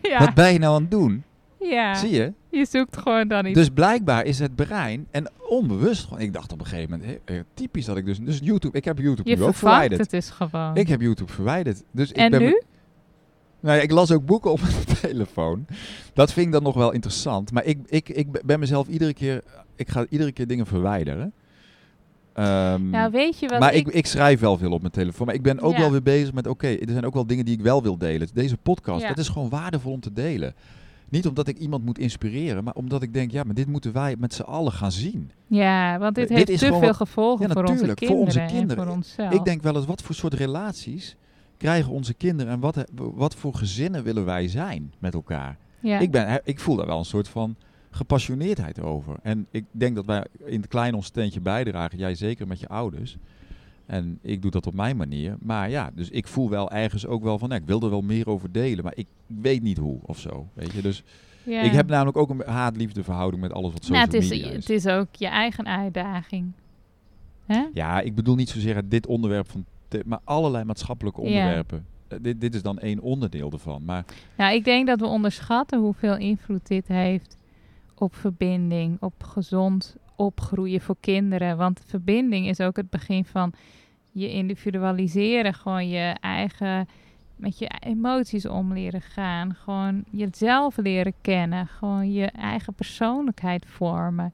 ja. 0.02 0.18
wat 0.18 0.34
ben 0.34 0.52
je 0.52 0.58
nou 0.58 0.74
aan 0.74 0.80
het 0.82 0.90
doen? 0.90 1.22
Ja, 1.60 1.94
Zie 1.94 2.10
je? 2.10 2.32
je 2.50 2.64
zoekt 2.70 2.96
gewoon 2.96 3.28
dan 3.28 3.46
iets. 3.46 3.54
Dus 3.58 3.68
blijkbaar 3.68 4.24
is 4.24 4.38
het 4.38 4.54
brein 4.54 5.06
en 5.10 5.30
onbewust 5.48 6.04
gewoon. 6.04 6.20
Ik 6.20 6.32
dacht 6.32 6.52
op 6.52 6.60
een 6.60 6.66
gegeven 6.66 6.98
moment, 6.98 7.18
eh, 7.24 7.36
typisch 7.54 7.84
dat 7.84 7.96
ik 7.96 8.04
dus, 8.06 8.18
dus 8.18 8.38
YouTube, 8.42 8.76
ik 8.76 8.84
heb 8.84 8.98
YouTube 8.98 9.30
je 9.30 9.36
nu 9.36 9.42
ook 9.42 9.54
verwijderd. 9.54 10.00
het 10.00 10.10
dus 10.10 10.30
gewoon. 10.30 10.76
Ik 10.76 10.88
heb 10.88 11.00
YouTube 11.00 11.32
verwijderd. 11.32 11.82
Dus 11.90 12.10
ik 12.10 12.16
en 12.16 12.30
ben 12.30 12.40
nu? 12.40 12.62
Nou 13.60 13.76
ja, 13.76 13.82
ik 13.82 13.90
las 13.90 14.10
ook 14.12 14.26
boeken 14.26 14.50
op 14.52 14.60
mijn 14.62 14.98
telefoon. 15.00 15.66
Dat 16.14 16.32
vind 16.32 16.46
ik 16.46 16.52
dan 16.52 16.62
nog 16.62 16.74
wel 16.74 16.92
interessant. 16.92 17.52
Maar 17.52 17.64
ik, 17.64 17.78
ik, 17.86 18.08
ik 18.08 18.42
ben 18.46 18.58
mezelf 18.60 18.88
iedere 18.88 19.14
keer, 19.14 19.42
ik 19.76 19.88
ga 19.88 20.06
iedere 20.08 20.32
keer 20.32 20.46
dingen 20.46 20.66
verwijderen. 20.66 21.32
Ehm, 22.32 22.90
Nou, 22.90 23.10
weet 23.10 23.38
je 23.38 23.48
wat 23.48 23.58
maar 23.60 23.74
ik... 23.74 23.86
ik, 23.88 23.94
ik 23.94 24.06
schrijf 24.06 24.40
wel 24.40 24.58
veel 24.58 24.72
op 24.72 24.80
mijn 24.80 24.92
telefoon. 24.92 25.26
Maar 25.26 25.34
ik 25.34 25.42
ben 25.42 25.60
ook 25.60 25.72
Ja. 25.72 25.78
wel 25.78 25.90
weer 25.90 26.02
bezig 26.02 26.32
met, 26.32 26.46
oké, 26.46 26.66
er 26.68 26.90
zijn 26.90 27.04
ook 27.06 27.14
wel 27.14 27.26
dingen 27.26 27.44
die 27.44 27.54
ik 27.54 27.60
wel 27.60 27.82
wil 27.82 27.98
delen. 27.98 28.28
Deze 28.34 28.56
podcast, 28.56 29.02
Ja. 29.02 29.08
dat 29.08 29.18
is 29.18 29.28
gewoon 29.28 29.48
waardevol 29.48 29.92
om 29.92 30.00
te 30.00 30.12
delen. 30.12 30.54
Niet 31.08 31.26
omdat 31.26 31.48
ik 31.48 31.58
iemand 31.58 31.84
moet 31.84 31.98
inspireren, 31.98 32.64
maar 32.64 32.74
omdat 32.74 33.02
ik 33.02 33.12
denk, 33.14 33.30
ja, 33.30 33.42
maar 33.42 33.54
dit 33.54 33.66
moeten 33.66 33.92
wij 33.92 34.16
met 34.18 34.34
z'n 34.34 34.42
allen 34.42 34.72
gaan 34.72 34.92
zien. 34.92 35.30
Ja, 35.46 35.98
want 35.98 36.14
dit 36.14 36.28
Dit 36.28 36.48
heeft 36.48 36.60
te 36.60 36.78
veel 36.78 36.94
gevolgen 36.94 37.46
Ja, 37.46 37.52
voor 37.52 37.62
onze 37.62 37.72
natuurlijk, 37.72 37.98
voor 37.98 38.08
kinderen, 38.08 38.42
onze 38.42 38.54
kinderen. 38.56 38.78
en 38.78 38.84
voor 38.84 38.96
onszelf. 38.96 39.32
Ik 39.32 39.44
denk 39.44 39.62
wel 39.62 39.76
eens, 39.76 39.86
wat 39.86 40.02
voor 40.02 40.14
soort 40.14 40.34
relaties 40.34 41.16
krijgen 41.56 41.92
onze 41.92 42.14
kinderen 42.14 42.52
en 42.52 42.60
wat, 42.60 42.84
wat 42.94 43.34
voor 43.34 43.54
gezinnen 43.54 44.02
willen 44.04 44.24
wij 44.24 44.48
zijn 44.48 44.92
met 44.98 45.14
elkaar? 45.14 45.56
ja. 45.80 45.98
Ik, 45.98 46.10
ben, 46.10 46.40
ik 46.44 46.60
voel 46.60 46.76
daar 46.76 46.86
wel 46.86 46.98
een 46.98 47.04
soort 47.04 47.28
van 47.28 47.56
gepassioneerdheid 47.90 48.80
over. 48.80 49.16
En 49.22 49.46
ik 49.50 49.64
denk 49.70 49.94
dat 49.94 50.06
wij 50.06 50.24
in 50.44 50.60
het 50.60 50.68
klein 50.68 50.94
ons 50.94 51.06
steentje 51.06 51.40
bijdragen. 51.40 51.98
Jij 51.98 52.14
zeker 52.14 52.46
met 52.46 52.60
je 52.60 52.68
ouders. 52.68 53.16
En 53.88 54.18
ik 54.22 54.42
doe 54.42 54.50
dat 54.50 54.66
op 54.66 54.74
mijn 54.74 54.96
manier. 54.96 55.36
Maar 55.40 55.70
ja, 55.70 55.90
dus 55.94 56.10
ik 56.10 56.26
voel 56.26 56.50
wel 56.50 56.70
ergens 56.70 57.06
ook 57.06 57.22
wel 57.22 57.38
van... 57.38 57.48
ja, 57.48 57.54
ik 57.54 57.64
wil 57.66 57.80
er 57.82 57.90
wel 57.90 58.00
meer 58.02 58.28
over 58.28 58.52
delen, 58.52 58.84
maar 58.84 58.96
ik 58.96 59.06
weet 59.26 59.62
niet 59.62 59.78
hoe 59.78 59.98
of 60.02 60.18
zo. 60.18 60.48
Weet 60.54 60.72
je? 60.72 60.82
Dus 60.82 61.02
Ja. 61.42 61.60
ik 61.60 61.72
heb 61.72 61.88
namelijk 61.88 62.16
ook 62.16 62.30
een 62.30 62.42
haat-liefde 62.46 63.02
verhouding 63.04 63.42
met 63.42 63.52
alles 63.52 63.72
wat 63.72 63.84
social 63.84 63.98
nou, 64.06 64.10
het, 64.16 64.22
is, 64.24 64.30
media 64.30 64.48
is. 64.48 64.54
het 64.54 64.70
is 64.70 64.86
ook 64.86 65.06
je 65.14 65.26
eigen 65.26 65.66
uitdaging. 65.66 66.52
Hè? 67.46 67.64
Ja, 67.74 68.00
ik 68.00 68.14
bedoel 68.14 68.34
niet 68.34 68.48
zozeer 68.48 68.88
dit 68.88 69.06
onderwerp 69.06 69.50
van... 69.50 69.64
maar 70.06 70.20
allerlei 70.24 70.64
maatschappelijke 70.64 71.20
Ja. 71.22 71.26
onderwerpen. 71.26 71.86
Eh, 72.08 72.18
dit, 72.22 72.40
dit 72.40 72.54
is 72.54 72.62
dan 72.62 72.78
één 72.78 73.00
onderdeel 73.00 73.50
ervan. 73.52 73.84
Maar 73.84 74.04
Nou, 74.36 74.54
ik 74.54 74.64
denk 74.64 74.86
dat 74.86 75.00
we 75.00 75.06
onderschatten 75.06 75.78
hoeveel 75.80 76.16
invloed 76.16 76.66
dit 76.66 76.88
heeft 76.88 77.36
op 77.94 78.14
verbinding, 78.14 78.96
op 79.00 79.22
gezond 79.22 79.96
opgroeien 80.18 80.80
voor 80.80 80.96
kinderen. 81.00 81.56
Want 81.56 81.80
verbinding 81.86 82.48
is 82.48 82.60
ook 82.60 82.76
het 82.76 82.90
begin 82.90 83.24
van 83.24 83.52
je 84.12 84.30
individualiseren, 84.32 85.54
gewoon 85.54 85.88
je 85.88 86.16
eigen 86.20 86.88
met 87.36 87.58
je 87.58 87.70
emoties 87.80 88.46
om 88.46 88.72
leren 88.72 89.00
gaan, 89.02 89.54
gewoon 89.54 90.04
jezelf 90.10 90.76
leren 90.76 91.14
kennen, 91.20 91.66
gewoon 91.66 92.12
je 92.12 92.26
eigen 92.26 92.74
persoonlijkheid 92.74 93.66
vormen. 93.66 94.32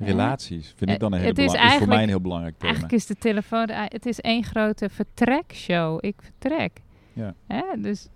Relaties 0.00 0.72
vind 0.76 0.90
ik 0.90 0.98
dan 0.98 1.12
een 1.12 1.18
Eh, 1.18 1.24
hele 1.24 1.42
het 1.42 1.54
is 1.54 1.60
is 1.72 1.74
voor 1.78 1.88
mij 1.88 2.02
een 2.02 2.08
heel 2.08 2.20
belangrijk 2.20 2.54
thema. 2.54 2.64
Eigenlijk 2.72 2.94
is 2.94 3.06
de 3.06 3.14
telefoon, 3.18 3.66
de- 3.66 3.72
het 3.88 4.06
is 4.06 4.20
één 4.20 4.44
grote 4.44 4.88
vertrekshow. 4.88 5.98
Ik 6.00 6.14
vertrek. 6.22 6.80
Ja. 7.12 7.34
Hè? 7.46 7.62
Dus 7.78 8.08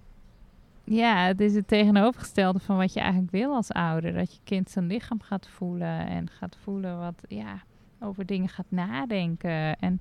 ja, 0.84 1.26
het 1.26 1.40
is 1.40 1.54
het 1.54 1.68
tegenovergestelde 1.68 2.58
van 2.58 2.76
wat 2.76 2.92
je 2.92 3.00
eigenlijk 3.00 3.30
wil 3.30 3.54
als 3.54 3.70
ouder. 3.70 4.12
Dat 4.12 4.32
je 4.32 4.38
kind 4.44 4.70
zijn 4.70 4.86
lichaam 4.86 5.20
gaat 5.20 5.48
voelen 5.48 6.06
en 6.06 6.30
gaat 6.30 6.56
voelen 6.62 6.98
wat, 6.98 7.14
ja, 7.28 7.62
over 8.00 8.26
dingen 8.26 8.48
gaat 8.48 8.66
nadenken. 8.68 9.76
En 9.76 10.00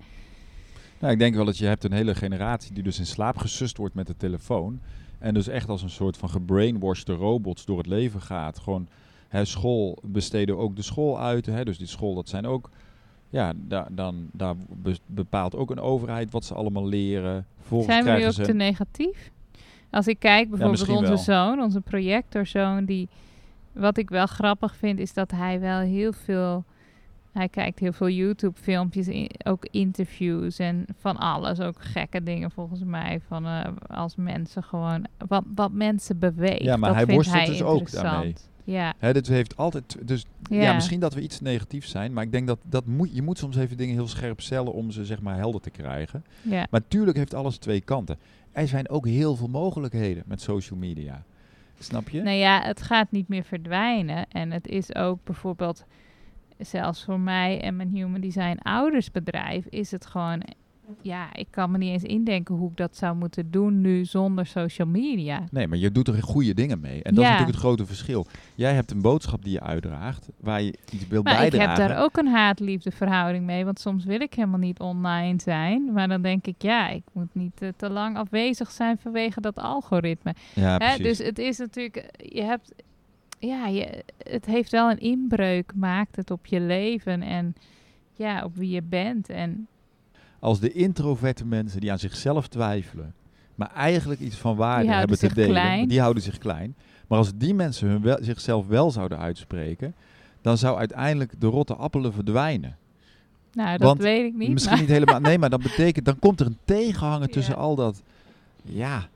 Nou, 1.00 1.14
ik 1.14 1.20
denk 1.20 1.36
wel 1.36 1.46
dat 1.46 1.58
je 1.58 1.66
hebt 1.66 1.84
een 1.84 1.92
hele 1.94 2.16
generatie 2.16 2.74
die 2.74 2.84
dus 2.84 3.00
in 3.00 3.06
slaap 3.06 3.38
gesust 3.38 3.78
wordt 3.78 3.96
met 3.96 4.08
de 4.08 4.18
telefoon. 4.18 4.80
En 5.20 5.34
dus 5.34 5.48
echt 5.48 5.70
als 5.70 5.82
een 5.82 5.90
soort 5.90 6.18
van 6.18 6.30
gebrainwashed 6.30 7.10
robots 7.10 7.66
door 7.66 7.78
het 7.78 7.88
leven 7.88 8.22
gaat. 8.22 8.60
Gewoon, 8.60 8.88
hè, 9.28 9.46
school 9.46 9.98
besteden 10.02 10.58
ook 10.58 10.76
de 10.76 10.82
school 10.82 11.20
uit. 11.20 11.46
Hè, 11.46 11.64
dus 11.66 11.78
die 11.78 11.88
school, 11.88 12.16
dat 12.16 12.30
zijn 12.30 12.46
ook... 12.46 12.70
Ja, 13.30 13.54
da, 13.56 13.88
dan, 13.92 14.30
daar 14.32 14.56
be- 14.70 15.00
bepaalt 15.06 15.56
ook 15.56 15.72
een 15.72 15.80
overheid 15.80 16.32
wat 16.32 16.46
ze 16.46 16.54
allemaal 16.54 16.88
leren. 16.88 17.46
Vervolgens 17.58 17.94
zijn 17.94 18.06
we 18.06 18.12
nu 18.20 18.26
ook 18.26 18.34
ze... 18.34 18.42
te 18.42 18.54
negatief? 18.54 19.32
Als 19.94 20.08
ik 20.08 20.20
kijk 20.20 20.50
bijvoorbeeld 20.50 20.90
onze 20.90 21.08
wel. 21.08 21.18
zoon, 21.18 21.60
onze 21.62 21.82
projectorzoon, 21.82 22.86
die... 22.86 23.10
Wat 23.72 23.98
ik 23.98 24.10
wel 24.10 24.26
grappig 24.26 24.76
vind, 24.76 25.00
is 25.00 25.14
dat 25.14 25.32
hij 25.32 25.60
wel 25.60 25.80
heel 25.80 26.14
veel... 26.14 26.64
Hij 27.32 27.50
kijkt 27.50 27.80
heel 27.80 27.94
veel 27.94 28.10
YouTube-filmpjes, 28.10 29.08
in- 29.08 29.30
ook 29.44 29.68
interviews 29.72 30.60
en 30.60 30.86
van 31.00 31.18
alles. 31.18 31.60
Ook 31.60 31.76
gekke 31.80 32.24
dingen 32.24 32.52
volgens 32.52 32.84
mij. 32.84 33.20
Van 33.28 33.46
eh, 33.46 33.62
als 33.88 34.16
mensen 34.16 34.64
gewoon. 34.64 35.06
Wat, 35.28 35.44
wat 35.56 35.72
mensen 35.72 36.20
beweegt. 36.20 36.64
Ja, 36.64 36.78
maar 36.78 36.90
dat 36.90 36.98
hij 36.98 37.06
vindt 37.06 37.26
worstelt 37.26 37.48
hij 37.48 37.58
dus 37.58 37.62
ook 37.62 37.92
daarmee. 37.92 38.36
Ja, 38.64 38.94
Hè, 38.98 39.14
dit 39.14 39.28
heeft 39.28 39.58
altijd... 39.58 39.98
Dus 40.08 40.26
ja. 40.50 40.62
ja. 40.62 40.74
misschien 40.74 41.00
dat 41.00 41.14
we 41.14 41.22
iets 41.22 41.42
negatiefs 41.42 41.90
zijn. 41.90 42.14
Maar 42.14 42.24
ik 42.24 42.32
denk 42.32 42.48
dat, 42.48 42.60
dat 42.66 42.86
moet, 42.86 43.16
je 43.16 43.22
moet 43.22 43.38
soms 43.38 43.56
even 43.58 43.78
dingen 43.78 43.94
heel 43.94 44.08
scherp 44.08 44.42
stellen 44.42 44.74
om 44.74 44.92
ze 44.92 45.06
zeg 45.06 45.22
maar 45.22 45.38
helder 45.38 45.62
te 45.62 45.70
krijgen. 45.70 46.24
ja. 46.42 46.68
Maar 46.70 46.82
tuurlijk 46.88 47.18
heeft 47.18 47.34
alles 47.34 47.58
twee 47.58 47.82
kanten. 47.82 48.18
Er 48.52 48.68
zijn 48.68 48.90
ook 48.90 49.08
heel 49.08 49.36
veel 49.36 49.48
mogelijkheden 49.48 50.24
met 50.26 50.42
social 50.42 50.80
media. 50.80 51.24
Snap 51.80 52.10
je? 52.10 52.22
Nou 52.22 52.38
ja, 52.38 52.62
het 52.62 52.82
gaat 52.82 53.12
niet 53.12 53.28
meer 53.28 53.44
verdwijnen. 53.44 54.26
En 54.30 54.52
het 54.52 54.68
is 54.68 54.96
ook 54.96 55.20
bijvoorbeeld, 55.24 55.86
zelfs 56.58 57.04
voor 57.04 57.20
mij 57.20 57.62
en 57.62 57.76
mijn 57.76 57.90
Human 57.90 58.22
Design 58.22 58.58
oudersbedrijf, 58.62 59.66
is 59.66 59.92
het 59.92 60.06
gewoon, 60.06 60.44
ja, 61.02 61.34
ik 61.34 61.48
kan 61.50 61.72
me 61.72 61.78
niet 61.78 61.90
eens 61.92 62.04
indenken 62.04 62.56
hoe 62.56 62.70
ik 62.70 62.78
dat 62.78 62.98
zou 62.98 63.16
moeten 63.16 63.52
doen 63.52 63.82
nu 63.82 64.06
zonder 64.06 64.46
social 64.46 64.88
media. 64.88 65.44
Nee, 65.52 65.68
maar 65.68 65.78
je 65.78 65.92
doet 65.92 66.08
er 66.08 66.24
goede 66.24 66.54
dingen 66.54 66.80
mee. 66.80 67.04
En 67.04 67.16
dat 67.16 67.24
is 67.24 67.30
natuurlijk 67.30 67.56
het 67.58 67.66
grote 67.66 67.86
verschil. 67.86 68.26
Jij 68.56 68.74
hebt 68.74 68.92
een 68.92 69.02
boodschap 69.02 69.44
die 69.44 69.54
je 69.54 69.62
uitdraagt, 69.62 70.30
waar 70.40 70.62
je 70.62 70.74
iets 70.92 71.08
wil 71.08 71.22
Maar 71.24 71.34
ik 71.34 71.40
bijdragen. 71.40 71.70
heb 71.70 71.90
daar 71.90 72.04
ook 72.04 72.18
een 72.18 72.28
haat-liefde 72.28 72.92
verhouding 72.92 73.46
mee, 73.46 73.66
want 73.66 73.80
soms 73.80 74.06
wil 74.06 74.22
ik 74.22 74.34
helemaal 74.34 74.60
niet 74.60 74.80
online 74.80 75.42
zijn. 75.42 75.94
Maar 75.94 76.08
dan 76.08 76.22
denk 76.22 76.48
ik, 76.48 76.62
ja, 76.62 76.90
ik 76.90 77.04
moet 77.12 77.36
niet 77.36 77.62
eh, 77.62 77.70
te 77.76 77.90
lang 77.90 78.18
afwezig 78.18 78.72
zijn 78.72 78.98
vanwege 78.98 79.42
dat 79.42 79.56
algoritme. 79.60 80.36
Ja, 80.56 80.78
Hè, 80.78 80.98
dus 80.98 81.18
het 81.18 81.40
is 81.40 81.58
natuurlijk, 81.58 82.12
je 82.18 82.44
hebt, 82.44 82.74
ja, 83.40 83.68
je, 83.68 84.04
het 84.18 84.46
heeft 84.46 84.72
wel 84.72 84.92
een 84.92 85.00
inbreuk, 85.00 85.72
maakt 85.76 86.16
het 86.16 86.32
op 86.32 86.46
je 86.46 86.60
leven 86.60 87.22
en 87.22 87.56
ja, 88.14 88.44
op 88.44 88.56
wie 88.56 88.70
je 88.70 88.82
bent. 88.82 89.30
En 89.30 89.68
Als 90.44 90.60
de 90.60 90.72
introverte 90.72 91.46
mensen 91.46 91.82
die 91.82 91.92
aan 91.92 92.00
zichzelf 92.00 92.48
twijfelen, 92.48 93.14
maar 93.56 93.72
eigenlijk 93.76 94.20
iets 94.20 94.36
van 94.36 94.56
waarde 94.56 94.92
hebben 94.94 95.18
te 95.20 95.34
delen, 95.34 95.50
klein. 95.52 95.88
die 95.88 96.00
houden 96.00 96.24
zich 96.24 96.38
klein. 96.38 96.76
Maar 97.08 97.18
als 97.18 97.32
die 97.36 97.54
mensen 97.54 97.88
hun 97.88 98.02
wel, 98.02 98.18
zichzelf 98.22 98.68
wel 98.68 98.92
zouden 98.92 99.18
uitspreken, 99.20 99.96
dan 100.42 100.58
zou 100.58 100.78
uiteindelijk 100.78 101.34
de 101.40 101.48
rotte 101.48 101.76
appelen 101.76 102.14
verdwijnen. 102.14 102.78
nou, 103.54 103.78
dat 103.78 103.88
Want 103.88 104.02
weet 104.02 104.26
ik 104.26 104.34
niet. 104.34 104.50
Misschien 104.52 104.72
maar- 104.74 104.82
niet 104.84 104.92
helemaal. 104.92 105.20
Nee, 105.20 105.38
maar 105.40 105.50
dat 105.50 105.62
betekent, 105.64 106.06
dan 106.06 106.20
komt 106.20 106.40
er 106.40 106.46
een 106.46 106.58
tegenhanger 106.66 107.30
tussen 107.38 107.56
al 107.56 107.76
dat. 107.76 108.04
Ja, 108.64 109.08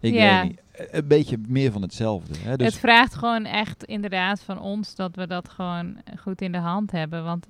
ik 0.00 0.14
Ja. 0.14 0.40
weet 0.40 0.48
niet. 0.50 0.60
Een 0.90 1.06
beetje 1.06 1.38
meer 1.48 1.72
van 1.72 1.82
hetzelfde. 1.82 2.34
Hè? 2.38 2.56
Dus 2.56 2.66
Het 2.66 2.76
vraagt 2.78 3.14
gewoon 3.14 3.44
echt 3.44 3.84
inderdaad 3.84 4.40
van 4.42 4.60
ons 4.60 4.94
dat 4.94 5.14
we 5.16 5.26
dat 5.26 5.48
gewoon 5.48 5.96
goed 6.20 6.40
in 6.40 6.52
de 6.52 6.58
hand 6.58 6.90
hebben. 6.90 7.24
Want 7.24 7.46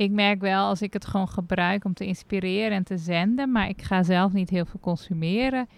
ik 0.00 0.10
merk 0.10 0.40
wel 0.40 0.66
als 0.66 0.82
ik 0.82 0.92
het 0.92 1.06
gewoon 1.06 1.28
gebruik 1.28 1.84
om 1.84 1.94
te 1.94 2.06
inspireren 2.06 2.76
en 2.76 2.84
te 2.84 2.98
zenden, 2.98 3.52
maar 3.52 3.68
ik 3.68 3.82
ga 3.82 4.02
zelf 4.02 4.32
niet 4.32 4.50
heel 4.50 4.64
veel 4.64 4.80
consumeren, 4.80 5.68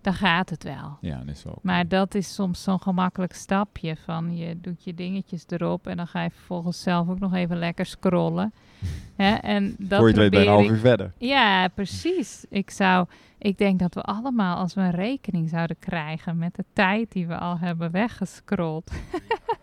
dan 0.00 0.14
gaat 0.14 0.50
het 0.50 0.64
wel. 0.64 0.98
ja, 1.00 1.18
dat 1.18 1.34
is 1.34 1.44
wel. 1.44 1.58
Maar 1.62 1.88
dat 1.88 2.14
is 2.14 2.34
soms 2.34 2.62
zo'n 2.62 2.80
gemakkelijk 2.80 3.32
stapje 3.32 3.96
van 3.96 4.36
je 4.36 4.60
doet 4.60 4.84
je 4.84 4.94
dingetjes 4.94 5.44
erop 5.48 5.86
en 5.86 5.96
dan 5.96 6.06
ga 6.06 6.22
je 6.22 6.30
vervolgens 6.30 6.82
zelf 6.82 7.08
ook 7.08 7.18
nog 7.18 7.34
even 7.34 7.58
lekker 7.58 7.86
scrollen. 7.86 8.52
Hè? 9.16 9.34
En 9.34 9.76
dat 9.78 9.98
Voor 9.98 10.08
je 10.08 10.14
het 10.14 10.22
weet 10.22 10.30
ben 10.30 10.40
je 10.40 10.46
een 10.46 10.52
half 10.52 10.68
uur 10.68 10.78
verder. 10.78 11.12
Ja, 11.18 11.68
precies. 11.68 12.44
Ik 12.48 12.70
zou, 12.70 13.06
ik 13.38 13.58
denk 13.58 13.78
dat 13.78 13.94
we 13.94 14.02
allemaal, 14.02 14.56
als 14.56 14.74
we 14.74 14.80
een 14.80 14.90
rekening 14.90 15.48
zouden 15.48 15.78
krijgen 15.78 16.38
met 16.38 16.54
de 16.54 16.64
tijd 16.72 17.12
die 17.12 17.26
we 17.26 17.38
al 17.38 17.58
hebben 17.58 17.90
weggescrolld. 17.90 18.90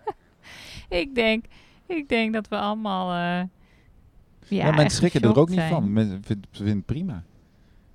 ik 1.01 1.15
denk, 1.15 1.45
ik 1.85 2.09
denk 2.09 2.33
dat 2.33 2.47
we 2.47 2.57
allemaal. 2.57 3.41
eh 3.41 3.47
ja, 4.47 4.71
mensen 4.71 4.97
schrikken 4.97 5.21
er 5.21 5.37
ook 5.39 5.49
niet 5.49 5.57
zijn. 5.57 5.69
van. 5.69 5.93
Mensen 5.93 6.23
vinden 6.51 6.75
het 6.75 6.85
prima. 6.85 7.23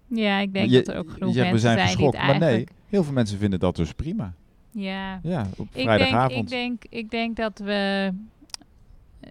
Ja, 0.06 0.38
ik 0.38 0.52
denk 0.52 0.70
Je- 0.70 0.76
dat 0.76 0.88
er 0.94 0.96
ook 1.00 1.10
genoeg 1.10 1.34
je 1.34 1.40
mensen 1.40 1.52
we 1.52 1.58
zijn 1.58 1.78
geschokt. 1.78 2.16
Maar 2.16 2.38
nee, 2.38 2.66
heel 2.88 3.04
veel 3.04 3.12
mensen 3.12 3.38
vinden 3.38 3.58
dat 3.60 3.76
dus 3.76 3.92
prima. 3.92 4.32
Ja, 4.70 5.20
Ja, 5.22 5.46
op 5.56 5.66
ik 5.66 5.72
denk, 5.74 5.86
vrijdagavond. 5.86 6.38
ik, 6.38 6.48
denk, 6.48 6.82
ik 6.88 7.10
denk 7.10 7.36
dat 7.36 7.58
we 7.58 8.12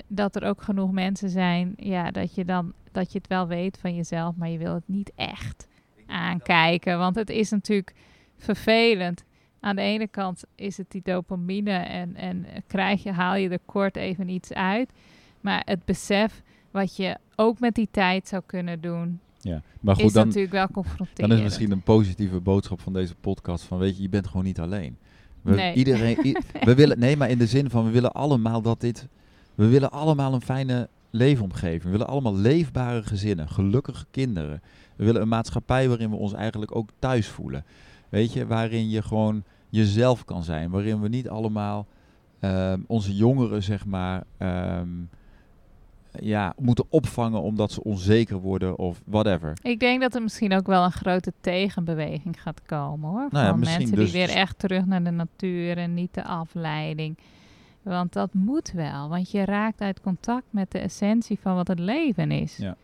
dat 0.07 0.35
er 0.35 0.43
ook 0.43 0.61
genoeg 0.61 0.91
mensen 0.91 1.29
zijn, 1.29 1.73
ja, 1.77 2.11
dat 2.11 2.35
je 2.35 2.45
dan 2.45 2.73
dat 2.91 3.11
je 3.11 3.17
het 3.17 3.27
wel 3.27 3.47
weet 3.47 3.77
van 3.81 3.95
jezelf, 3.95 4.35
maar 4.35 4.49
je 4.49 4.57
wil 4.57 4.73
het 4.73 4.83
niet 4.87 5.11
echt 5.15 5.67
aankijken, 6.05 6.97
want 6.97 7.15
het 7.15 7.29
is 7.29 7.49
natuurlijk 7.49 7.93
vervelend. 8.37 9.23
Aan 9.59 9.75
de 9.75 9.81
ene 9.81 10.07
kant 10.07 10.43
is 10.55 10.77
het 10.77 10.91
die 10.91 11.01
dopamine 11.03 11.71
en, 11.71 12.15
en 12.15 12.45
krijg 12.67 13.03
je, 13.03 13.11
haal 13.11 13.35
je 13.35 13.49
er 13.49 13.59
kort 13.65 13.95
even 13.95 14.29
iets 14.29 14.53
uit, 14.53 14.89
maar 15.41 15.61
het 15.65 15.85
besef 15.85 16.41
wat 16.77 16.95
je 16.95 17.17
ook 17.35 17.59
met 17.59 17.75
die 17.75 17.87
tijd 17.91 18.27
zou 18.27 18.41
kunnen 18.45 18.81
doen, 18.81 19.19
ja. 19.41 19.61
Maar 19.81 19.95
goed, 19.95 20.05
is 20.05 20.13
dan, 20.13 20.25
natuurlijk 20.25 20.53
wel 20.53 20.67
confronterend. 20.67 21.17
dan 21.29 21.31
is 21.31 21.43
misschien 21.43 21.71
een 21.71 21.81
positieve 21.81 22.39
boodschap 22.39 22.81
van 22.81 22.93
deze 22.93 23.15
podcast 23.15 23.63
van 23.63 23.77
weet 23.77 23.95
je, 23.95 24.01
je 24.01 24.09
bent 24.09 24.27
gewoon 24.27 24.45
niet 24.45 24.59
alleen. 24.59 24.97
We, 25.41 25.55
Nee. 25.55 25.73
Iedereen, 25.73 26.17
we 26.63 26.75
willen, 26.75 26.99
nee, 26.99 27.17
maar 27.17 27.29
in 27.29 27.37
de 27.37 27.47
zin 27.47 27.69
van 27.69 27.85
we 27.85 27.91
willen 27.91 28.11
allemaal 28.11 28.61
dat 28.61 28.81
dit, 28.81 29.07
we 29.55 29.67
willen 29.67 29.91
allemaal 29.91 30.33
een 30.33 30.41
fijne 30.41 30.89
leefomgeving. 31.09 31.83
We 31.83 31.89
willen 31.89 32.07
allemaal 32.07 32.35
leefbare 32.35 33.03
gezinnen, 33.03 33.49
gelukkige 33.49 34.05
kinderen. 34.11 34.61
We 34.95 35.05
willen 35.05 35.21
een 35.21 35.27
maatschappij 35.27 35.87
waarin 35.87 36.09
we 36.09 36.15
ons 36.15 36.33
eigenlijk 36.33 36.75
ook 36.75 36.89
thuis 36.99 37.27
voelen. 37.27 37.65
Weet 38.09 38.33
je, 38.33 38.47
waarin 38.47 38.89
je 38.89 39.01
gewoon 39.01 39.43
jezelf 39.69 40.25
kan 40.25 40.43
zijn. 40.43 40.69
Waarin 40.69 41.01
we 41.01 41.07
niet 41.07 41.29
allemaal 41.29 41.87
ehm, 42.39 42.79
onze 42.87 43.15
jongeren, 43.15 43.63
zeg 43.63 43.85
maar, 43.85 44.23
ehm, 44.37 44.87
ja, 46.21 46.53
moeten 46.59 46.85
opvangen 46.89 47.41
omdat 47.41 47.71
ze 47.71 47.83
onzeker 47.83 48.37
worden 48.37 48.77
of 48.77 49.01
whatever. 49.05 49.53
Ik 49.61 49.79
denk 49.79 50.01
dat 50.01 50.15
er 50.15 50.21
misschien 50.21 50.53
ook 50.53 50.67
wel 50.67 50.83
een 50.83 50.91
grote 50.91 51.33
tegenbeweging 51.41 52.41
gaat 52.41 52.61
komen 52.65 53.09
hoor. 53.09 53.27
Nou 53.29 53.45
ja, 53.45 53.49
van 53.49 53.59
mensen 53.59 53.95
dus- 53.95 54.11
die 54.11 54.25
weer 54.25 54.35
echt 54.35 54.59
terug 54.59 54.85
naar 54.85 55.03
de 55.03 55.11
natuur 55.11 55.77
en 55.77 55.93
niet 55.93 56.13
de 56.13 56.23
afleiding. 56.23 57.17
Want 57.81 58.13
dat 58.13 58.33
moet 58.33 58.71
wel, 58.71 59.09
want 59.09 59.31
je 59.31 59.45
raakt 59.45 59.81
uit 59.81 60.01
contact 60.01 60.45
met 60.49 60.71
de 60.71 60.79
essentie 60.79 61.39
van 61.41 61.55
wat 61.55 61.67
het 61.67 61.79
leven 61.79 62.31
is. 62.31 62.57
Ja. 62.57 62.75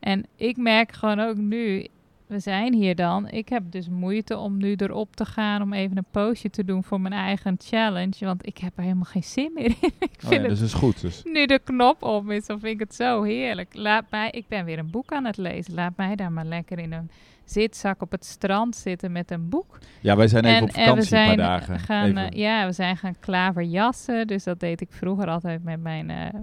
En 0.00 0.26
ik 0.36 0.56
merk 0.56 0.92
gewoon 0.92 1.20
ook 1.20 1.36
nu, 1.36 1.86
we 2.26 2.38
zijn 2.38 2.74
hier 2.74 2.94
dan. 2.94 3.28
Ik 3.28 3.48
heb 3.48 3.62
dus 3.70 3.88
moeite 3.88 4.36
om 4.36 4.56
nu 4.56 4.74
erop 4.74 5.16
te 5.16 5.24
gaan 5.24 5.62
om 5.62 5.72
even 5.72 5.96
een 5.96 6.06
postje 6.10 6.50
te 6.50 6.64
doen 6.64 6.84
voor 6.84 7.00
mijn 7.00 7.14
eigen 7.14 7.56
challenge. 7.58 8.24
Want 8.24 8.46
ik 8.46 8.58
heb 8.58 8.72
er 8.76 8.82
helemaal 8.82 9.04
geen 9.04 9.24
zin 9.24 9.50
meer 9.54 9.64
in. 9.64 9.76
ik 9.98 10.20
Oh 10.22 10.28
vind 10.28 10.40
het 10.40 10.50
dus 10.50 10.60
is 10.60 10.72
goed. 10.72 11.00
Dus. 11.00 11.22
nu 11.24 11.46
de 11.46 11.60
knop 11.64 12.02
om 12.02 12.30
is, 12.30 12.46
dan 12.46 12.60
vind 12.60 12.72
ik 12.74 12.80
het 12.80 12.94
zo 12.94 13.22
heerlijk. 13.22 13.74
Laat 13.74 14.04
mij, 14.10 14.30
ik 14.30 14.48
ben 14.48 14.64
weer 14.64 14.78
een 14.78 14.90
boek 14.90 15.12
aan 15.12 15.24
het 15.24 15.36
lezen. 15.36 15.74
Laat 15.74 15.96
mij 15.96 16.16
daar 16.16 16.32
maar 16.32 16.44
lekker 16.44 16.78
in 16.78 16.92
een 16.92 17.10
zitzak 17.44 18.02
op 18.02 18.10
het 18.10 18.24
strand 18.24 18.76
zitten 18.76 19.12
met 19.12 19.30
een 19.30 19.48
boek. 19.48 19.78
Ja, 20.00 20.16
wij 20.16 20.28
zijn 20.28 20.44
even 20.44 20.56
en, 20.56 20.62
op 20.62 20.68
en 20.68 20.74
we 20.74 20.80
vakantie 20.80 21.08
zijn 21.08 21.30
een 21.30 21.36
paar 21.36 21.46
dagen. 21.46 21.78
gaan, 21.78 22.16
eh, 22.16 22.38
ja, 22.38 22.66
we 22.66 22.72
zijn 22.72 22.96
gaan 22.96 23.18
klaverjassen. 23.20 24.26
Dus 24.26 24.44
dat 24.44 24.60
deed 24.60 24.80
ik 24.80 24.88
vroeger 24.90 25.28
altijd 25.28 25.64
met 25.64 25.80
mijn, 25.80 26.10
eh, 26.10 26.40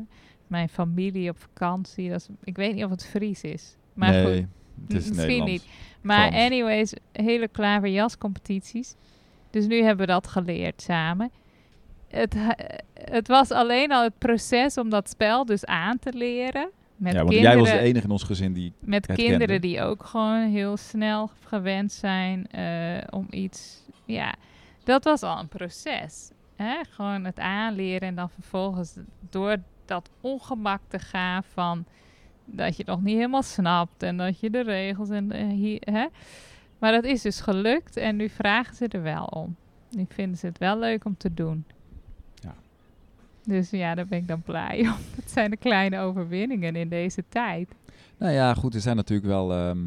mijn 0.47 0.69
familie 0.69 1.29
op 1.29 1.37
vakantie. 1.39 2.09
Dat 2.09 2.19
is, 2.19 2.27
ik 2.43 2.55
weet 2.55 2.75
niet 2.75 2.83
of 2.83 2.89
het 2.89 3.05
Fries 3.05 3.41
is. 3.41 3.75
Maar 3.93 4.11
nee, 4.11 4.37
goed, 4.37 4.47
het 4.87 4.97
is 4.97 5.09
misschien 5.09 5.43
niet. 5.43 5.65
Maar 6.01 6.27
Frans. 6.27 6.43
anyways, 6.45 6.93
hele 7.11 7.47
klaverjascompetities. 7.47 8.95
Dus 9.49 9.67
nu 9.67 9.83
hebben 9.83 10.05
we 10.05 10.11
dat 10.11 10.27
geleerd 10.27 10.81
samen. 10.81 11.31
Het, 12.07 12.35
het 12.93 13.27
was 13.27 13.51
alleen 13.51 13.91
al 13.91 14.03
het 14.03 14.17
proces 14.17 14.77
om 14.77 14.89
dat 14.89 15.09
spel 15.09 15.45
dus 15.45 15.65
aan 15.65 15.99
te 15.99 16.13
leren. 16.13 16.69
Met 16.95 17.13
ja, 17.13 17.17
want 17.17 17.29
kinderen, 17.29 17.57
jij 17.57 17.57
was 17.57 17.79
de 17.79 17.85
enige 17.85 18.05
in 18.05 18.11
ons 18.11 18.23
gezin 18.23 18.53
die... 18.53 18.73
met 18.79 19.05
kinderen 19.05 19.47
kende. 19.47 19.59
die 19.59 19.81
ook 19.81 20.05
gewoon 20.05 20.49
heel 20.49 20.77
snel 20.77 21.29
gewend 21.45 21.91
zijn 21.91 22.47
eh, 22.47 23.03
om 23.09 23.27
iets. 23.29 23.83
Ja, 24.05 24.35
dat 24.83 25.03
was 25.03 25.21
al 25.21 25.39
een 25.39 25.47
proces. 25.47 26.31
Hè? 26.55 26.75
Gewoon 26.89 27.25
het 27.25 27.39
aanleren 27.39 28.07
en 28.07 28.15
dan 28.15 28.29
vervolgens 28.29 28.95
door 29.29 29.57
dat 29.85 30.09
ongemak 30.21 30.81
te 30.87 30.99
gaan 30.99 31.43
van 31.43 31.85
dat 32.45 32.69
je 32.69 32.83
het 32.83 32.91
nog 32.91 33.01
niet 33.01 33.15
helemaal 33.15 33.43
snapt 33.43 34.03
en 34.03 34.17
dat 34.17 34.39
je 34.39 34.49
de 34.49 34.61
regels 34.61 35.09
en 35.09 35.33
hier, 35.49 35.81
hè? 35.81 36.05
Maar 36.79 36.91
dat 36.91 37.03
is 37.03 37.21
dus 37.21 37.41
gelukt 37.41 37.97
en 37.97 38.15
nu 38.15 38.29
vragen 38.29 38.75
ze 38.75 38.87
er 38.87 39.01
wel 39.01 39.25
om. 39.25 39.55
Nu 39.89 40.05
vinden 40.09 40.37
ze 40.37 40.45
het 40.45 40.57
wel 40.57 40.79
leuk 40.79 41.05
om 41.05 41.17
te 41.17 41.33
doen. 41.33 41.65
Ja. 42.35 42.55
Dus 43.43 43.69
ja, 43.69 43.95
daar 43.95 44.07
ben 44.07 44.19
ik 44.19 44.27
dan 44.27 44.41
blij 44.41 44.79
om. 44.79 44.97
Dat 45.15 45.31
zijn 45.31 45.49
de 45.49 45.57
kleine 45.57 45.99
overwinningen 45.99 46.75
in 46.75 46.89
deze 46.89 47.23
tijd. 47.29 47.75
Nou 48.17 48.33
ja, 48.33 48.53
goed, 48.53 48.75
er 48.75 48.81
zijn 48.81 48.95
natuurlijk 48.95 49.27
wel... 49.27 49.53
ehm, 49.53 49.79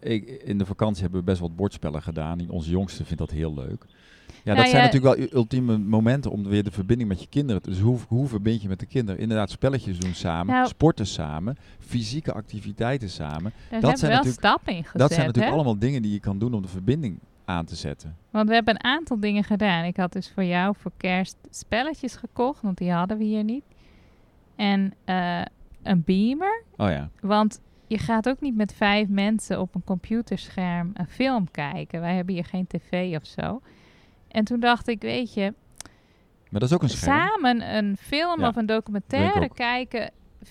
ik, 0.00 0.28
in 0.28 0.58
de 0.58 0.66
vakantie 0.66 1.02
hebben 1.02 1.20
we 1.20 1.26
best 1.26 1.40
wat 1.40 1.56
bordspellen 1.56 2.02
gedaan. 2.02 2.50
Onze 2.50 2.70
jongste 2.70 3.04
vindt 3.04 3.18
dat 3.18 3.30
heel 3.30 3.54
leuk. 3.54 3.84
Ja, 4.48 4.54
Nou 4.54 4.64
dat 4.66 4.74
zijn 4.74 4.84
natuurlijk 4.90 5.16
wel 5.32 5.38
ultieme 5.40 5.78
momenten 5.78 6.30
om 6.30 6.44
weer 6.44 6.64
de 6.64 6.70
verbinding 6.70 7.08
met 7.08 7.20
je 7.20 7.26
kinderen... 7.28 7.62
Dus 7.62 7.78
hoe, 7.80 7.98
hoe 8.08 8.28
verbind 8.28 8.62
je 8.62 8.68
met 8.68 8.80
de 8.80 8.86
kinderen? 8.86 9.20
Inderdaad, 9.20 9.50
spelletjes 9.50 9.98
doen 9.98 10.14
samen, 10.14 10.54
Nou- 10.54 10.68
sporten 10.68 11.06
samen, 11.06 11.56
fysieke 11.78 12.32
activiteiten 12.32 13.10
samen. 13.10 13.52
Daar 13.70 13.80
Dat 13.80 13.98
zijn 13.98 14.10
wel 14.10 14.20
natuurlijk- 14.20 14.46
stappen 14.46 14.74
in 14.74 14.84
gezet. 14.84 14.98
dat 15.00 15.12
zijn 15.12 15.26
natuurlijk 15.26 15.54
hè? 15.54 15.60
allemaal 15.60 15.78
dingen 15.78 16.02
die 16.02 16.12
je 16.12 16.20
kan 16.20 16.38
doen 16.38 16.54
om 16.54 16.62
de 16.62 16.68
verbinding 16.68 17.18
aan 17.44 17.64
te 17.64 17.74
zetten. 17.76 18.16
Want 18.30 18.48
we 18.48 18.54
hebben 18.54 18.74
een 18.74 18.84
aantal 18.84 19.20
dingen 19.20 19.44
gedaan. 19.44 19.84
Ik 19.84 19.96
had 19.96 20.12
dus 20.12 20.30
voor 20.34 20.44
jou 20.44 20.74
voor 20.78 20.92
kerst 20.96 21.36
spelletjes 21.50 22.16
gekocht, 22.16 22.62
want 22.62 22.78
die 22.78 22.92
hadden 22.92 23.18
we 23.18 23.24
hier 23.24 23.44
niet. 23.44 23.64
En 24.56 24.94
eh, 25.04 25.40
een 25.82 26.02
beamer. 26.04 26.62
Oh 26.76 26.88
ja, 26.90 27.10
Want 27.20 27.60
je 27.86 27.98
gaat 27.98 28.28
ook 28.28 28.40
niet 28.40 28.56
met 28.56 28.72
vijf 28.74 29.08
mensen 29.08 29.60
op 29.60 29.74
een 29.74 29.84
computerscherm 29.84 30.90
een 30.94 31.08
film 31.08 31.50
kijken. 31.50 32.00
Wij 32.00 32.14
hebben 32.14 32.34
hier 32.34 32.44
geen 32.44 32.66
tv 32.66 33.16
of 33.20 33.26
zo. 33.26 33.60
En 34.28 34.44
toen 34.44 34.60
dacht 34.60 34.88
ik, 34.88 35.00
weet 35.00 35.34
je, 35.34 35.54
maar 36.50 36.60
dat 36.60 36.68
is 36.70 36.74
ook 36.74 36.82
een 36.82 36.88
scherm. 36.88 37.18
samen 37.30 37.74
een 37.76 37.96
film 37.96 38.40
Ja, 38.40 38.48
of 38.48 38.56
een 38.56 38.66
documentaire 38.66 39.48
kijken, 39.54 40.10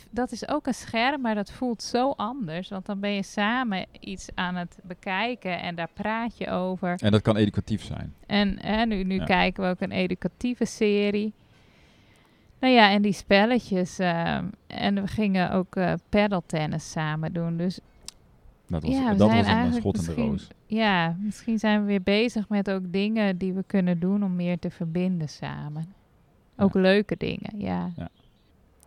dat 0.09 0.31
is 0.31 0.47
ook 0.47 0.67
een 0.67 0.73
scherm, 0.73 1.21
maar 1.21 1.35
dat 1.35 1.51
voelt 1.51 1.83
zo 1.83 2.11
anders. 2.11 2.69
Want 2.69 2.85
dan 2.85 2.99
ben 2.99 3.11
je 3.11 3.23
samen 3.23 3.85
iets 3.99 4.27
aan 4.35 4.55
het 4.55 4.77
bekijken 4.83 5.61
en 5.61 5.75
daar 5.75 5.89
praat 5.93 6.37
je 6.37 6.49
over. 6.49 6.95
En 6.95 7.11
dat 7.11 7.21
kan 7.21 7.35
educatief 7.35 7.83
zijn. 7.83 8.13
En 8.25 8.57
hè, 8.61 8.85
nu, 8.85 9.03
nu 9.03 9.15
Ja. 9.15 9.23
kijken 9.25 9.63
we 9.63 9.69
ook 9.69 9.81
een 9.81 9.91
educatieve 9.91 10.65
serie. 10.65 11.33
Nou 12.59 12.73
ja, 12.73 12.89
en 12.91 13.01
die 13.01 13.13
spelletjes. 13.13 13.99
ehm, 13.99 14.45
en 14.67 14.95
we 14.95 15.07
gingen 15.07 15.51
ook 15.51 15.75
eh 15.75 15.93
paddeltennis 16.09 16.91
samen 16.91 17.33
doen. 17.33 17.57
Dus 17.57 17.79
Dat 18.67 18.83
was, 18.83 18.91
ja, 18.91 19.11
we 19.11 19.15
dat 19.15 19.29
zijn 19.29 19.37
was 19.43 19.47
een 19.47 19.53
eigenlijk 19.53 19.79
schot 19.79 19.97
in 19.97 20.15
de 20.15 20.21
roos. 20.21 20.47
Ja, 20.67 21.15
misschien 21.19 21.59
zijn 21.59 21.81
we 21.81 21.87
weer 21.87 22.03
bezig 22.03 22.49
met 22.49 22.69
ook 22.69 22.91
dingen 22.91 23.37
die 23.37 23.53
we 23.53 23.63
kunnen 23.67 23.99
doen 23.99 24.23
om 24.23 24.35
meer 24.35 24.59
te 24.59 24.69
verbinden 24.69 25.29
samen. 25.29 25.93
Ook 26.57 26.73
leuke 26.73 27.15
dingen, 27.17 27.59
ja. 27.59 27.91
Ja. 27.95 28.09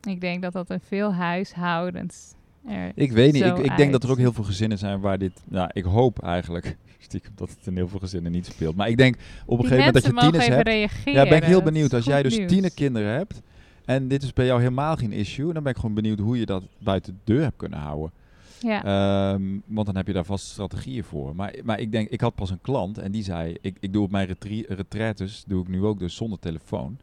Ik 0.08 0.20
denk 0.20 0.42
dat 0.42 0.52
dat 0.52 0.70
in 0.70 0.80
veel 0.80 1.14
huishoudens 1.14 2.34
er 2.66 2.92
Ik 2.94 3.12
weet 3.12 3.32
niet. 3.32 3.44
Ik, 3.44 3.58
ik 3.58 3.76
denk 3.76 3.92
dat 3.92 4.04
er 4.04 4.10
ook 4.10 4.18
heel 4.18 4.32
veel 4.32 4.44
gezinnen 4.44 4.78
zijn 4.78 5.00
waar 5.00 5.18
dit. 5.18 5.42
Nou, 5.48 5.70
ik 5.72 5.84
hoop 5.84 6.22
eigenlijk 6.22 6.76
stiekem 6.98 7.32
dat 7.34 7.50
het 7.50 7.66
in 7.66 7.76
heel 7.76 7.88
veel 7.88 7.98
gezinnen 7.98 8.32
niet 8.32 8.46
speelt. 8.46 8.76
Maar 8.76 8.88
ik 8.88 8.96
denk 8.96 9.14
op 9.46 9.58
een 9.58 9.68
Die 9.68 9.68
gegeven 9.68 9.76
moment 9.76 9.94
dat 9.94 10.24
je 10.24 10.30
tieners 10.30 10.46
hebt. 10.46 10.68
reageren. 10.68 11.12
Ja, 11.12 11.28
ben 11.28 11.36
ik 11.36 11.44
heel 11.44 11.62
benieuwd. 11.62 11.92
Als 11.92 12.04
jij 12.04 12.22
dus 12.22 12.36
nieuws. 12.36 12.50
tienerkinderen 12.50 13.12
hebt. 13.12 13.42
En 13.84 14.08
dit 14.08 14.22
is 14.22 14.32
bij 14.32 14.46
jou 14.46 14.60
helemaal 14.60 14.96
geen 14.96 15.12
issue. 15.12 15.52
Dan 15.52 15.62
ben 15.62 15.72
ik 15.72 15.78
gewoon 15.78 15.94
benieuwd 15.94 16.18
hoe 16.18 16.38
je 16.38 16.46
dat 16.46 16.62
buiten 16.78 17.12
de 17.12 17.32
deur 17.32 17.42
hebt 17.42 17.56
kunnen 17.56 17.78
houden. 17.78 18.12
Ja. 18.60 18.84
Ehm, 18.84 19.58
want 19.66 19.86
dan 19.86 19.96
heb 19.96 20.06
je 20.06 20.12
daar 20.12 20.24
vast 20.24 20.46
strategieën 20.46 21.04
voor. 21.04 21.34
Maar, 21.34 21.54
maar 21.64 21.80
ik 21.80 21.92
denk, 21.92 22.08
ik 22.08 22.20
had 22.20 22.34
pas 22.34 22.50
een 22.50 22.60
klant 22.60 22.98
en 22.98 23.12
die 23.12 23.22
zei: 23.22 23.56
Ik, 23.60 23.76
ik 23.80 23.92
doe 23.92 24.02
op 24.02 24.10
mijn 24.10 24.36
retraites, 24.68 25.44
doe 25.46 25.62
ik 25.62 25.68
nu 25.68 25.84
ook 25.84 25.98
dus 25.98 26.14
zonder 26.14 26.38
telefoon. 26.38 26.98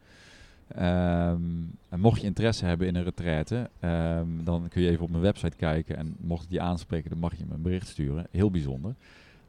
Ehm, 0.68 1.42
en 1.90 2.00
mocht 2.00 2.22
je 2.22 2.28
interesse 2.28 2.66
hebben 2.66 2.88
in 2.88 2.96
een 2.96 3.04
retraite, 3.04 3.70
ehm, 3.80 4.28
dan 4.44 4.68
kun 4.70 4.82
je 4.82 4.90
even 4.90 5.04
op 5.04 5.10
mijn 5.10 5.22
website 5.22 5.58
kijken. 5.58 5.98
En 5.98 6.16
mocht 6.20 6.44
ik 6.44 6.50
die 6.50 6.62
aanspreken, 6.62 7.10
dan 7.10 7.20
mag 7.20 7.38
je 7.38 7.46
me 7.48 7.54
een 7.54 7.62
bericht 7.62 7.88
sturen. 7.88 8.28
Heel 8.32 8.52
bijzonder. 8.52 8.96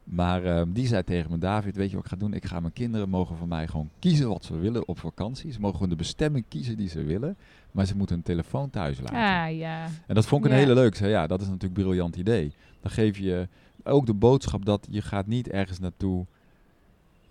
Maar 0.09 0.43
ehm, 0.43 0.71
die 0.71 0.87
zei 0.87 1.03
tegen 1.03 1.31
me, 1.31 1.37
David, 1.37 1.75
weet 1.75 1.89
je 1.89 1.95
wat 1.95 2.05
ik 2.05 2.11
ga 2.11 2.17
doen? 2.17 2.33
Ik 2.33 2.45
ga 2.45 2.59
mijn 2.59 2.73
kinderen 2.73 3.09
mogen 3.09 3.37
van 3.37 3.47
mij 3.47 3.67
gewoon 3.67 3.89
kiezen 3.99 4.29
wat 4.29 4.45
ze 4.45 4.57
willen 4.57 4.87
op 4.87 4.99
vakantie. 4.99 5.51
Ze 5.51 5.59
mogen 5.59 5.75
gewoon 5.75 5.89
de 5.91 5.95
bestemming 5.97 6.45
kiezen 6.47 6.77
die 6.77 6.89
ze 6.89 7.03
willen. 7.03 7.37
Maar 7.71 7.85
ze 7.85 7.95
moeten 7.95 8.15
hun 8.15 8.23
telefoon 8.25 8.69
thuis 8.69 8.99
laten. 8.99 9.15
Ah, 9.51 9.57
ja. 9.57 9.85
En 10.07 10.15
dat 10.15 10.25
vond 10.25 10.45
ik 10.45 10.51
een 10.51 10.57
Ja. 10.57 10.63
hele 10.63 10.73
leuk. 10.73 10.87
Ik 10.87 10.95
zei, 10.95 11.11
ja, 11.11 11.27
dat 11.27 11.41
is 11.41 11.47
natuurlijk 11.47 11.77
een 11.77 11.83
briljant 11.83 12.15
idee. 12.15 12.51
Dan 12.81 12.91
geef 12.91 13.17
je 13.17 13.47
ook 13.83 14.05
de 14.05 14.13
boodschap 14.13 14.65
dat 14.65 14.87
je 14.89 15.01
gaat 15.01 15.27
niet 15.27 15.49
ergens 15.49 15.79
naartoe... 15.79 16.25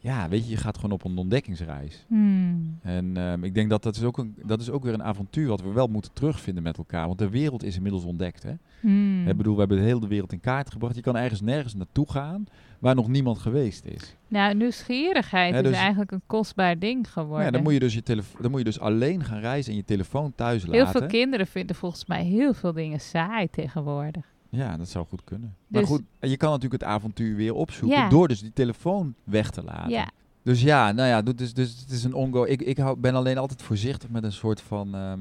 Ja, 0.01 0.29
weet 0.29 0.45
je, 0.45 0.51
je 0.51 0.57
gaat 0.57 0.77
gewoon 0.77 0.93
op 0.93 1.05
een 1.05 1.19
ontdekkingsreis. 1.19 2.05
Hmm. 2.09 2.79
En 2.83 3.17
ehm, 3.17 3.45
ik 3.45 3.55
denk 3.55 3.71
dat 3.71 3.83
dat 3.83 3.97
is, 3.97 4.03
ook 4.03 4.19
een, 4.19 4.35
dat 4.45 4.61
is 4.61 4.71
ook 4.71 4.85
weer 4.85 4.95
een 4.95 5.03
avontuur 5.03 5.49
wat 5.49 5.61
we 5.63 5.73
wel 5.73 5.87
moeten 5.87 6.13
terugvinden 6.13 6.63
met 6.63 6.79
elkaar. 6.79 7.07
Want 7.07 7.19
de 7.19 7.29
wereld 7.29 7.65
is 7.65 7.77
inmiddels 7.77 8.05
ontdekt, 8.05 8.43
hè. 8.43 8.53
Hmm. 8.81 9.29
Ik 9.29 9.37
bedoel, 9.37 9.53
we 9.53 9.59
hebben 9.59 9.79
de 9.79 9.85
hele 9.85 10.09
wereld 10.09 10.33
in 10.33 10.41
kaart 10.41 10.71
gebracht. 10.73 10.95
Je 10.95 11.01
kan 11.01 11.17
ergens 11.17 11.41
nergens 11.41 11.75
naartoe 11.75 12.11
gaan 12.11 12.47
waar 12.79 12.95
nog 12.95 13.09
niemand 13.09 13.39
geweest 13.39 13.85
is. 13.85 14.17
Nou, 14.29 14.55
nieuwsgierigheid 14.55 15.55
is 15.55 15.63
dus- 15.63 15.77
eigenlijk 15.77 16.11
een 16.11 16.23
kostbaar 16.27 16.79
ding 16.79 17.13
geworden. 17.13 17.45
Ja, 17.45 17.51
dan, 17.51 17.63
moet 17.63 17.73
je 17.73 17.79
dus 17.79 17.95
je 17.95 18.03
dan 18.41 18.51
moet 18.51 18.59
je 18.59 18.65
dus 18.65 18.81
alleen 18.81 19.25
gaan 19.25 19.41
reizen 19.41 19.71
en 19.73 19.79
je 19.79 19.85
telefoon 19.85 20.33
thuis 20.35 20.63
Heel 20.63 20.73
laten. 20.73 21.01
veel 21.01 21.09
kinderen 21.09 21.47
vinden 21.47 21.77
volgens 21.77 22.07
mij 22.07 22.25
heel 22.25 22.55
veel 22.55 22.73
dingen 22.73 23.01
saai 23.01 23.51
tegenwoordig. 23.51 24.25
Ja, 24.49 24.77
dat 24.77 24.89
zou 24.89 25.07
goed 25.07 25.25
kunnen. 25.25 25.55
Maar 25.67 25.81
Dus- 25.81 25.91
goed, 25.91 26.03
je 26.21 26.37
kan 26.37 26.51
natuurlijk 26.51 26.83
het 26.83 26.91
avontuur 26.91 27.37
weer 27.37 27.55
opzoeken 27.55 27.99
Ja. 27.99 28.09
door 28.09 28.29
dus 28.29 28.41
die 28.41 28.53
telefoon 28.53 29.15
weg 29.25 29.51
te 29.51 29.63
laten. 29.65 29.91
Ja, 29.91 30.11
Dus 30.43 30.63
ja, 30.63 30.93
nou 30.93 31.09
ja, 31.09 31.23
dus, 31.23 31.55
dus 31.55 31.81
het 31.81 31.91
is 31.91 32.05
een 32.05 32.15
ongo. 32.15 32.45
Ik, 32.45 32.63
ik 32.63 32.79
hou, 32.79 32.97
ben 32.99 33.15
alleen 33.15 33.39
altijd 33.39 33.63
voorzichtig 33.63 34.09
met 34.11 34.25
een 34.25 34.33
soort 34.33 34.61
van. 34.61 34.95
ehm, 34.95 35.19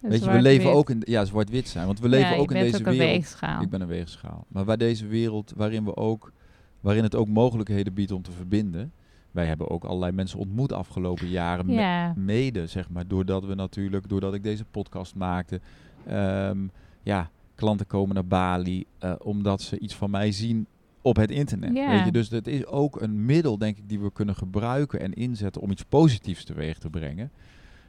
weet 0.00 0.24
je, 0.24 0.30
we 0.30 0.40
leven 0.42 0.72
ook 0.72 0.90
in. 0.90 1.02
Ja, 1.04 1.24
zwart-wit 1.24 1.68
zijn. 1.68 1.86
Want 1.86 2.00
we 2.00 2.08
leven 2.08 2.34
ja, 2.34 2.36
ook 2.40 2.50
in 2.52 2.60
deze 2.60 2.78
ook 2.78 2.86
een 2.86 2.92
wereld. 2.92 3.10
weegschaal. 3.10 3.62
Ik 3.62 3.70
ben 3.70 3.80
een 3.80 3.86
weegschaal. 3.86 4.44
Maar 4.48 4.64
waar 4.64 4.78
deze 4.78 5.06
wereld, 5.06 5.52
waarin 5.56 5.84
we 5.84 5.96
ook. 5.96 6.32
waarin 6.80 7.02
het 7.02 7.14
ook 7.14 7.28
mogelijkheden 7.28 7.94
biedt 7.94 8.12
om 8.12 8.22
te 8.22 8.32
verbinden. 8.32 8.92
Wij 9.30 9.46
hebben 9.46 9.70
ook 9.70 9.84
allerlei 9.84 10.12
mensen 10.12 10.38
ontmoet 10.38 10.72
afgelopen 10.72 11.28
jaren. 11.28 11.66
me- 11.66 11.72
ja, 11.72 12.12
mede, 12.16 12.66
zeg 12.66 12.88
maar, 12.90 13.06
doordat 13.06 13.44
we 13.44 13.54
natuurlijk, 13.54 14.08
doordat 14.08 14.34
ik 14.34 14.42
deze 14.42 14.64
podcast 14.64 15.14
maakte, 15.14 15.60
ehm, 16.06 16.58
ja, 17.02 17.30
klanten 17.58 17.86
komen 17.86 18.14
naar 18.14 18.26
Bali, 18.26 18.84
eh, 18.98 19.12
omdat 19.18 19.62
ze 19.62 19.78
iets 19.78 19.94
van 19.94 20.10
mij 20.10 20.32
zien 20.32 20.66
op 21.02 21.16
het 21.16 21.30
internet. 21.30 21.72
Weet 21.72 22.04
je? 22.04 22.12
Dus 22.12 22.28
dat 22.28 22.46
is 22.46 22.66
ook 22.66 23.00
een 23.00 23.24
middel, 23.24 23.58
denk 23.58 23.76
ik, 23.76 23.88
die 23.88 24.00
we 24.00 24.12
kunnen 24.12 24.36
gebruiken 24.36 25.00
en 25.00 25.12
inzetten 25.12 25.62
om 25.62 25.70
iets 25.70 25.84
positiefs 25.84 26.44
teweeg 26.44 26.78
te 26.78 26.90
brengen. 26.90 27.30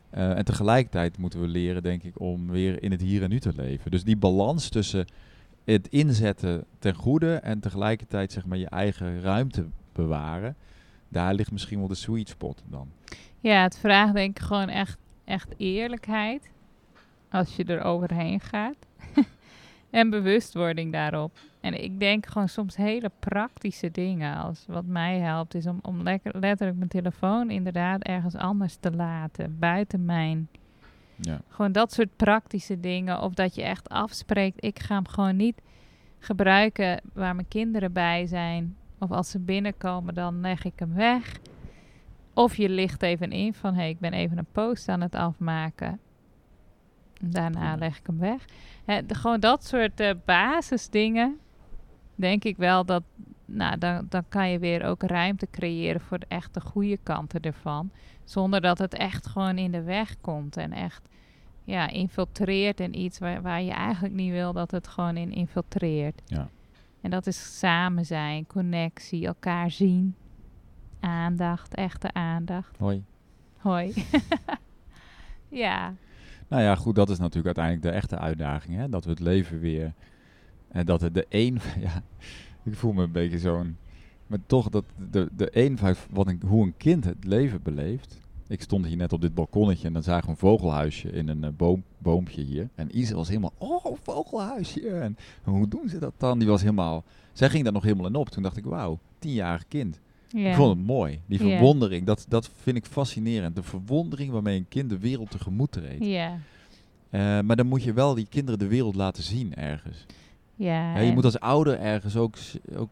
Eh, 0.10 0.38
en 0.38 0.46
tegelijkertijd 0.46 1.18
moeten 1.18 1.42
we 1.42 1.48
leren, 1.48 1.84
denk 1.84 2.04
ik, 2.04 2.20
om 2.20 2.48
weer 2.48 2.84
in 2.84 2.92
het 2.92 3.02
hier 3.02 3.24
en 3.24 3.30
nu 3.30 3.40
te 3.40 3.54
leven. 3.56 3.92
Dus 3.92 4.04
die 4.04 4.18
balans 4.18 4.70
tussen 4.70 5.06
het 5.64 5.88
inzetten 5.88 6.64
ten 6.80 6.96
goede 6.96 7.36
en 7.36 7.60
tegelijkertijd 7.60 8.32
zeg 8.32 8.46
maar 8.46 8.58
je 8.58 8.70
eigen 8.70 9.22
ruimte 9.22 9.66
bewaren, 9.94 10.56
daar 11.10 11.34
ligt 11.34 11.52
misschien 11.52 11.80
wel 11.80 11.88
de 11.88 11.96
sweet 11.96 12.30
spot 12.30 12.64
dan. 12.70 12.88
Ja, 13.40 13.62
het 13.62 13.78
vraagt 13.78 14.14
denk 14.14 14.38
ik 14.38 14.44
gewoon 14.44 14.70
echt, 14.70 14.98
echt 15.24 15.54
eerlijkheid. 15.58 16.50
Als 17.32 17.56
je 17.56 17.64
er 17.64 17.82
overheen 17.82 18.40
gaat. 18.40 18.76
en 19.90 20.10
bewustwording 20.10 20.92
daarop. 20.92 21.38
En 21.60 21.84
ik 21.84 22.00
denk 22.00 22.26
gewoon 22.26 22.50
soms 22.50 22.76
hele 22.76 23.12
praktische 23.20 23.92
dingen. 23.92 24.38
Als 24.38 24.66
wat 24.68 24.86
mij 24.86 25.20
helpt 25.20 25.56
is 25.56 25.66
om, 25.66 25.80
om 25.82 26.04
lekker, 26.04 26.40
letterlijk 26.40 26.78
mijn 26.78 26.90
telefoon 26.90 27.50
inderdaad 27.50 28.02
ergens 28.04 28.36
anders 28.36 28.76
te 28.76 28.92
laten. 28.92 29.60
Buiten 29.60 30.06
mijn. 30.06 30.50
Ja. 31.16 31.42
Gewoon 31.48 31.72
dat 31.72 31.94
soort 31.94 32.16
praktische 32.16 32.80
dingen. 32.80 33.22
Of 33.22 33.34
dat 33.34 33.56
je 33.56 33.64
echt 33.64 33.90
afspreekt. 33.90 34.66
Ik 34.66 34.80
ga 34.80 34.96
hem 34.96 35.08
gewoon 35.08 35.36
niet 35.36 35.62
gebruiken 36.20 37.02
waar 37.14 37.36
mijn 37.36 37.48
kinderen 37.48 37.94
bij 37.94 38.26
zijn. 38.28 38.76
Of 39.00 39.12
als 39.12 39.30
ze 39.30 39.40
binnenkomen, 39.40 40.14
dan 40.14 40.42
leg 40.42 40.64
ik 40.64 40.80
hem 40.80 40.94
weg. 40.94 41.40
Of 42.34 42.56
je 42.56 42.70
ligt 42.70 43.04
even 43.04 43.32
in 43.32 43.54
van, 43.54 43.74
hé, 43.74 43.80
hey, 43.80 43.90
ik 43.90 44.00
ben 44.00 44.14
even 44.14 44.38
een 44.38 44.52
post 44.52 44.90
aan 44.90 45.02
het 45.02 45.16
afmaken. 45.16 46.00
Daarna 47.20 47.76
leg 47.76 47.98
ik 47.98 48.06
hem 48.08 48.20
weg. 48.20 48.46
De- 48.86 49.16
gewoon 49.16 49.40
dat 49.40 49.66
soort 49.66 50.00
eh, 50.00 50.12
basisdingen. 50.26 51.38
Denk 52.16 52.44
ik 52.44 52.58
wel 52.58 52.86
dat, 52.86 53.04
nou, 53.46 53.78
dan, 53.78 54.06
dan 54.10 54.24
kan 54.30 54.50
je 54.50 54.60
weer 54.60 54.84
ook 54.84 55.04
ruimte 55.04 55.48
creëren 55.52 56.02
voor 56.02 56.20
de 56.20 56.26
echte 56.28 56.62
goede 56.62 56.98
kanten 57.04 57.42
ervan. 57.42 57.92
Zonder 58.24 58.62
dat 58.62 58.78
het 58.78 58.94
echt 58.94 59.28
gewoon 59.28 59.58
in 59.58 59.72
de 59.72 59.82
weg 59.84 60.16
komt 60.22 60.58
en 60.58 60.72
echt 60.74 61.10
ja, 61.64 61.88
infiltreert 61.90 62.80
in 62.80 63.00
iets 63.00 63.20
waar, 63.20 63.42
waar 63.42 63.62
je 63.62 63.72
eigenlijk 63.72 64.14
niet 64.14 64.32
wil 64.32 64.54
dat 64.54 64.72
het 64.72 64.88
gewoon 64.88 65.18
in 65.18 65.32
infiltreert. 65.32 66.22
Ja. 66.26 66.50
En 67.02 67.10
dat 67.10 67.28
is 67.28 67.60
samen 67.60 68.06
zijn, 68.06 68.48
connectie, 68.48 69.26
elkaar 69.28 69.72
zien, 69.72 70.16
aandacht, 71.00 71.76
echte 71.76 72.14
aandacht. 72.14 72.78
Hoi. 72.78 73.04
Hoi. 73.58 73.94
ja, 75.50 75.94
Nou 76.50 76.62
ja, 76.62 76.76
goed, 76.76 76.95
dat 76.95 77.10
is 77.10 77.18
natuurlijk 77.18 77.58
uiteindelijk 77.58 77.86
de 77.86 78.00
echte 78.00 78.18
uitdaging. 78.18 78.78
Hè? 78.78 78.89
Dat 78.89 79.04
we 79.04 79.10
het 79.10 79.20
leven 79.20 79.60
weer. 79.60 79.93
En 80.68 80.86
dat 80.86 81.02
het 81.02 81.14
de 81.14 81.26
een. 81.30 81.60
Ja, 81.80 82.04
ik 82.64 82.76
voel 82.76 82.93
me 82.93 83.04
een 83.04 83.12
beetje 83.12 83.39
zo'n. 83.39 83.78
Maar 84.28 84.39
toch, 84.45 84.70
dat 84.70 84.86
de, 85.12 85.30
de 85.36 85.50
eenvoud 85.50 85.97
wat 86.12 86.28
een, 86.28 86.41
hoe 86.47 86.64
een 86.64 86.78
kind 86.78 87.06
het 87.06 87.24
leven 87.24 87.62
beleeft. 87.62 88.20
Ik 88.47 88.62
stond 88.62 88.86
hier 88.86 88.97
net 88.97 89.14
op 89.14 89.22
dit 89.22 89.34
balkonnetje 89.34 89.88
en 89.88 89.93
dan 89.93 90.04
zagen 90.04 90.24
we 90.26 90.30
een 90.30 90.38
vogelhuisje 90.38 91.12
in 91.12 91.28
een 91.28 91.43
eh, 91.43 91.50
boom, 91.58 91.84
boompje 91.97 92.41
hier. 92.41 92.70
En 92.76 92.97
Isa 92.97 93.16
was 93.16 93.28
helemaal, 93.28 93.54
oh, 93.58 93.86
vogelhuisje. 94.02 94.89
En 94.89 95.18
hoe 95.43 95.68
doen 95.68 95.89
ze 95.89 96.00
dat 96.00 96.14
dan? 96.18 96.39
Die 96.39 96.47
was 96.47 96.62
helemaal, 96.62 97.04
zij 97.34 97.50
ging 97.50 97.64
daar 97.64 97.74
nog 97.74 97.84
helemaal 97.84 98.08
in 98.08 98.16
op. 98.16 98.30
Toen 98.30 98.43
dacht 98.43 98.58
ik, 98.58 98.66
wauw, 98.66 99.00
tienjarig 99.20 99.68
kind. 99.68 100.00
Ik 100.34 100.54
vond 100.56 100.78
het 100.78 100.86
mooi. 100.88 101.20
Die 101.26 101.40
verwondering, 101.40 102.06
dat, 102.06 102.26
dat 102.28 102.50
vind 102.62 102.78
ik 102.78 102.86
fascinerend. 102.86 103.56
De 103.56 103.64
verwondering 103.64 104.32
waarmee 104.32 104.58
een 104.58 104.68
kind 104.70 104.90
de 104.90 105.00
wereld 105.00 105.32
tegemoet 105.32 105.72
treedt. 105.72 106.06
Ja, 106.06 106.38
Eh, 107.10 107.40
maar 107.40 107.56
dan 107.56 107.68
moet 107.68 107.84
je 107.84 107.94
wel 107.94 108.14
die 108.16 108.28
kinderen 108.30 108.60
de 108.60 108.68
wereld 108.68 108.96
laten 108.96 109.24
zien 109.24 109.56
ergens. 109.56 110.06
ja. 110.56 110.94
Ja, 110.96 111.00
je 111.00 111.12
moet 111.12 111.26
als 111.26 111.40
ouder 111.40 111.80
ergens 111.80 112.16
ook, 112.16 112.36
ook... 112.76 112.90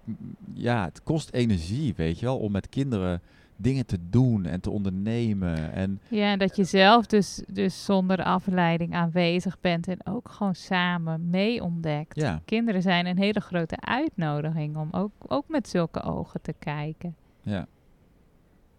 Ja, 0.54 0.84
het 0.86 1.04
kost 1.04 1.32
energie, 1.32 1.94
weet 1.96 2.20
je 2.20 2.26
wel, 2.26 2.38
om 2.38 2.52
met 2.52 2.70
kinderen 2.70 3.22
dingen 3.56 3.86
te 3.86 3.98
doen 4.10 4.46
en 4.46 4.60
te 4.62 4.70
ondernemen. 4.70 5.74
En 5.74 6.00
Ja, 6.08 6.32
en 6.32 6.40
dat 6.40 6.56
je 6.56 6.64
zelf 6.64 7.06
dus, 7.06 7.42
dus 7.48 7.86
zonder 7.86 8.24
afleiding 8.24 8.94
aanwezig 8.94 9.58
bent 9.62 9.88
en 9.88 9.98
ook 10.04 10.30
gewoon 10.30 10.56
samen 10.56 11.30
mee 11.30 11.64
ontdekt. 11.64 12.16
ja, 12.16 12.42
Kinderen 12.46 12.82
zijn 12.82 13.06
een 13.06 13.18
hele 13.18 13.40
grote 13.40 13.80
uitnodiging 13.80 14.78
om 14.78 14.88
ook, 14.92 15.12
ook 15.28 15.46
met 15.48 15.68
zulke 15.68 16.02
ogen 16.04 16.42
te 16.42 16.54
kijken. 16.60 17.16
Ja. 17.48 17.68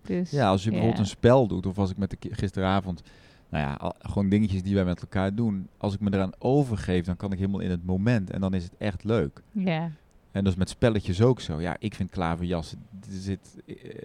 Dus, 0.02 0.30
ja, 0.30 0.48
als 0.48 0.64
je 0.64 0.70
bijvoorbeeld 0.70 1.00
een 1.00 1.06
spel 1.06 1.46
doet, 1.46 1.66
of 1.66 1.78
als 1.78 1.90
ik 1.90 1.96
met 1.96 2.10
de 2.10 2.16
gisteravond... 2.30 3.02
Nou 3.50 3.64
ja, 3.64 3.74
al- 3.74 3.94
gewoon 3.98 4.28
dingetjes 4.28 4.62
die 4.62 4.74
wij 4.74 4.84
met 4.84 5.00
elkaar 5.00 5.34
doen. 5.34 5.68
Als 5.76 5.94
ik 5.94 6.00
me 6.00 6.12
eraan 6.14 6.32
overgeef, 6.38 7.04
dan 7.04 7.16
kan 7.16 7.32
ik 7.32 7.38
helemaal 7.38 7.60
in 7.60 7.70
het 7.70 7.84
moment. 7.86 8.30
En 8.30 8.40
dan 8.40 8.54
is 8.54 8.62
het 8.62 8.72
echt 8.78 9.04
leuk. 9.04 9.42
Ja, 9.52 9.90
En 10.32 10.46
is 10.46 10.54
met 10.54 10.68
spelletjes 10.68 11.22
ook 11.22 11.40
zo. 11.40 11.60
Ja, 11.60 11.76
ik 11.78 11.94
vind 11.94 12.10
klaverjas, 12.10 12.70
het 13.00 13.06
is, 13.14 13.26
het, 13.26 13.56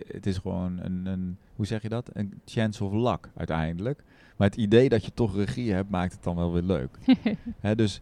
het 0.08 0.26
is 0.26 0.38
gewoon 0.38 0.80
een, 0.80 1.06
een, 1.06 1.38
hoe 1.56 1.66
zeg 1.66 1.82
je 1.82 1.90
dat? 1.90 2.10
Een 2.14 2.42
chance 2.46 2.84
of 2.84 2.94
luck 2.94 3.30
uiteindelijk. 3.36 4.04
Maar 4.38 4.48
het 4.48 4.58
idee 4.58 4.90
dat 4.90 5.06
je 5.06 5.14
toch 5.14 5.36
regie 5.36 5.74
hebt, 5.74 5.90
maakt 5.90 6.14
het 6.14 6.24
dan 6.24 6.36
wel 6.36 6.54
weer 6.54 6.62
leuk. 6.64 6.98
Hè, 7.60 7.76
dus 7.76 8.02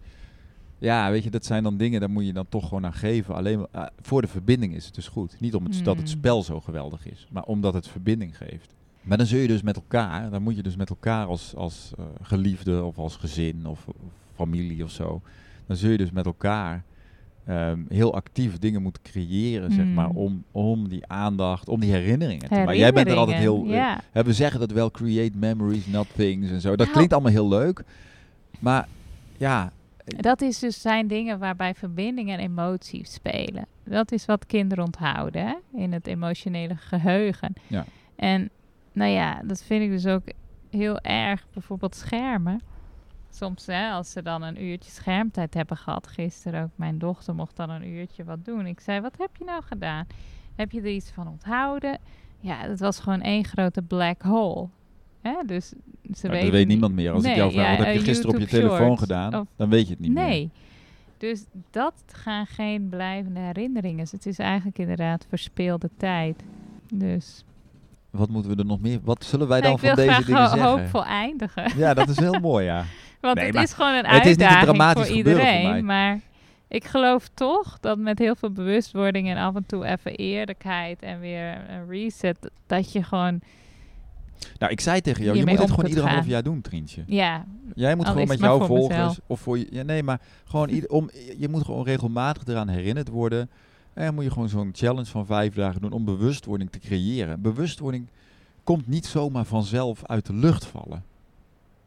ja, 0.81 1.11
weet 1.11 1.23
je, 1.23 1.29
dat 1.29 1.45
zijn 1.45 1.63
dan 1.63 1.77
dingen, 1.77 1.99
daar 1.99 2.09
moet 2.09 2.25
je 2.25 2.33
dan 2.33 2.45
toch 2.49 2.67
gewoon 2.67 2.85
aan 2.85 2.93
geven. 2.93 3.35
Alleen 3.35 3.57
maar, 3.59 3.67
ah, 3.71 3.87
voor 4.01 4.21
de 4.21 4.27
verbinding 4.27 4.75
is 4.75 4.85
het 4.85 4.95
dus 4.95 5.07
goed. 5.07 5.35
Niet 5.39 5.55
om 5.55 5.63
het, 5.63 5.73
dat 5.83 5.95
het 5.97 6.05
Mm. 6.05 6.11
spel 6.11 6.43
zo 6.43 6.59
geweldig 6.61 7.07
is, 7.07 7.27
maar 7.31 7.43
omdat 7.43 7.73
het 7.73 7.87
verbinding 7.87 8.37
geeft. 8.37 8.73
Maar 9.01 9.17
dan 9.17 9.25
zul 9.27 9.39
je 9.39 9.47
dus 9.47 9.61
met 9.61 9.75
elkaar, 9.75 10.29
dan 10.29 10.41
moet 10.41 10.55
je 10.55 10.63
dus 10.63 10.75
met 10.75 10.89
elkaar 10.89 11.25
als, 11.25 11.55
als 11.55 11.91
eh, 11.97 12.05
geliefde 12.21 12.83
of 12.83 12.97
als 12.97 13.15
gezin 13.15 13.65
of, 13.65 13.87
of 13.87 13.95
familie 14.35 14.83
of 14.83 14.91
zo. 14.91 15.21
Dan 15.67 15.75
zul 15.77 15.89
je 15.91 15.97
dus 15.97 16.11
met 16.11 16.25
elkaar 16.25 16.83
ehm, 17.45 17.79
heel 17.89 18.13
actief 18.13 18.57
dingen 18.59 18.81
moeten 18.81 19.01
creëren, 19.03 19.71
zeg 19.71 19.85
maar, 19.85 20.09
om, 20.09 20.43
om 20.51 20.87
die 20.89 21.07
aandacht, 21.07 21.69
om 21.69 21.79
die 21.79 21.91
herinneringen 21.91 22.47
maken. 22.49 22.77
Jij 22.77 22.91
bent 22.93 23.07
er 23.07 23.15
altijd 23.15 23.37
heel... 23.37 23.65
Eh, 23.67 24.23
we 24.23 24.33
zeggen 24.33 24.59
dat 24.59 24.71
wel, 24.71 24.91
create 24.91 25.37
memories, 25.37 25.87
not 25.87 26.07
things 26.15 26.49
en 26.49 26.61
zo. 26.61 26.69
Dat 26.69 26.77
Nou- 26.77 26.91
klinkt 26.91 27.13
allemaal 27.13 27.31
heel 27.31 27.47
leuk. 27.47 27.83
Maar 28.59 28.87
ja, 29.37 29.71
dat 30.17 30.41
is 30.41 30.59
dus 30.59 30.81
zijn 30.81 31.07
dingen 31.07 31.39
waarbij 31.39 31.75
verbinding 31.75 32.29
en 32.29 32.39
emotie 32.39 33.07
spelen. 33.07 33.65
Dat 33.83 34.11
is 34.11 34.25
wat 34.25 34.45
kinderen 34.45 34.83
onthouden 34.85 35.45
hè? 35.47 35.55
in 35.73 35.93
het 35.93 36.07
emotionele 36.07 36.75
geheugen. 36.75 37.53
Ja. 37.67 37.85
En 38.15 38.49
nou 38.91 39.11
ja, 39.11 39.41
dat 39.43 39.63
vind 39.63 39.83
ik 39.83 39.89
dus 39.89 40.05
ook 40.05 40.23
heel 40.69 40.99
erg. 40.99 41.47
Bijvoorbeeld 41.53 41.95
schermen. 41.95 42.61
Soms 43.29 43.65
hè, 43.65 43.91
als 43.91 44.11
ze 44.11 44.21
dan 44.21 44.41
een 44.41 44.63
uurtje 44.63 44.91
schermtijd 44.91 45.53
hebben 45.53 45.77
gehad. 45.77 46.07
Gisteren 46.07 46.63
ook 46.63 46.69
mijn 46.75 46.97
dochter 46.97 47.35
mocht 47.35 47.55
dan 47.55 47.69
een 47.69 47.87
uurtje 47.87 48.23
wat 48.23 48.45
doen. 48.45 48.65
Ik 48.65 48.79
zei, 48.79 49.01
wat 49.01 49.17
heb 49.17 49.29
je 49.37 49.43
nou 49.43 49.63
gedaan? 49.63 50.07
Heb 50.55 50.71
je 50.71 50.81
er 50.81 50.87
iets 50.87 51.11
van 51.11 51.27
onthouden? 51.27 51.99
Ja, 52.39 52.57
het 52.57 52.79
was 52.79 52.99
gewoon 52.99 53.21
één 53.21 53.45
grote 53.45 53.81
black 53.81 54.21
hole. 54.21 54.67
Hè? 55.21 55.33
Dus 55.45 55.67
ze 55.67 55.75
Nou, 56.03 56.15
weten 56.21 56.31
dat 56.31 56.41
weet 56.41 56.51
niet- 56.51 56.67
niemand 56.67 56.93
meer. 56.93 57.11
Als 57.11 57.23
ik 57.23 57.29
Nee, 57.29 57.37
jou 57.37 57.51
vraag, 57.51 57.71
ja, 57.71 57.77
wat 57.77 57.85
heb 57.85 57.95
je 57.95 58.01
gisteren 58.01 58.33
op 58.35 58.39
je 58.41 58.47
telefoon 58.47 58.97
gedaan? 58.97 59.35
of- 59.35 59.47
dan 59.55 59.69
weet 59.69 59.85
je 59.87 59.91
het 59.93 59.99
niet 59.99 60.11
meer. 60.13 60.25
Nee. 60.27 60.49
Dus 61.17 61.45
dat 61.71 61.93
gaan 62.07 62.45
geen 62.45 62.89
blijvende 62.89 63.39
herinneringen. 63.39 63.97
Dus 63.97 64.11
het 64.11 64.25
is 64.25 64.37
eigenlijk 64.39 64.77
inderdaad 64.77 65.25
verspeelde 65.29 65.89
tijd. 65.97 66.43
Dus 66.93 67.43
Wat 68.09 68.29
moeten 68.29 68.51
we 68.51 68.57
er 68.57 68.65
nog 68.65 68.79
meer... 68.81 68.99
Wat 69.03 69.23
zullen 69.23 69.47
wij 69.47 69.59
Nou, 69.59 69.77
dan 69.79 69.87
van 69.95 69.95
deze 70.05 70.25
dingen 70.25 70.41
ho- 70.41 70.47
zeggen? 70.49 70.69
hoopvol 70.79 71.05
eindigen. 71.05 71.77
Ja, 71.77 71.93
dat 71.93 72.09
is 72.09 72.17
heel 72.19 72.39
mooi, 72.49 72.65
ja. 72.65 72.83
Want 73.21 73.35
Nee, 73.35 73.45
het 73.45 73.53
maar 73.53 73.63
is 73.63 73.73
gewoon 73.73 73.93
een 73.93 74.05
het 74.05 74.25
is 74.25 74.29
niet 74.29 74.39
een 74.41 74.45
uitdaging 74.47 74.75
dramatisch 74.77 74.95
voor 74.95 75.05
voor 75.05 75.15
iedereen. 75.17 75.69
mij. 75.69 75.81
maar 75.81 76.19
ik 76.67 76.83
geloof 76.83 77.27
toch 77.33 77.79
dat 77.79 77.97
met 77.97 78.19
heel 78.19 78.35
veel 78.35 78.51
bewustwording 78.51 79.29
en 79.29 79.37
af 79.37 79.55
en 79.55 79.65
toe 79.65 79.85
even 79.85 80.15
eerlijkheid 80.15 81.01
en 81.01 81.19
weer 81.19 81.69
een 81.69 81.87
reset, 81.89 82.37
dat 82.67 82.91
je 82.91 83.03
gewoon, 83.03 83.41
Nou, 84.59 84.71
ik 84.71 84.79
zei 84.79 85.01
tegen 85.01 85.23
jou, 85.23 85.37
je 85.37 85.45
moet 85.45 85.51
het 85.51 85.69
om 85.69 85.75
gewoon 85.75 85.89
ieder 85.89 86.07
half 86.09 86.27
jaar 86.27 86.43
doen, 86.43 86.61
Trientje. 86.61 87.03
ja, 87.07 87.45
Jij 87.75 87.95
moet 87.95 88.05
Al 88.05 88.11
gewoon 88.11 88.27
met 88.27 88.39
jouw 88.39 88.59
volgers... 88.59 88.97
mezelf. 88.97 89.19
Of 89.27 89.39
voor 89.39 89.57
je, 89.57 89.67
ja, 89.69 89.83
nee, 89.83 90.03
maar 90.03 90.21
gewoon 90.45 90.69
ieder, 90.69 90.89
om, 90.89 91.09
je 91.37 91.49
moet 91.49 91.65
gewoon 91.65 91.85
regelmatig 91.85 92.43
eraan 92.45 92.67
herinnerd 92.67 93.07
worden. 93.07 93.49
En 93.93 94.05
dan 94.05 94.13
moet 94.13 94.23
je 94.23 94.31
gewoon 94.31 94.49
zo'n 94.49 94.69
challenge 94.73 95.05
van 95.05 95.25
vijf 95.25 95.53
dagen 95.53 95.81
doen 95.81 95.91
om 95.91 96.05
bewustwording 96.05 96.71
te 96.71 96.79
creëren. 96.79 97.41
Bewustwording 97.41 98.07
komt 98.63 98.87
niet 98.87 99.05
zomaar 99.05 99.45
vanzelf 99.45 100.05
uit 100.05 100.25
de 100.25 100.33
lucht 100.33 100.65
vallen. 100.65 101.03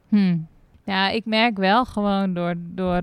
Hm. 0.08 0.36
Ja, 0.84 1.10
ik 1.10 1.24
merk 1.24 1.56
wel 1.56 1.84
gewoon 1.84 2.34
door, 2.34 2.54
door 2.58 3.00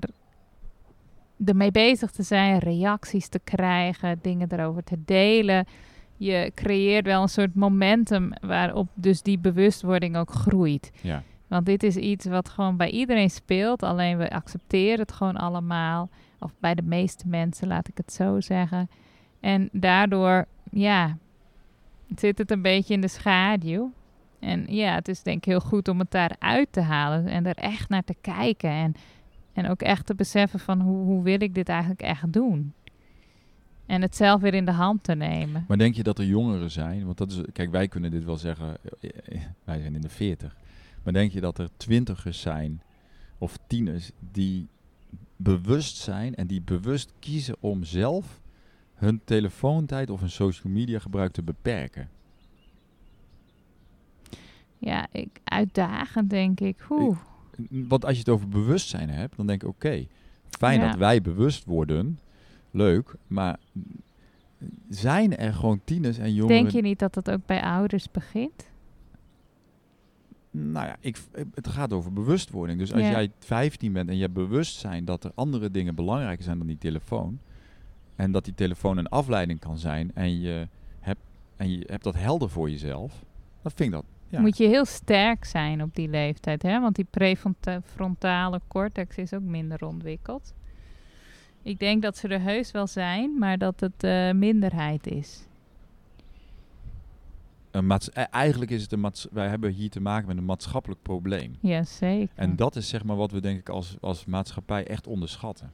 ermee 1.44 1.70
bezig 1.70 2.10
te 2.10 2.22
zijn, 2.22 2.58
reacties 2.58 3.28
te 3.28 3.40
krijgen, 3.44 4.18
dingen 4.22 4.52
erover 4.52 4.84
te 4.84 4.96
delen. 5.04 5.66
Je 6.24 6.52
creëert 6.54 7.06
wel 7.06 7.22
een 7.22 7.28
soort 7.28 7.54
momentum 7.54 8.32
waarop 8.40 8.88
dus 8.94 9.22
die 9.22 9.38
bewustwording 9.38 10.16
ook 10.16 10.30
groeit. 10.30 10.90
Ja. 11.00 11.22
Want 11.46 11.66
dit 11.66 11.82
is 11.82 11.96
iets 11.96 12.24
wat 12.24 12.48
gewoon 12.48 12.76
bij 12.76 12.90
iedereen 12.90 13.30
speelt, 13.30 13.82
alleen 13.82 14.18
we 14.18 14.30
accepteren 14.30 14.98
het 14.98 15.12
gewoon 15.12 15.36
allemaal. 15.36 16.08
Of 16.38 16.52
bij 16.58 16.74
de 16.74 16.82
meeste 16.82 17.28
mensen, 17.28 17.68
laat 17.68 17.88
ik 17.88 17.96
het 17.96 18.12
zo 18.12 18.40
zeggen. 18.40 18.90
En 19.40 19.68
daardoor, 19.72 20.46
ja, 20.70 21.16
zit 22.16 22.38
het 22.38 22.50
een 22.50 22.62
beetje 22.62 22.94
in 22.94 23.00
de 23.00 23.08
schaduw. 23.08 23.92
En 24.38 24.64
ja, 24.68 24.94
het 24.94 25.08
is 25.08 25.22
denk 25.22 25.36
ik 25.36 25.44
heel 25.44 25.60
goed 25.60 25.88
om 25.88 25.98
het 25.98 26.10
daaruit 26.10 26.68
te 26.70 26.80
halen 26.80 27.26
en 27.26 27.46
er 27.46 27.56
echt 27.56 27.88
naar 27.88 28.04
te 28.04 28.16
kijken. 28.20 28.70
En, 28.70 28.94
en 29.52 29.68
ook 29.68 29.82
echt 29.82 30.06
te 30.06 30.14
beseffen 30.14 30.60
van 30.60 30.80
hoe, 30.80 31.04
hoe 31.04 31.22
wil 31.22 31.42
ik 31.42 31.54
dit 31.54 31.68
eigenlijk 31.68 32.02
echt 32.02 32.32
doen. 32.32 32.72
En 33.92 34.02
het 34.02 34.16
zelf 34.16 34.40
weer 34.40 34.54
in 34.54 34.64
de 34.64 34.72
hand 34.72 35.02
te 35.04 35.14
nemen. 35.14 35.64
Maar 35.68 35.78
denk 35.78 35.94
je 35.94 36.02
dat 36.02 36.18
er 36.18 36.24
jongeren 36.24 36.70
zijn? 36.70 37.04
Want 37.04 37.18
dat 37.18 37.30
is, 37.30 37.40
kijk, 37.52 37.70
wij 37.70 37.88
kunnen 37.88 38.10
dit 38.10 38.24
wel 38.24 38.36
zeggen, 38.36 38.76
eh, 39.00 39.10
wij 39.64 39.80
zijn 39.80 39.94
in 39.94 40.00
de 40.00 40.08
40. 40.08 40.56
Maar 41.02 41.12
denk 41.12 41.32
je 41.32 41.40
dat 41.40 41.58
er 41.58 41.68
twintigers 41.76 42.40
zijn 42.40 42.82
of 43.38 43.58
tieners 43.66 44.10
die 44.32 44.68
bewust 45.36 45.96
zijn 45.96 46.34
en 46.34 46.46
die 46.46 46.60
bewust 46.60 47.12
kiezen 47.18 47.56
om 47.60 47.84
zelf 47.84 48.40
hun 48.94 49.20
telefoontijd 49.24 50.10
of 50.10 50.20
hun 50.20 50.30
social 50.30 50.72
media 50.72 50.98
gebruik 50.98 51.32
te 51.32 51.42
beperken? 51.42 52.08
Ja, 54.78 55.06
ik, 55.10 55.40
uitdagend 55.44 56.30
denk 56.30 56.60
ik. 56.60 56.86
Oeh. 56.90 57.18
Want 57.68 58.04
als 58.04 58.12
je 58.12 58.18
het 58.18 58.28
over 58.28 58.48
bewustzijn 58.48 59.10
hebt, 59.10 59.36
dan 59.36 59.46
denk 59.46 59.62
ik 59.62 59.68
oké, 59.68 60.06
fijn 60.48 60.80
Ja. 60.80 60.88
dat 60.88 60.98
wij 60.98 61.20
bewust 61.20 61.64
worden, 61.64 62.18
leuk, 62.72 63.14
maar 63.26 63.58
zijn 64.88 65.36
er 65.36 65.52
gewoon 65.52 65.80
tieners 65.84 66.18
en 66.18 66.34
jongeren? 66.34 66.62
Denk 66.62 66.74
je 66.74 66.82
niet 66.82 66.98
dat 66.98 67.14
dat 67.14 67.30
ook 67.30 67.46
bij 67.46 67.62
ouders 67.62 68.10
begint? 68.10 68.70
Nou 70.50 70.86
ja, 70.86 70.96
ik, 71.00 71.16
het 71.54 71.68
gaat 71.68 71.92
over 71.92 72.12
bewustwording. 72.12 72.78
Dus 72.78 72.92
als 72.92 73.02
Ja. 73.02 73.10
jij 73.10 73.30
15 73.38 73.92
bent 73.92 74.08
en 74.08 74.14
je 74.16 74.22
hebt 74.22 74.34
bewustzijn 74.34 75.04
dat 75.04 75.24
er 75.24 75.32
andere 75.34 75.70
dingen 75.70 75.94
belangrijker 75.94 76.44
zijn 76.44 76.58
dan 76.58 76.66
die 76.66 76.78
telefoon. 76.78 77.38
En 78.16 78.32
dat 78.32 78.44
die 78.44 78.54
telefoon 78.54 78.96
een 78.96 79.08
afleiding 79.08 79.60
kan 79.60 79.78
zijn 79.78 80.10
en 80.14 80.40
je 80.40 80.68
hebt, 81.00 81.20
en 81.56 81.70
je 81.70 81.84
hebt 81.86 82.04
dat 82.04 82.14
helder 82.14 82.50
voor 82.50 82.70
jezelf. 82.70 83.24
Dan 83.62 83.72
vind 83.74 83.88
ik 83.88 83.94
dat. 83.94 84.04
Ja. 84.28 84.40
Moet 84.40 84.56
je 84.56 84.66
heel 84.66 84.84
sterk 84.84 85.44
zijn 85.44 85.82
op 85.82 85.94
die 85.94 86.08
leeftijd, 86.08 86.62
hè? 86.62 86.80
Want 86.80 86.96
die 86.96 87.06
prefrontale 87.10 88.60
cortex 88.68 89.16
is 89.16 89.32
ook 89.32 89.42
minder 89.42 89.86
ontwikkeld. 89.86 90.54
Ik 91.62 91.78
denk 91.78 92.02
dat 92.02 92.16
ze 92.16 92.28
er 92.28 92.40
heus 92.40 92.70
wel 92.70 92.86
zijn, 92.86 93.38
maar 93.38 93.58
dat 93.58 93.80
het 93.80 94.04
eh, 94.04 94.30
minderheid 94.30 95.06
is. 95.06 95.46
Een 97.70 97.86
maats- 97.86 98.08
e- 98.14 98.20
eigenlijk 98.20 98.70
is 98.70 98.82
het 98.82 98.92
een 98.92 99.00
maats- 99.00 99.26
wij 99.30 99.48
hebben 99.48 99.70
hier 99.72 99.90
te 99.90 100.00
maken 100.00 100.26
met 100.28 100.36
een 100.36 100.44
maatschappelijk 100.44 101.02
probleem. 101.02 101.56
Ja, 101.60 101.82
zeker. 101.84 102.28
En 102.34 102.56
dat 102.56 102.76
is 102.76 102.88
zeg 102.88 103.04
maar 103.04 103.16
wat 103.16 103.30
we 103.30 103.40
denk 103.40 103.58
ik 103.58 103.68
als, 103.68 103.96
als 104.00 104.24
maatschappij 104.24 104.86
echt 104.86 105.06
onderschatten. 105.06 105.70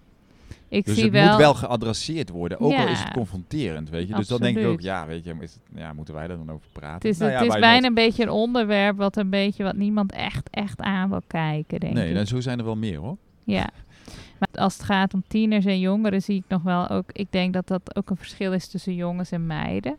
ik 0.68 0.84
Dus 0.84 0.94
zie 0.94 1.04
het 1.04 1.12
wel. 1.12 1.28
moet 1.28 1.36
wel 1.36 1.54
geadresseerd 1.54 2.28
worden, 2.28 2.60
ook 2.60 2.72
al 2.74 2.88
is 2.88 3.00
het 3.02 3.12
confronterend, 3.12 3.90
weet 3.90 4.08
je. 4.08 4.14
Dus 4.14 4.28
dan 4.28 4.40
denk 4.40 4.56
ik 4.56 4.66
ook, 4.66 4.80
ja, 4.80 5.06
weet 5.06 5.24
je, 5.24 5.34
is 5.40 5.52
het, 5.52 5.62
ja, 5.74 5.92
moeten 5.92 6.14
wij 6.14 6.26
daar 6.26 6.36
dan 6.36 6.50
over 6.50 6.68
praten? 6.72 6.94
het 6.94 7.04
is, 7.04 7.18
Nou 7.18 7.30
het 7.30 7.40
ja, 7.46 7.54
is 7.54 7.60
bijna 7.60 7.86
een 7.86 7.94
beetje 7.94 8.22
een 8.22 8.30
onderwerp 8.30 8.96
wat 8.96 9.16
een 9.16 9.30
beetje 9.30 9.62
wat 9.64 9.76
niemand 9.76 10.12
echt, 10.12 10.50
echt 10.50 10.80
aan 10.80 11.08
wil 11.10 11.22
kijken, 11.26 11.80
denk 11.80 11.92
Nee, 11.94 12.10
ik. 12.10 12.16
en 12.16 12.26
zo 12.26 12.40
zijn 12.40 12.58
er 12.58 12.64
wel 12.64 12.76
meer 12.76 12.98
hoor. 12.98 13.16
Ja. 13.44 13.68
Maar 14.38 14.48
als 14.52 14.76
het 14.76 14.84
gaat 14.84 15.14
om 15.14 15.22
tieners 15.28 15.64
en 15.64 15.80
jongeren, 15.80 16.22
zie 16.22 16.36
ik 16.36 16.44
nog 16.48 16.62
wel 16.62 16.88
ook. 16.88 17.10
Ik 17.12 17.26
denk 17.30 17.52
dat 17.52 17.66
dat 17.66 17.96
ook 17.96 18.10
een 18.10 18.16
verschil 18.16 18.52
is 18.52 18.68
tussen 18.68 18.94
jongens 18.94 19.30
en 19.30 19.46
meiden. 19.46 19.96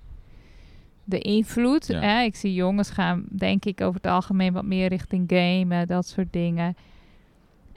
De 1.03 1.20
invloed. 1.20 1.88
Ja. 1.88 1.99
Hè? 1.99 2.22
Ik 2.22 2.36
zie 2.36 2.53
jongens 2.53 2.89
gaan, 2.89 3.24
denk 3.30 3.66
ik, 3.66 3.82
over 3.82 4.01
het 4.01 4.12
algemeen 4.12 4.53
wat 4.53 4.66
meer 4.66 4.88
richting 4.88 5.24
gamen, 5.28 5.88
dat 5.88 6.07
soort 6.07 6.34
dingen. 6.34 6.76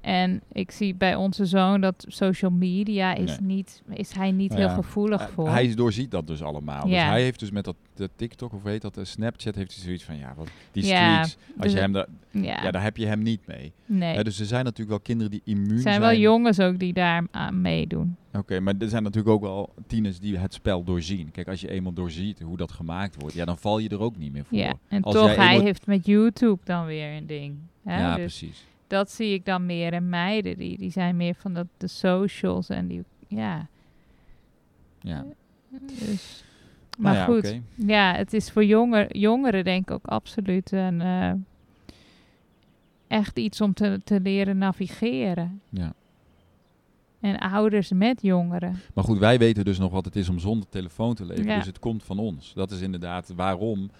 En 0.02 0.40
ik 0.52 0.70
zie 0.70 0.94
bij 0.94 1.14
onze 1.14 1.44
zoon 1.44 1.80
dat 1.80 2.04
social 2.08 2.50
media 2.50 3.14
is, 3.14 3.38
Nee. 3.38 3.56
niet, 3.56 3.82
is 3.92 4.12
hij 4.12 4.30
niet 4.30 4.48
Nou 4.48 4.60
heel 4.60 4.70
ja, 4.70 4.74
gevoelig 4.74 5.20
Uh, 5.20 5.26
voor. 5.28 5.48
hij 5.48 5.74
doorziet 5.74 6.10
dat 6.10 6.26
dus 6.26 6.42
allemaal. 6.42 6.82
Dus 6.82 6.92
Ja. 6.92 7.08
hij 7.08 7.22
heeft 7.22 7.38
dus 7.40 7.50
met 7.50 7.64
dat 7.64 7.76
de 7.94 8.10
TikTok, 8.16 8.52
of 8.52 8.62
weet 8.62 8.82
dat, 8.82 8.94
de 8.94 9.04
Snapchat, 9.04 9.54
heeft 9.54 9.74
hij 9.74 9.84
zoiets 9.84 10.04
van, 10.04 10.16
ja, 10.18 10.34
wat, 10.36 10.48
die 10.72 10.84
Ja, 10.86 10.88
streaks, 11.24 11.36
als 11.54 11.62
dus 11.62 11.72
je 11.72 11.78
hem 11.78 11.92
daar, 11.92 12.06
ja, 12.30 12.62
ja, 12.62 12.70
daar 12.70 12.82
heb 12.82 12.96
je 12.96 13.06
hem 13.06 13.22
niet 13.22 13.46
mee. 13.46 13.72
nee. 13.86 14.24
Dus 14.24 14.40
er 14.40 14.46
zijn 14.46 14.64
natuurlijk 14.64 14.90
wel 14.90 15.00
kinderen 15.00 15.30
die 15.30 15.40
immuun 15.44 15.70
er 15.70 15.80
zijn. 15.80 15.94
zijn 15.94 16.00
wel 16.00 16.20
jongens 16.20 16.60
ook 16.60 16.78
die 16.78 16.92
daar 16.92 17.26
aan 17.30 17.60
meedoen. 17.60 18.16
Oké, 18.32 18.60
maar 18.60 18.74
er 18.78 18.88
zijn 18.88 19.02
natuurlijk 19.02 19.34
ook 19.34 19.42
wel 19.42 19.74
tieners 19.86 20.20
die 20.20 20.38
het 20.38 20.54
spel 20.54 20.84
doorzien. 20.84 21.30
Kijk, 21.30 21.48
als 21.48 21.60
je 21.60 21.70
eenmaal 21.70 21.92
doorziet 21.92 22.40
hoe 22.40 22.56
dat 22.56 22.72
gemaakt 22.72 23.16
wordt, 23.20 23.34
ja, 23.34 23.44
dan 23.44 23.58
val 23.58 23.78
je 23.78 23.88
er 23.88 24.00
ook 24.00 24.16
niet 24.16 24.32
meer 24.32 24.44
voor. 24.44 24.58
Ja, 24.58 24.72
en 24.88 25.02
Als 25.02 25.14
toch, 25.14 25.26
jij 25.34 25.46
hij 25.46 25.60
heeft 25.60 25.86
met 25.86 26.06
YouTube 26.06 26.60
dan 26.64 26.86
weer 26.86 27.16
een 27.16 27.26
ding. 27.26 27.54
Hè? 27.84 27.98
ja, 28.00 28.14
dus 28.14 28.20
precies. 28.38 28.66
Dat 28.92 29.10
zie 29.10 29.32
ik 29.32 29.44
dan 29.44 29.66
meer. 29.66 29.92
En 29.92 30.08
meiden, 30.08 30.58
die, 30.58 30.78
die 30.78 30.90
zijn 30.90 31.16
meer 31.16 31.34
van 31.34 31.52
dat, 31.52 31.66
de 31.76 31.86
socials 31.86 32.68
en 32.68 32.86
die, 32.86 33.04
ja. 33.26 33.66
Ja. 35.00 35.24
Dus. 35.68 36.44
Nou 36.98 37.02
Maar 37.02 37.14
ja, 37.14 37.24
goed, 37.24 37.60
ja, 37.74 38.14
het 38.14 38.32
is 38.32 38.50
voor 38.50 38.64
jonger, 38.64 39.16
jongeren 39.16 39.64
denk 39.64 39.82
ik 39.82 39.90
ook 39.90 40.06
absoluut 40.06 40.72
een, 40.72 41.00
eh, 41.00 41.32
echt 43.06 43.38
iets 43.38 43.60
om 43.60 43.74
te, 43.74 44.00
te 44.04 44.20
leren 44.20 44.58
navigeren. 44.58 45.60
Ja. 45.68 45.92
En 47.20 47.38
ouders 47.38 47.90
met 47.90 48.22
jongeren. 48.22 48.80
Maar 48.94 49.04
goed, 49.04 49.18
wij 49.18 49.38
weten 49.38 49.64
dus 49.64 49.78
nog 49.78 49.92
wat 49.92 50.04
het 50.04 50.16
is 50.16 50.28
om 50.28 50.38
zonder 50.38 50.68
telefoon 50.68 51.14
te 51.14 51.24
leven. 51.24 51.44
Ja. 51.44 51.56
Dus 51.56 51.66
het 51.66 51.78
komt 51.78 52.02
van 52.02 52.18
ons. 52.18 52.52
Dat 52.54 52.70
is 52.70 52.80
inderdaad 52.80 53.32
waarom 53.36 53.90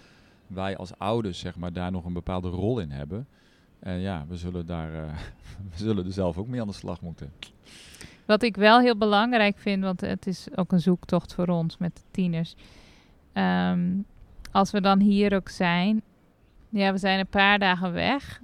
wij 0.47 0.77
als 0.77 0.97
ouders 0.97 1.39
zeg 1.39 1.55
maar, 1.55 1.73
daar 1.73 1.91
nog 1.91 2.05
een 2.05 2.13
bepaalde 2.13 2.49
rol 2.49 2.79
in 2.79 2.91
hebben. 2.91 3.27
En 3.83 3.99
ja, 3.99 4.25
we 4.27 4.37
zullen, 4.37 4.65
daar, 4.65 4.93
eh, 4.93 5.13
we 5.71 5.77
zullen 5.77 6.05
er 6.05 6.11
zelf 6.11 6.37
ook 6.37 6.47
mee 6.47 6.61
aan 6.61 6.67
de 6.67 6.73
slag 6.73 7.01
moeten. 7.01 7.31
Wat 8.25 8.43
ik 8.43 8.55
wel 8.55 8.79
heel 8.79 8.97
belangrijk 8.97 9.57
vind, 9.57 9.83
want 9.83 10.01
het 10.01 10.27
is 10.27 10.47
ook 10.55 10.71
een 10.71 10.79
zoektocht 10.79 11.33
voor 11.33 11.47
ons 11.47 11.77
met 11.77 11.95
de 11.95 12.01
tieners. 12.11 12.55
Ehm, 13.33 13.91
als 14.51 14.71
we 14.71 14.81
dan 14.81 14.99
hier 14.99 15.35
ook 15.35 15.49
zijn, 15.49 16.01
ja, 16.69 16.91
we 16.91 16.97
zijn 16.97 17.19
een 17.19 17.27
paar 17.27 17.59
dagen 17.59 17.93
weg. 17.93 18.41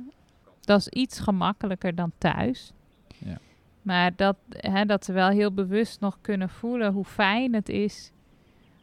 Dat 0.61 0.79
is 0.79 0.87
iets 0.87 1.19
gemakkelijker 1.19 1.95
dan 1.95 2.11
thuis. 2.17 2.71
Ja. 3.17 3.37
Maar 3.81 4.15
dat, 4.15 4.35
hè, 4.49 4.85
dat 4.85 5.05
ze 5.05 5.13
wel 5.13 5.29
heel 5.29 5.53
bewust 5.53 5.99
nog 5.99 6.17
kunnen 6.21 6.49
voelen 6.49 6.93
hoe 6.93 7.05
fijn 7.05 7.53
het 7.53 7.69
is 7.69 8.11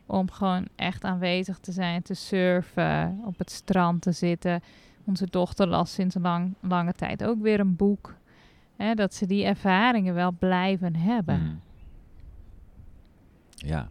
om 0.07 0.31
gewoon 0.31 0.69
echt 0.77 1.05
aanwezig 1.05 1.59
te 1.59 1.73
zijn, 1.73 2.03
te 2.03 2.15
surfen, 2.15 3.21
op 3.25 3.39
het 3.39 3.51
strand 3.51 4.03
te 4.03 4.13
zitten. 4.13 4.63
Onze 5.07 5.27
dochter 5.31 5.67
las 5.69 5.93
sinds 5.93 6.15
een 6.15 6.23
lang, 6.23 6.55
lange 6.61 6.93
tijd 6.93 7.25
ook 7.25 7.43
weer 7.43 7.61
een 7.61 7.77
boek. 7.77 8.15
Hè, 8.77 8.95
dat 8.95 9.15
ze 9.15 9.27
die 9.27 9.45
ervaringen 9.45 10.15
wel 10.15 10.33
blijven 10.39 10.97
hebben. 10.97 11.41
Mhm. 11.43 11.55
Ja, 13.69 13.89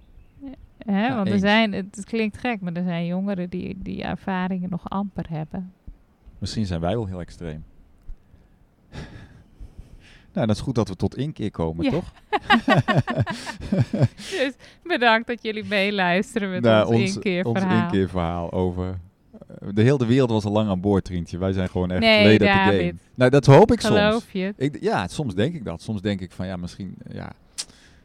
Hè? 0.85 1.07
Ja, 1.07 1.15
Want 1.15 1.29
er 1.29 1.39
zijn, 1.39 1.71
het 1.73 2.03
klinkt 2.05 2.37
gek, 2.37 2.61
maar 2.61 2.73
er 2.73 2.83
zijn 2.83 3.05
jongeren 3.05 3.49
die 3.49 3.77
die 3.81 4.03
ervaringen 4.03 4.69
nog 4.69 4.89
amper 4.89 5.25
hebben. 5.29 5.73
misschien 6.37 6.65
zijn 6.65 6.79
wij 6.81 6.93
wel 6.95 7.05
heel 7.05 7.19
extreem. 7.19 7.63
nou, 10.33 10.47
dat 10.47 10.55
is 10.55 10.61
goed 10.61 10.75
dat 10.75 10.87
we 10.87 10.95
tot 10.95 11.17
inkeer 11.17 11.51
komen, 11.51 11.85
Ja. 11.85 11.91
toch? 11.91 12.11
Dus 14.15 14.53
bedankt 14.83 15.27
dat 15.27 15.43
jullie 15.43 15.65
meeluisteren 15.65 16.49
met 16.51 16.61
Nou, 16.61 16.87
ons, 16.87 16.95
ons 17.01 17.15
inkeerverhaal. 17.15 17.73
Ons 17.73 17.83
inkeerverhaal 17.83 18.51
over... 18.51 18.97
De 19.73 19.81
hele 19.81 20.05
wereld 20.05 20.29
was 20.29 20.45
al 20.45 20.51
lang 20.51 20.69
aan 20.69 20.81
boord, 20.81 21.03
Trientje. 21.03 21.37
Wij 21.37 21.51
zijn 21.51 21.69
gewoon 21.69 21.91
echt 21.91 21.99
Nee, 21.99 22.31
at 22.31 22.39
the 22.39 22.45
David. 22.45 22.79
game. 22.79 22.93
Nou, 23.15 23.31
dat 23.31 23.45
hoop 23.45 23.71
ik 23.71 23.81
soms. 23.81 24.25
Je? 24.31 24.53
Ik, 24.57 24.77
ja, 24.81 25.07
soms 25.07 25.35
denk 25.35 25.55
ik 25.55 25.65
dat. 25.65 25.81
Soms 25.81 26.01
denk 26.01 26.21
ik 26.21 26.31
van 26.31 26.45
ja, 26.45 26.55
misschien 26.55 26.95
ja, 27.11 27.31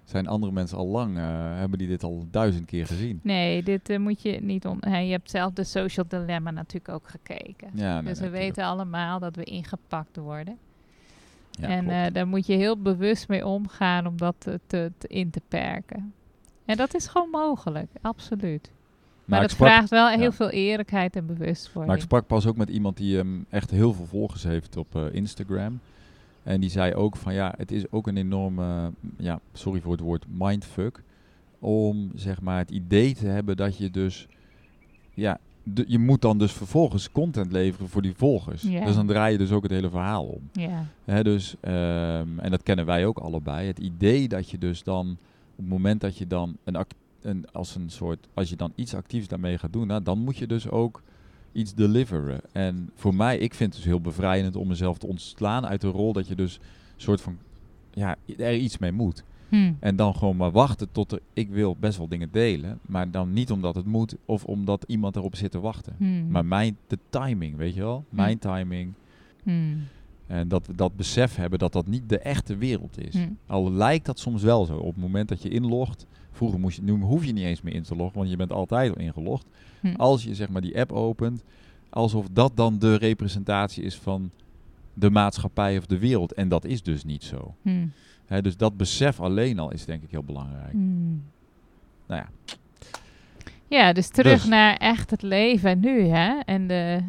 zijn 0.04 0.26
andere 0.26 0.52
mensen 0.52 0.78
al 0.78 0.86
lang, 0.86 1.16
eh, 1.18 1.24
hebben 1.58 1.78
die 1.78 1.88
dit 1.88 2.02
al 2.02 2.26
duizend 2.30 2.64
keer 2.64 2.86
gezien. 2.86 3.20
Nee, 3.22 3.62
dit 3.62 3.88
eh, 3.88 3.98
moet 3.98 4.22
je 4.22 4.38
niet... 4.40 4.66
On 4.66 4.78
je 4.80 5.10
hebt 5.10 5.30
zelf 5.30 5.52
de 5.52 5.64
social 5.64 6.06
dilemma 6.08 6.50
natuurlijk 6.50 6.94
ook 6.94 7.08
gekeken. 7.08 7.70
Ja, 7.74 7.94
nee, 7.94 8.02
dus 8.02 8.18
we 8.18 8.24
natuurlijk. 8.24 8.42
weten 8.42 8.64
allemaal 8.64 9.18
dat 9.18 9.36
we 9.36 9.44
ingepakt 9.44 10.16
worden. 10.16 10.58
Ja, 11.50 11.68
en 11.68 11.88
eh, 11.88 12.12
daar 12.12 12.26
moet 12.26 12.46
je 12.46 12.54
heel 12.54 12.82
bewust 12.82 13.28
mee 13.28 13.46
omgaan 13.46 14.06
om 14.06 14.16
dat 14.16 14.34
te, 14.38 14.60
te 14.66 14.92
in 15.06 15.30
te 15.30 15.40
perken. 15.48 16.12
En 16.64 16.76
dat 16.76 16.94
is 16.94 17.06
gewoon 17.06 17.30
mogelijk, 17.30 17.90
absoluut. 18.00 18.70
Maar, 19.30 19.42
ik 19.42 19.46
dat 19.48 19.56
sprak, 19.56 19.70
vraagt 19.70 19.90
wel 19.90 20.08
heel 20.08 20.20
ja. 20.20 20.32
veel 20.32 20.50
eerlijkheid 20.50 21.16
en 21.16 21.26
bewustwording. 21.26 21.86
maar 21.86 21.96
ik 21.96 22.02
sprak 22.02 22.26
pas 22.26 22.46
ook 22.46 22.56
met 22.56 22.68
iemand 22.68 22.96
die 22.96 23.18
ehm, 23.18 23.28
echt 23.48 23.70
heel 23.70 23.92
veel 23.92 24.06
volgers 24.06 24.42
heeft 24.42 24.76
op 24.76 24.96
eh, 24.96 25.02
Instagram. 25.12 25.80
En 26.42 26.60
die 26.60 26.70
zei 26.70 26.94
ook 26.94 27.16
van 27.16 27.34
ja, 27.34 27.54
het 27.56 27.72
is 27.72 27.90
ook 27.92 28.06
een 28.06 28.16
enorme, 28.16 28.92
ja, 29.16 29.40
sorry 29.52 29.80
voor 29.80 29.92
het 29.92 30.00
woord, 30.00 30.24
mindfuck. 30.28 31.02
Om 31.58 32.10
zeg 32.14 32.40
maar 32.40 32.58
het 32.58 32.70
idee 32.70 33.14
te 33.14 33.26
hebben 33.26 33.56
dat 33.56 33.76
je 33.76 33.90
dus, 33.90 34.28
ja, 35.14 35.38
de- 35.62 35.84
je 35.88 35.98
moet 35.98 36.20
dan 36.22 36.38
dus 36.38 36.52
vervolgens 36.52 37.10
content 37.12 37.52
leveren 37.52 37.88
voor 37.88 38.02
die 38.02 38.14
volgers. 38.16 38.62
Dus 38.62 38.94
dan 38.94 39.06
draai 39.06 39.32
je 39.32 39.38
dus 39.38 39.52
ook 39.52 39.62
het 39.62 39.72
hele 39.72 39.90
verhaal 39.90 40.24
om. 40.24 40.48
Ja. 40.52 40.84
Hè, 41.04 41.22
dus, 41.22 41.54
ehm, 41.60 42.38
en 42.38 42.50
dat 42.50 42.62
kennen 42.62 42.86
wij 42.86 43.06
ook 43.06 43.18
allebei. 43.18 43.66
Het 43.66 43.78
idee 43.78 44.28
dat 44.28 44.50
je 44.50 44.58
dus 44.58 44.82
dan, 44.82 45.10
op 45.50 45.56
het 45.56 45.68
moment 45.68 46.00
dat 46.00 46.16
je 46.18 46.26
dan 46.26 46.56
een, 46.64 46.76
act- 46.76 46.94
een, 47.22 47.50
als 47.52 47.74
een 47.74 47.90
soort, 47.90 48.28
als 48.34 48.48
je 48.48 48.56
dan 48.56 48.72
iets 48.74 48.94
actiefs 48.94 49.28
daarmee 49.28 49.58
gaat 49.58 49.72
doen, 49.72 49.86
nou, 49.86 50.02
dan 50.02 50.18
moet 50.18 50.36
je 50.36 50.46
dus 50.46 50.68
ook 50.68 51.02
iets 51.52 51.74
deliveren. 51.74 52.40
En 52.52 52.90
voor 52.94 53.14
mij, 53.14 53.38
ik 53.38 53.54
vind 53.54 53.72
het 53.72 53.82
dus 53.82 53.92
heel 53.92 54.00
bevrijdend 54.00 54.56
om 54.56 54.68
mezelf 54.68 54.98
te 54.98 55.06
ontslaan 55.06 55.66
uit 55.66 55.80
de 55.80 55.88
rol 55.88 56.12
dat 56.12 56.28
je 56.28 56.34
dus 56.34 56.54
een 56.56 56.62
soort 56.96 57.20
van, 57.20 57.38
ja, 57.92 58.16
er 58.38 58.56
iets 58.56 58.78
mee 58.78 58.92
moet. 58.92 59.24
Hm. 59.48 59.72
En 59.80 59.96
dan 59.96 60.14
gewoon 60.14 60.36
maar 60.36 60.50
wachten 60.50 60.92
tot 60.92 61.12
er, 61.12 61.20
ik 61.32 61.48
wil 61.48 61.76
best 61.80 61.98
wel 61.98 62.08
dingen 62.08 62.28
delen, 62.32 62.78
maar 62.82 63.10
dan 63.10 63.32
niet 63.32 63.50
omdat 63.50 63.74
het 63.74 63.86
moet 63.86 64.16
of 64.24 64.44
omdat 64.44 64.84
iemand 64.86 65.16
erop 65.16 65.36
zit 65.36 65.50
te 65.50 65.60
wachten. 65.60 65.94
Hm. 65.98 66.30
Maar 66.30 66.44
mijn, 66.44 66.76
de 66.86 66.98
timing, 67.08 67.56
weet 67.56 67.74
je 67.74 67.80
wel? 67.80 68.04
Mijn 68.08 68.38
timing. 68.38 68.92
Hm. 69.42 69.76
En 70.30 70.48
dat 70.48 70.66
we 70.66 70.74
dat 70.74 70.96
besef 70.96 71.36
hebben 71.36 71.58
dat 71.58 71.72
dat 71.72 71.86
niet 71.86 72.08
de 72.08 72.18
echte 72.18 72.56
wereld 72.56 72.98
is. 72.98 73.14
Hm. 73.14 73.28
Al 73.46 73.72
lijkt 73.72 74.06
dat 74.06 74.18
soms 74.18 74.42
wel 74.42 74.64
zo. 74.64 74.76
Op 74.76 74.94
het 74.94 75.02
moment 75.02 75.28
dat 75.28 75.42
je 75.42 75.48
inlogt, 75.48 76.06
vroeger 76.32 76.60
moest 76.60 76.76
je, 76.76 76.82
nu 76.82 76.92
hoef 76.92 77.24
je 77.24 77.32
niet 77.32 77.44
eens 77.44 77.62
meer 77.62 77.74
in 77.74 77.82
te 77.82 77.96
loggen, 77.96 78.18
want 78.18 78.30
je 78.30 78.36
bent 78.36 78.52
altijd 78.52 78.90
al 78.90 78.98
ingelogd. 79.02 79.46
Hm. 79.80 79.94
Als 79.96 80.24
je 80.24 80.34
zeg 80.34 80.48
maar 80.48 80.60
die 80.60 80.78
app 80.80 80.92
opent, 80.92 81.42
alsof 81.88 82.26
dat 82.32 82.52
dan 82.56 82.78
de 82.78 82.94
representatie 82.96 83.82
is 83.82 83.94
van 83.96 84.30
de 84.94 85.10
maatschappij 85.10 85.78
of 85.78 85.86
de 85.86 85.98
wereld. 85.98 86.32
En 86.32 86.48
dat 86.48 86.64
is 86.64 86.82
dus 86.82 87.04
niet 87.04 87.24
zo. 87.24 87.54
Hm. 87.62 87.86
Hè, 88.26 88.42
dus 88.42 88.56
dat 88.56 88.76
besef 88.76 89.20
alleen 89.20 89.58
al 89.58 89.72
is 89.72 89.84
denk 89.84 90.02
ik 90.02 90.10
heel 90.10 90.22
belangrijk. 90.24 90.72
Nou 90.72 92.22
ja, 92.22 92.28
Ja, 93.68 93.92
dus 93.92 94.08
terug 94.08 94.40
Dus. 94.40 94.48
naar 94.50 94.76
echt 94.76 95.10
het 95.10 95.22
leven 95.22 95.80
nu, 95.80 96.02
hè? 96.06 96.38
En 96.44 96.66
de... 96.66 97.00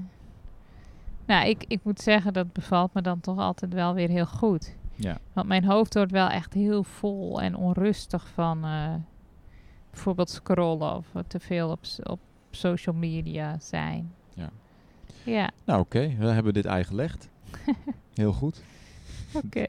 Nou, 1.26 1.48
ik, 1.50 1.64
ik 1.68 1.80
moet 1.84 2.00
zeggen, 2.00 2.34
dat 2.34 2.54
bevalt 2.54 2.94
me 2.94 3.02
dan 3.02 3.20
toch 3.20 3.38
altijd 3.38 3.74
wel 3.74 3.94
weer 3.94 4.10
heel 4.10 4.26
goed. 4.26 4.76
ja. 4.96 5.18
Want 5.34 5.48
mijn 5.48 5.64
hoofd 5.66 5.94
wordt 5.94 6.12
wel 6.12 6.28
echt 6.30 6.54
heel 6.54 6.84
vol 6.84 7.42
en 7.42 7.56
onrustig 7.56 8.28
van 8.34 8.64
eh, 8.66 8.94
bijvoorbeeld 9.92 10.30
scrollen 10.30 10.96
of 10.96 11.06
te 11.28 11.40
veel 11.40 11.70
op, 11.70 11.80
op 12.04 12.20
social 12.52 12.96
media 12.96 13.58
zijn. 13.60 14.12
Ja. 14.34 14.50
Ja, 15.24 15.50
Nou 15.66 15.80
oké, 15.80 16.16
we 16.18 16.28
hebben 16.28 16.54
dit 16.54 16.68
uitgelegd. 16.68 17.30
Heel 18.14 18.34
goed. 18.34 18.62
oké. 19.34 19.66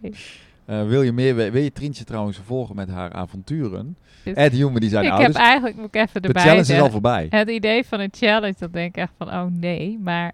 Eh, 0.64 0.86
wil 0.86 1.02
je 1.02 1.12
meer 1.12 1.34
wil 1.34 1.62
je 1.62 1.72
Trientje 1.72 2.04
trouwens 2.04 2.38
volgen 2.38 2.76
met 2.76 2.88
haar 2.88 3.12
avonturen? 3.12 3.96
Dus 4.24 4.34
Ed 4.34 4.52
Human 4.52 4.80
die 4.80 4.88
zijn 4.88 5.04
ik 5.04 5.10
ouders. 5.10 5.32
heb 5.36 5.42
eigenlijk, 5.44 5.76
moet 5.76 5.94
ik 5.94 5.94
even 5.94 6.22
de 6.22 6.28
erbij 6.28 6.42
challenge 6.42 6.72
is 6.72 6.80
al 6.80 6.90
voorbij. 6.90 7.26
Het 7.30 7.48
idee 7.48 7.84
van 7.84 8.00
een 8.00 8.12
challenge, 8.12 8.54
dat 8.58 8.72
denk 8.72 8.88
ik 8.88 9.02
echt 9.02 9.12
van, 9.18 9.28
oh 9.28 9.46
nee. 9.50 9.98
Maar 9.98 10.32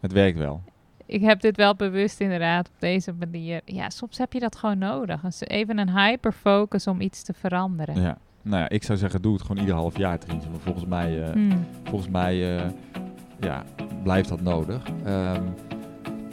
Het 0.00 0.12
werkt 0.12 0.38
wel. 0.38 0.62
ik 1.06 1.20
heb 1.20 1.40
dit 1.40 1.56
wel 1.56 1.74
bewust 1.74 2.20
inderdaad 2.20 2.68
op 2.68 2.74
deze 2.78 3.12
manier. 3.18 3.60
Ja, 3.64 3.90
soms 3.90 4.18
heb 4.18 4.32
je 4.32 4.40
dat 4.40 4.56
gewoon 4.56 4.78
nodig. 4.78 5.22
Even 5.40 5.78
een 5.78 5.98
hyperfocus 5.98 6.86
om 6.86 7.00
iets 7.00 7.22
te 7.22 7.32
veranderen. 7.32 8.00
Ja. 8.02 8.18
Nou 8.42 8.62
ja, 8.62 8.68
ik 8.68 8.82
zou 8.82 8.98
zeggen, 8.98 9.22
doe 9.22 9.32
het 9.32 9.42
gewoon 9.42 9.58
ieder 9.58 9.74
half 9.74 9.96
jaar, 9.98 10.18
Trientje. 10.18 10.50
Want 10.50 10.62
volgens 10.62 10.84
mij, 10.86 11.22
eh, 11.22 11.32
Hmm. 11.32 11.64
volgens 11.84 12.10
mij 12.10 12.56
eh, 12.58 12.70
ja, 13.40 13.64
blijft 14.02 14.28
dat 14.28 14.40
nodig. 14.40 14.82
Ehm, 15.04 15.42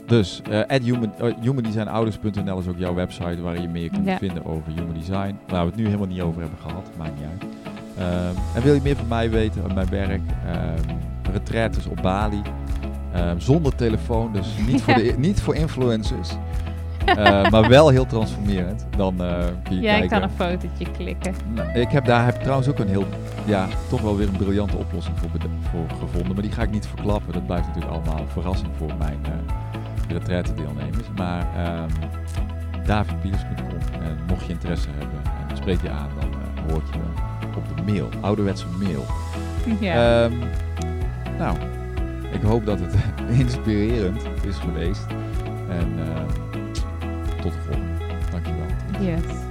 dus, 0.06 0.42
eh 0.42 0.60
at 0.60 0.82
human, 0.84 1.14
uh, 1.22 1.34
humandesignouders.nl 1.42 2.60
is 2.60 2.68
ook 2.68 2.78
jouw 2.78 2.94
website 2.94 3.42
waar 3.42 3.62
je 3.62 3.68
meer 3.68 3.90
kunt 3.90 4.06
Ja. 4.06 4.18
vinden 4.18 4.46
over 4.46 4.72
human 4.74 4.94
design. 4.94 5.38
Waar 5.48 5.62
we 5.64 5.68
het 5.70 5.76
nu 5.76 5.86
helemaal 5.86 6.08
niet 6.08 6.22
over 6.22 6.42
hebben 6.42 6.60
gehad, 6.60 6.90
maakt 6.98 7.14
niet 7.16 7.26
uit. 7.32 7.52
Ehm, 7.98 8.36
en 8.56 8.62
wil 8.64 8.74
je 8.74 8.82
meer 8.82 8.96
van 8.96 9.08
mij 9.08 9.30
weten, 9.30 9.62
van 9.62 9.74
mijn 9.74 9.90
werk, 9.90 10.22
um, 10.48 10.98
retraites 11.32 11.86
op 11.86 12.02
Bali, 12.02 12.42
ehm, 13.18 13.40
zonder 13.40 13.76
telefoon, 13.76 14.34
dus 14.34 14.48
niet, 14.68 14.82
voor, 14.82 14.94
de, 14.94 15.16
niet 15.18 15.42
voor 15.42 15.56
influencers, 15.56 16.30
eh, 17.06 17.50
maar 17.50 17.70
wel 17.70 17.90
heel 17.90 18.06
transformerend. 18.06 18.86
Dan 18.98 19.22
eh, 19.22 19.46
kun 19.64 19.76
je 19.76 19.82
Jij 19.82 20.00
kijken. 20.00 20.10
kan 20.10 20.22
een 20.22 20.36
fotootje 20.36 20.92
klikken. 20.92 21.34
Nou, 21.54 21.70
ik 21.70 21.90
heb 21.90 22.06
daar 22.06 22.26
heb 22.26 22.36
ik 22.36 22.42
trouwens 22.42 22.68
ook 22.68 22.80
een 22.80 22.88
heel, 22.88 23.06
ja, 23.46 23.68
toch 23.90 24.02
wel 24.02 24.18
weer 24.18 24.28
een 24.28 24.38
briljante 24.38 24.78
oplossing 24.78 25.20
voor, 25.20 25.30
voor 25.72 25.98
gevonden. 26.00 26.34
Maar 26.34 26.44
die 26.44 26.52
ga 26.52 26.62
ik 26.62 26.72
niet 26.72 26.88
verklappen. 26.88 27.34
Dat 27.34 27.46
blijft 27.46 27.68
natuurlijk 27.68 27.94
allemaal 27.94 28.18
een 28.20 28.28
verrassing 28.28 28.70
voor 28.78 28.92
mijn 28.98 29.20
uh, 29.26 29.32
retraite 30.18 30.54
deelnemers. 30.54 31.08
Maar 31.16 31.48
um, 31.84 31.90
davidpieters.com. 32.86 34.02
En 34.02 34.18
mocht 34.28 34.46
je 34.46 34.54
interesse 34.54 34.88
hebben 34.98 35.20
en 35.24 35.48
het 35.48 35.58
spreekt 35.58 35.82
je 35.82 35.90
aan, 35.90 36.10
dan 36.20 36.30
uh, 36.30 36.72
hoor 36.72 36.82
ik 36.88 36.94
je 36.94 37.00
op 37.58 37.78
de 37.78 37.92
mail. 37.92 38.10
Ouderwetse 38.22 38.66
mail. 38.80 39.06
Ja. 39.80 40.24
Um, 40.24 40.40
nou, 41.38 41.58
ik 42.32 42.42
hoop 42.42 42.66
dat 42.66 42.80
het 42.80 42.96
inspirerend 43.40 44.22
is 44.46 44.58
geweest. 44.58 45.06
En 45.70 46.00
uh, 46.00 46.22
tot 47.42 47.54
de 47.54 47.60
volgende. 47.66 47.94
Dankjewel. 48.32 48.66
Yes. 49.00 49.47